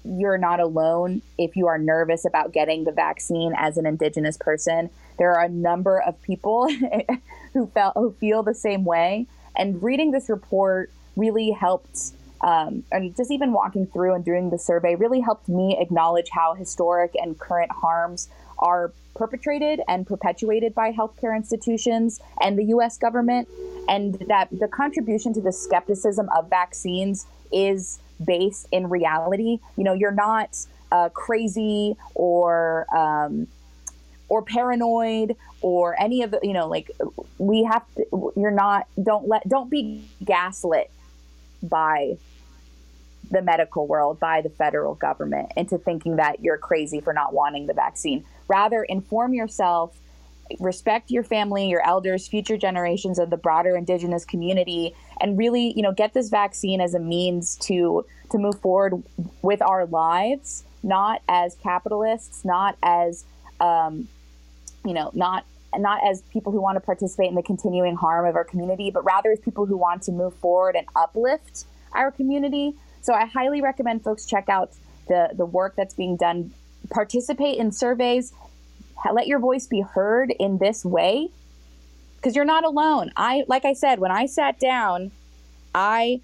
you're 0.04 0.38
not 0.38 0.60
alone 0.60 1.22
if 1.38 1.56
you 1.56 1.68
are 1.68 1.78
nervous 1.78 2.26
about 2.26 2.52
getting 2.52 2.84
the 2.84 2.92
vaccine 2.92 3.54
as 3.56 3.78
an 3.78 3.86
indigenous 3.86 4.38
person. 4.38 4.90
There 5.18 5.34
are 5.34 5.46
a 5.46 5.50
number 5.50 6.02
of 6.02 6.20
people 6.22 6.68
who 7.54 7.68
felt 7.68 7.94
who 7.96 8.12
feel 8.14 8.44
the 8.44 8.56
same 8.56 8.84
way, 8.86 9.28
and 9.56 9.82
reading 9.82 10.12
this 10.12 10.30
report 10.30 10.92
really 11.16 11.52
helped. 11.52 12.14
Um, 12.44 12.84
and 12.92 13.16
just 13.16 13.30
even 13.30 13.54
walking 13.54 13.86
through 13.86 14.16
and 14.16 14.26
doing 14.26 14.50
the 14.50 14.58
survey 14.58 14.96
really 14.96 15.20
helped 15.20 15.48
me 15.48 15.78
acknowledge 15.80 16.30
how 16.32 16.56
historic 16.56 17.14
and 17.14 17.38
current 17.38 17.72
harms 17.72 18.30
are 18.62 18.92
perpetrated 19.16 19.82
and 19.88 20.08
perpetuated 20.08 20.74
by 20.74 20.92
healthcare 20.92 21.36
institutions 21.36 22.20
and 22.42 22.58
the 22.58 22.66
US 22.66 22.98
government, 22.98 23.48
and 23.90 24.16
that 24.28 24.48
the 24.52 24.68
contribution 24.68 25.34
to 25.34 25.42
the 25.42 25.52
skepticism 25.52 26.30
of 26.36 26.50
vaccines 26.50 27.26
is 27.52 28.00
based 28.24 28.68
in 28.72 28.90
reality. 28.90 29.60
You 29.78 29.84
know, 29.84 29.94
you're 29.94 30.12
not 30.12 30.58
uh, 30.92 31.10
crazy 31.10 31.96
or 32.16 32.86
um, 32.96 33.48
or 34.30 34.42
paranoid 34.42 35.36
or 35.62 36.00
any 36.00 36.24
of 36.24 36.32
the 36.32 36.40
you 36.42 36.54
know 36.54 36.68
like 36.68 36.90
we 37.38 37.64
have 37.64 37.84
to 37.96 38.34
you're 38.36 38.50
not 38.50 38.88
don't 39.02 39.28
let 39.28 39.48
don't 39.48 39.70
be 39.70 40.04
gaslit 40.24 40.90
by 41.62 42.18
the 43.30 43.42
medical 43.42 43.88
world 43.88 44.20
by 44.20 44.42
the 44.42 44.50
federal 44.50 44.96
government 44.96 45.52
into 45.56 45.78
thinking 45.78 46.18
that 46.18 46.42
you're 46.42 46.58
crazy 46.58 47.00
for 47.00 47.14
not 47.14 47.34
wanting 47.34 47.68
the 47.68 47.74
vaccine 47.74 48.24
Rather, 48.52 48.84
inform 48.84 49.34
yourself, 49.34 49.98
respect 50.60 51.10
your 51.10 51.24
family, 51.24 51.70
your 51.70 51.82
elders, 51.88 52.28
future 52.28 52.58
generations 52.58 53.18
of 53.18 53.30
the 53.30 53.38
broader 53.38 53.78
indigenous 53.78 54.26
community, 54.26 54.94
and 55.22 55.38
really, 55.38 55.72
you 55.74 55.82
know, 55.82 55.94
get 55.94 56.14
this 56.14 56.28
vaccine 56.28 56.82
as 56.82 56.94
a 56.94 57.00
means 57.00 57.56
to 57.68 58.06
to 58.30 58.38
move 58.38 58.60
forward 58.60 59.02
with 59.42 59.62
our 59.62 59.86
lives, 59.86 60.66
not 60.84 61.22
as 61.30 61.56
capitalists, 61.64 62.44
not 62.44 62.76
as 62.84 63.24
um, 63.62 64.10
you 64.84 64.94
know, 64.94 65.12
not 65.14 65.46
not 65.78 66.02
as 66.06 66.22
people 66.24 66.52
who 66.52 66.62
want 66.62 66.76
to 66.76 66.82
participate 66.82 67.30
in 67.30 67.36
the 67.36 67.44
continuing 67.44 67.96
harm 67.96 68.26
of 68.26 68.36
our 68.36 68.44
community, 68.44 68.92
but 68.92 69.06
rather 69.06 69.32
as 69.32 69.40
people 69.40 69.66
who 69.66 69.78
want 69.78 70.04
to 70.04 70.12
move 70.12 70.34
forward 70.36 70.76
and 70.76 70.86
uplift 70.94 71.64
our 71.94 72.12
community. 72.12 72.76
So 73.02 73.14
I 73.14 73.26
highly 73.26 73.62
recommend 73.62 74.04
folks 74.04 74.26
check 74.26 74.50
out 74.50 74.74
the 75.08 75.30
the 75.34 75.46
work 75.46 75.76
that's 75.78 75.94
being 75.94 76.18
done 76.18 76.52
participate 76.92 77.58
in 77.58 77.72
surveys, 77.72 78.34
let 79.12 79.28
your 79.28 79.40
voice 79.40 79.68
be 79.68 79.82
heard 79.82 80.32
in 80.40 80.58
this 80.58 80.86
way 80.86 81.30
because 82.18 82.36
you're 82.36 82.46
not 82.46 82.64
alone. 82.64 83.12
I 83.18 83.44
like 83.48 83.66
I 83.66 83.74
said 83.74 84.00
when 84.00 84.12
I 84.12 84.28
sat 84.28 84.60
down, 84.60 85.12
I 85.74 86.22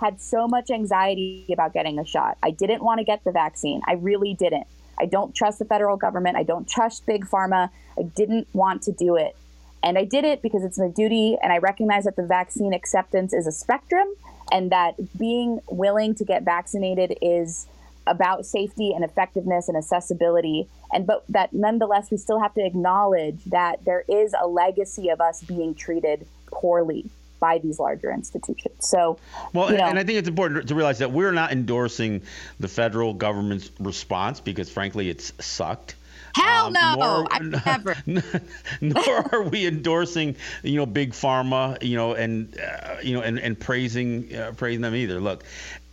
had 0.00 0.20
so 0.20 0.46
much 0.46 0.70
anxiety 0.70 1.46
about 1.52 1.72
getting 1.72 1.98
a 1.98 2.04
shot. 2.04 2.36
I 2.42 2.50
didn't 2.50 2.82
want 2.82 2.98
to 2.98 3.04
get 3.04 3.24
the 3.24 3.32
vaccine. 3.32 3.80
I 3.86 3.94
really 3.94 4.34
didn't. 4.34 4.66
I 5.00 5.06
don't 5.06 5.34
trust 5.34 5.58
the 5.58 5.64
federal 5.64 5.96
government. 5.96 6.36
I 6.36 6.42
don't 6.42 6.68
trust 6.68 7.06
big 7.06 7.24
pharma. 7.26 7.70
I 7.98 8.02
didn't 8.02 8.48
want 8.52 8.82
to 8.82 8.92
do 8.92 9.16
it. 9.16 9.36
And 9.82 9.96
I 9.96 10.04
did 10.04 10.24
it 10.24 10.42
because 10.42 10.64
it's 10.64 10.78
my 10.78 10.88
duty 10.88 11.36
and 11.42 11.52
I 11.52 11.58
recognize 11.58 12.04
that 12.04 12.16
the 12.16 12.26
vaccine 12.26 12.72
acceptance 12.72 13.32
is 13.32 13.46
a 13.46 13.52
spectrum 13.52 14.08
and 14.50 14.72
that 14.72 14.94
being 15.16 15.60
willing 15.70 16.14
to 16.16 16.24
get 16.24 16.42
vaccinated 16.42 17.16
is 17.22 17.66
about 18.08 18.46
safety 18.46 18.92
and 18.94 19.04
effectiveness 19.04 19.68
and 19.68 19.76
accessibility 19.76 20.68
and 20.92 21.06
but 21.06 21.24
that 21.28 21.52
nonetheless 21.52 22.10
we 22.10 22.16
still 22.16 22.40
have 22.40 22.54
to 22.54 22.64
acknowledge 22.64 23.42
that 23.44 23.84
there 23.84 24.04
is 24.08 24.34
a 24.40 24.46
legacy 24.46 25.08
of 25.08 25.20
us 25.20 25.42
being 25.42 25.74
treated 25.74 26.26
poorly 26.46 27.10
by 27.40 27.58
these 27.58 27.78
larger 27.78 28.10
institutions. 28.10 28.74
So, 28.80 29.18
well, 29.52 29.70
you 29.70 29.78
know, 29.78 29.84
and 29.84 29.98
I 29.98 30.04
think 30.04 30.18
it's 30.18 30.28
important 30.28 30.68
to 30.68 30.74
realize 30.74 30.98
that 30.98 31.12
we're 31.12 31.32
not 31.32 31.52
endorsing 31.52 32.22
the 32.58 32.68
federal 32.68 33.14
government's 33.14 33.70
response 33.78 34.40
because, 34.40 34.70
frankly, 34.70 35.08
it's 35.08 35.32
sucked. 35.40 35.94
Hell 36.34 36.66
um, 36.66 36.72
no, 36.72 36.94
nor, 36.94 37.26
I 37.30 37.38
never. 37.66 37.96
nor 38.80 39.34
are 39.34 39.42
we 39.42 39.66
endorsing, 39.66 40.36
you 40.62 40.76
know, 40.76 40.86
big 40.86 41.12
pharma, 41.12 41.82
you 41.82 41.96
know, 41.96 42.14
and 42.14 42.58
uh, 42.58 42.96
you 43.02 43.14
know, 43.14 43.22
and, 43.22 43.38
and 43.38 43.58
praising 43.58 44.34
uh, 44.34 44.52
praising 44.56 44.82
them 44.82 44.94
either. 44.94 45.20
Look, 45.20 45.44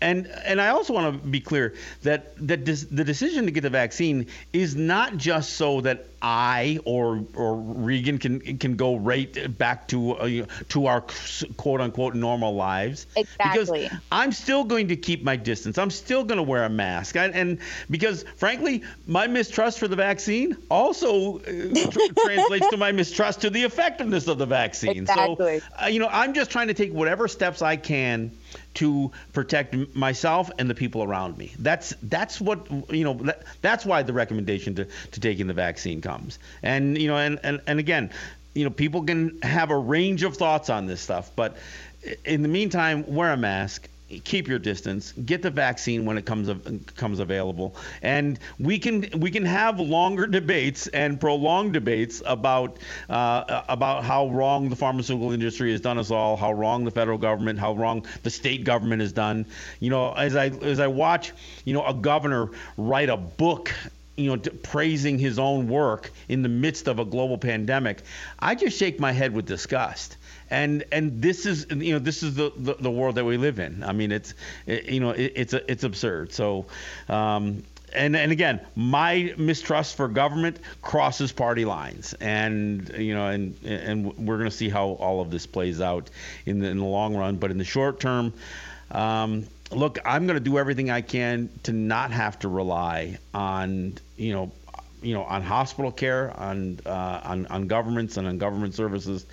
and 0.01 0.27
and 0.27 0.61
I 0.61 0.69
also 0.69 0.93
want 0.93 1.21
to 1.21 1.27
be 1.27 1.39
clear 1.39 1.73
that 2.03 2.35
that 2.47 2.65
this, 2.65 2.83
the 2.83 3.03
decision 3.03 3.45
to 3.45 3.51
get 3.51 3.61
the 3.61 3.69
vaccine 3.69 4.27
is 4.51 4.75
not 4.75 5.17
just 5.17 5.53
so 5.53 5.81
that 5.81 6.05
I 6.21 6.79
or 6.85 7.23
or 7.35 7.55
Regan 7.55 8.17
can 8.17 8.57
can 8.57 8.75
go 8.75 8.95
right 8.95 9.57
back 9.57 9.87
to 9.89 10.13
uh, 10.13 10.45
to 10.69 10.87
our 10.87 11.05
quote 11.55 11.81
unquote 11.81 12.15
normal 12.15 12.55
lives. 12.55 13.05
Exactly. 13.15 13.83
Because 13.83 13.99
I'm 14.11 14.31
still 14.31 14.63
going 14.63 14.87
to 14.87 14.95
keep 14.95 15.23
my 15.23 15.35
distance. 15.35 15.77
I'm 15.77 15.91
still 15.91 16.23
going 16.23 16.37
to 16.37 16.43
wear 16.43 16.63
a 16.63 16.69
mask. 16.69 17.15
I, 17.15 17.25
and 17.27 17.59
because 17.89 18.25
frankly, 18.37 18.83
my 19.05 19.27
mistrust 19.27 19.77
for 19.77 19.87
the 19.87 19.95
vaccine 19.95 20.24
vaccine 20.25 20.57
also 20.69 21.39
uh, 21.39 21.41
tr- 21.41 22.13
translates 22.25 22.69
to 22.69 22.77
my 22.77 22.91
mistrust 22.91 23.41
to 23.41 23.49
the 23.49 23.63
effectiveness 23.63 24.27
of 24.27 24.37
the 24.37 24.45
vaccine. 24.45 24.97
Exactly. 24.97 25.59
So, 25.59 25.65
uh, 25.83 25.87
you 25.87 25.99
know, 25.99 26.09
I'm 26.11 26.33
just 26.33 26.51
trying 26.51 26.67
to 26.67 26.73
take 26.73 26.91
whatever 26.91 27.27
steps 27.27 27.61
I 27.61 27.75
can 27.75 28.31
to 28.75 29.11
protect 29.33 29.75
myself 29.95 30.49
and 30.57 30.69
the 30.69 30.75
people 30.75 31.03
around 31.03 31.37
me. 31.37 31.53
That's 31.59 31.93
that's 32.03 32.41
what 32.41 32.67
you 32.91 33.03
know. 33.03 33.13
That, 33.13 33.43
that's 33.61 33.85
why 33.85 34.03
the 34.03 34.13
recommendation 34.13 34.75
to, 34.75 34.87
to 35.11 35.19
taking 35.19 35.47
the 35.47 35.53
vaccine 35.53 36.01
comes. 36.01 36.39
And 36.63 36.97
you 36.97 37.07
know, 37.07 37.17
and, 37.17 37.39
and 37.43 37.61
and 37.67 37.79
again, 37.79 38.11
you 38.53 38.63
know, 38.63 38.71
people 38.71 39.03
can 39.03 39.41
have 39.41 39.69
a 39.71 39.77
range 39.77 40.23
of 40.23 40.35
thoughts 40.35 40.69
on 40.69 40.87
this 40.87 41.01
stuff, 41.01 41.31
but 41.35 41.57
in 42.23 42.41
the 42.41 42.47
meantime, 42.47 43.05
wear 43.07 43.31
a 43.31 43.37
mask 43.37 43.89
keep 44.23 44.47
your 44.47 44.59
distance, 44.59 45.13
get 45.13 45.41
the 45.41 45.49
vaccine 45.49 46.05
when 46.05 46.17
it 46.17 46.25
comes 46.25 46.49
comes 46.95 47.19
available, 47.19 47.75
and 48.01 48.39
we 48.59 48.77
can 48.77 49.09
we 49.17 49.31
can 49.31 49.45
have 49.45 49.79
longer 49.79 50.27
debates 50.27 50.87
and 50.87 51.19
prolonged 51.19 51.73
debates 51.73 52.21
about 52.25 52.77
uh, 53.09 53.63
about 53.67 54.03
how 54.03 54.27
wrong 54.29 54.69
the 54.69 54.75
pharmaceutical 54.75 55.31
industry 55.31 55.71
has 55.71 55.81
done 55.81 55.97
us 55.97 56.11
all, 56.11 56.37
how 56.37 56.53
wrong 56.53 56.85
the 56.85 56.91
federal 56.91 57.17
government, 57.17 57.57
how 57.57 57.73
wrong 57.73 58.05
the 58.23 58.29
state 58.29 58.63
government 58.63 59.01
has 59.01 59.11
done. 59.11 59.45
You 59.79 59.89
know, 59.89 60.13
as 60.13 60.35
I 60.35 60.47
as 60.49 60.79
I 60.79 60.87
watch, 60.87 61.33
you 61.63 61.73
know, 61.73 61.85
a 61.85 61.93
governor 61.93 62.49
write 62.77 63.09
a 63.09 63.17
book 63.17 63.73
you 64.17 64.33
know, 64.33 64.41
praising 64.63 65.19
his 65.19 65.37
own 65.37 65.67
work 65.67 66.09
in 66.29 66.41
the 66.41 66.47
midst 66.47 66.87
of 66.87 66.99
a 66.99 67.05
global 67.05 67.37
pandemic, 67.37 68.01
I 68.39 68.55
just 68.55 68.77
shake 68.77 68.97
my 68.97 69.11
head 69.11 69.33
with 69.33 69.45
disgust 69.45 70.15
and 70.49 70.83
and 70.91 71.21
this 71.21 71.45
is 71.45 71.67
you 71.69 71.93
know 71.93 71.99
this 71.99 72.23
is 72.23 72.35
the, 72.35 72.51
the, 72.57 72.75
the 72.75 72.91
world 72.91 73.15
that 73.15 73.25
we 73.25 73.37
live 73.37 73.59
in. 73.59 73.83
I 73.83 73.91
mean, 73.91 74.11
it's 74.11 74.33
it, 74.65 74.85
you 74.85 74.99
know 74.99 75.11
it, 75.11 75.33
it's 75.35 75.53
a, 75.53 75.71
it's 75.71 75.83
absurd. 75.83 76.33
So. 76.33 76.65
Um, 77.09 77.63
and, 77.93 78.13
and 78.13 78.33
again, 78.33 78.59
my 78.75 79.33
mistrust 79.37 79.95
for 79.95 80.09
government 80.09 80.59
crosses 80.81 81.31
party 81.31 81.63
lines, 81.63 82.13
and 82.19 82.89
you 82.97 83.13
know, 83.13 83.27
and 83.27 83.55
and 83.63 84.05
we're 84.17 84.37
going 84.37 84.49
to 84.49 84.55
see 84.55 84.67
how 84.67 84.89
all 84.89 85.21
of 85.21 85.31
this 85.31 85.45
plays 85.45 85.79
out 85.79 86.09
in 86.45 86.59
the 86.59 86.67
in 86.67 86.79
the 86.79 86.85
long 86.85 87.15
run. 87.15 87.37
But 87.37 87.51
in 87.51 87.57
the 87.57 87.63
short 87.63 88.01
term, 88.01 88.33
um, 88.91 89.47
look, 89.71 89.97
I'm 90.03 90.27
going 90.27 90.37
to 90.37 90.43
do 90.43 90.57
everything 90.57 90.89
I 90.89 91.01
can 91.01 91.49
to 91.63 91.71
not 91.71 92.11
have 92.11 92.37
to 92.39 92.49
rely 92.49 93.17
on 93.33 93.93
you 94.17 94.33
know 94.33 94.51
you 95.05 95.13
know 95.13 95.23
on 95.23 95.41
hospital 95.41 95.91
care, 95.91 96.33
on 96.37 96.79
uh, 96.85 97.21
on 97.23 97.45
on 97.47 97.67
governments 97.67 98.17
and 98.17 98.27
on 98.27 98.37
government 98.37 98.73
services. 98.73 99.25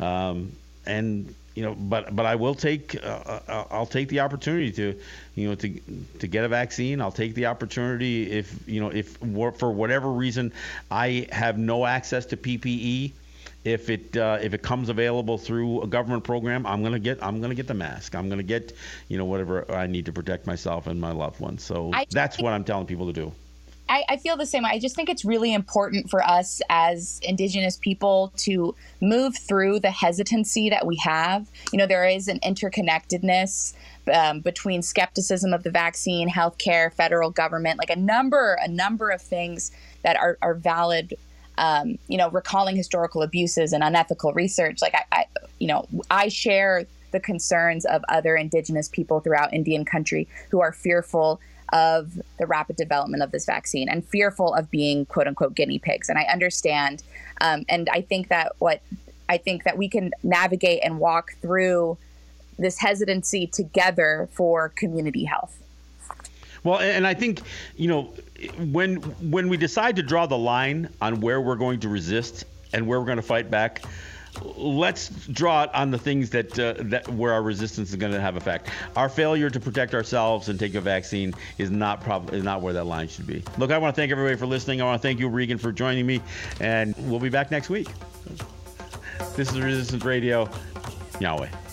Um, 0.00 0.52
and 0.86 1.34
you 1.54 1.62
know, 1.62 1.74
but 1.74 2.14
but 2.14 2.26
I 2.26 2.34
will 2.34 2.54
take 2.54 2.96
uh, 2.96 3.08
uh, 3.08 3.40
uh, 3.48 3.64
I'll 3.70 3.86
take 3.86 4.08
the 4.08 4.20
opportunity 4.20 4.72
to, 4.72 4.98
you 5.34 5.48
know, 5.48 5.54
to 5.56 5.80
to 6.18 6.26
get 6.26 6.44
a 6.44 6.48
vaccine. 6.48 7.00
I'll 7.00 7.12
take 7.12 7.34
the 7.34 7.46
opportunity 7.46 8.30
if 8.30 8.68
you 8.68 8.80
know 8.80 8.88
if 8.88 9.16
for 9.58 9.70
whatever 9.70 10.10
reason 10.10 10.52
I 10.90 11.26
have 11.32 11.58
no 11.58 11.86
access 11.86 12.26
to 12.26 12.36
PPE. 12.36 13.12
If 13.62 13.90
it 13.90 14.16
uh, 14.16 14.38
if 14.40 14.54
it 14.54 14.62
comes 14.62 14.88
available 14.88 15.36
through 15.36 15.82
a 15.82 15.86
government 15.86 16.24
program, 16.24 16.64
I'm 16.66 16.82
gonna 16.82 16.98
get 16.98 17.22
I'm 17.22 17.42
gonna 17.42 17.54
get 17.54 17.66
the 17.66 17.74
mask. 17.74 18.14
I'm 18.14 18.28
gonna 18.30 18.42
get 18.42 18.72
you 19.08 19.18
know 19.18 19.26
whatever 19.26 19.70
I 19.70 19.86
need 19.86 20.06
to 20.06 20.12
protect 20.12 20.46
myself 20.46 20.86
and 20.86 20.98
my 20.98 21.12
loved 21.12 21.40
ones. 21.40 21.62
So 21.62 21.90
I 21.92 22.06
that's 22.10 22.38
what 22.38 22.54
I'm 22.54 22.64
telling 22.64 22.86
people 22.86 23.06
to 23.06 23.12
do. 23.12 23.32
I, 23.90 24.04
I, 24.08 24.16
feel 24.18 24.36
the 24.36 24.46
same 24.46 24.62
way. 24.62 24.70
I 24.70 24.78
just 24.78 24.94
think 24.94 25.08
it's 25.08 25.24
really 25.24 25.52
important 25.52 26.08
for 26.08 26.22
us 26.22 26.62
as 26.70 27.20
Indigenous 27.24 27.76
people 27.76 28.32
to 28.38 28.74
move 29.00 29.36
through 29.36 29.80
the 29.80 29.90
hesitancy 29.90 30.70
that 30.70 30.86
we 30.86 30.94
have. 30.96 31.50
You 31.72 31.78
know, 31.78 31.86
there 31.86 32.06
is 32.06 32.28
an 32.28 32.38
interconnectedness 32.40 33.74
um, 34.14 34.40
between 34.40 34.82
skepticism 34.82 35.52
of 35.52 35.64
the 35.64 35.72
vaccine, 35.72 36.30
healthcare, 36.30 36.92
federal 36.92 37.30
government, 37.30 37.78
like 37.78 37.90
a 37.90 37.96
number, 37.96 38.56
a 38.62 38.68
number 38.68 39.10
of 39.10 39.20
things 39.20 39.72
that 40.02 40.16
are, 40.16 40.38
are 40.40 40.54
valid. 40.54 41.14
Um, 41.58 41.98
you 42.08 42.16
know, 42.16 42.30
recalling 42.30 42.74
historical 42.74 43.20
abuses 43.20 43.74
and 43.74 43.84
unethical 43.84 44.32
research. 44.32 44.80
Like 44.80 44.94
I, 44.94 45.04
I, 45.12 45.24
you 45.58 45.66
know, 45.66 45.86
I 46.10 46.28
share 46.28 46.86
the 47.10 47.20
concerns 47.20 47.84
of 47.84 48.02
other 48.08 48.34
Indigenous 48.34 48.88
people 48.88 49.20
throughout 49.20 49.52
Indian 49.52 49.84
country 49.84 50.26
who 50.50 50.62
are 50.62 50.72
fearful 50.72 51.38
of 51.72 52.20
the 52.38 52.46
rapid 52.46 52.76
development 52.76 53.22
of 53.22 53.30
this 53.30 53.46
vaccine 53.46 53.88
and 53.88 54.04
fearful 54.04 54.54
of 54.54 54.70
being 54.70 55.06
quote 55.06 55.26
unquote 55.26 55.54
guinea 55.54 55.78
pigs. 55.78 56.08
And 56.08 56.18
I 56.18 56.24
understand. 56.24 57.02
Um, 57.40 57.64
and 57.68 57.88
I 57.92 58.00
think 58.02 58.28
that 58.28 58.52
what 58.58 58.82
I 59.28 59.38
think 59.38 59.64
that 59.64 59.78
we 59.78 59.88
can 59.88 60.12
navigate 60.22 60.80
and 60.82 60.98
walk 60.98 61.36
through 61.40 61.96
this 62.58 62.78
hesitancy 62.78 63.46
together 63.46 64.28
for 64.32 64.70
community 64.70 65.24
health. 65.24 65.56
Well, 66.62 66.78
and 66.80 67.06
I 67.06 67.14
think 67.14 67.40
you 67.76 67.88
know 67.88 68.12
when 68.58 68.96
when 69.30 69.48
we 69.48 69.56
decide 69.56 69.96
to 69.96 70.02
draw 70.02 70.26
the 70.26 70.36
line 70.36 70.90
on 71.00 71.20
where 71.20 71.40
we're 71.40 71.56
going 71.56 71.80
to 71.80 71.88
resist 71.88 72.44
and 72.72 72.86
where 72.86 73.00
we're 73.00 73.06
going 73.06 73.16
to 73.16 73.22
fight 73.22 73.50
back, 73.50 73.82
let's 74.56 75.08
draw 75.28 75.64
it 75.64 75.74
on 75.74 75.90
the 75.90 75.98
things 75.98 76.30
that 76.30 76.58
uh, 76.58 76.74
that 76.78 77.08
where 77.08 77.32
our 77.32 77.42
resistance 77.42 77.90
is 77.90 77.96
going 77.96 78.12
to 78.12 78.20
have 78.20 78.36
effect. 78.36 78.68
Our 78.96 79.08
failure 79.08 79.50
to 79.50 79.60
protect 79.60 79.94
ourselves 79.94 80.48
and 80.48 80.58
take 80.58 80.74
a 80.74 80.80
vaccine 80.80 81.34
is 81.58 81.70
not 81.70 82.32
is 82.32 82.44
not 82.44 82.62
where 82.62 82.72
that 82.72 82.84
line 82.84 83.08
should 83.08 83.26
be. 83.26 83.42
Look, 83.58 83.70
I 83.70 83.78
want 83.78 83.94
to 83.94 84.00
thank 84.00 84.12
everybody 84.12 84.36
for 84.36 84.46
listening. 84.46 84.80
I 84.80 84.84
want 84.84 85.00
to 85.00 85.06
thank 85.06 85.18
you, 85.18 85.28
Regan, 85.28 85.58
for 85.58 85.72
joining 85.72 86.06
me, 86.06 86.20
and 86.60 86.94
we'll 87.10 87.20
be 87.20 87.28
back 87.28 87.50
next 87.50 87.70
week. 87.70 87.88
This 89.36 89.50
is 89.52 89.60
Resistance 89.60 90.04
Radio. 90.04 90.48
Yahweh. 91.20 91.69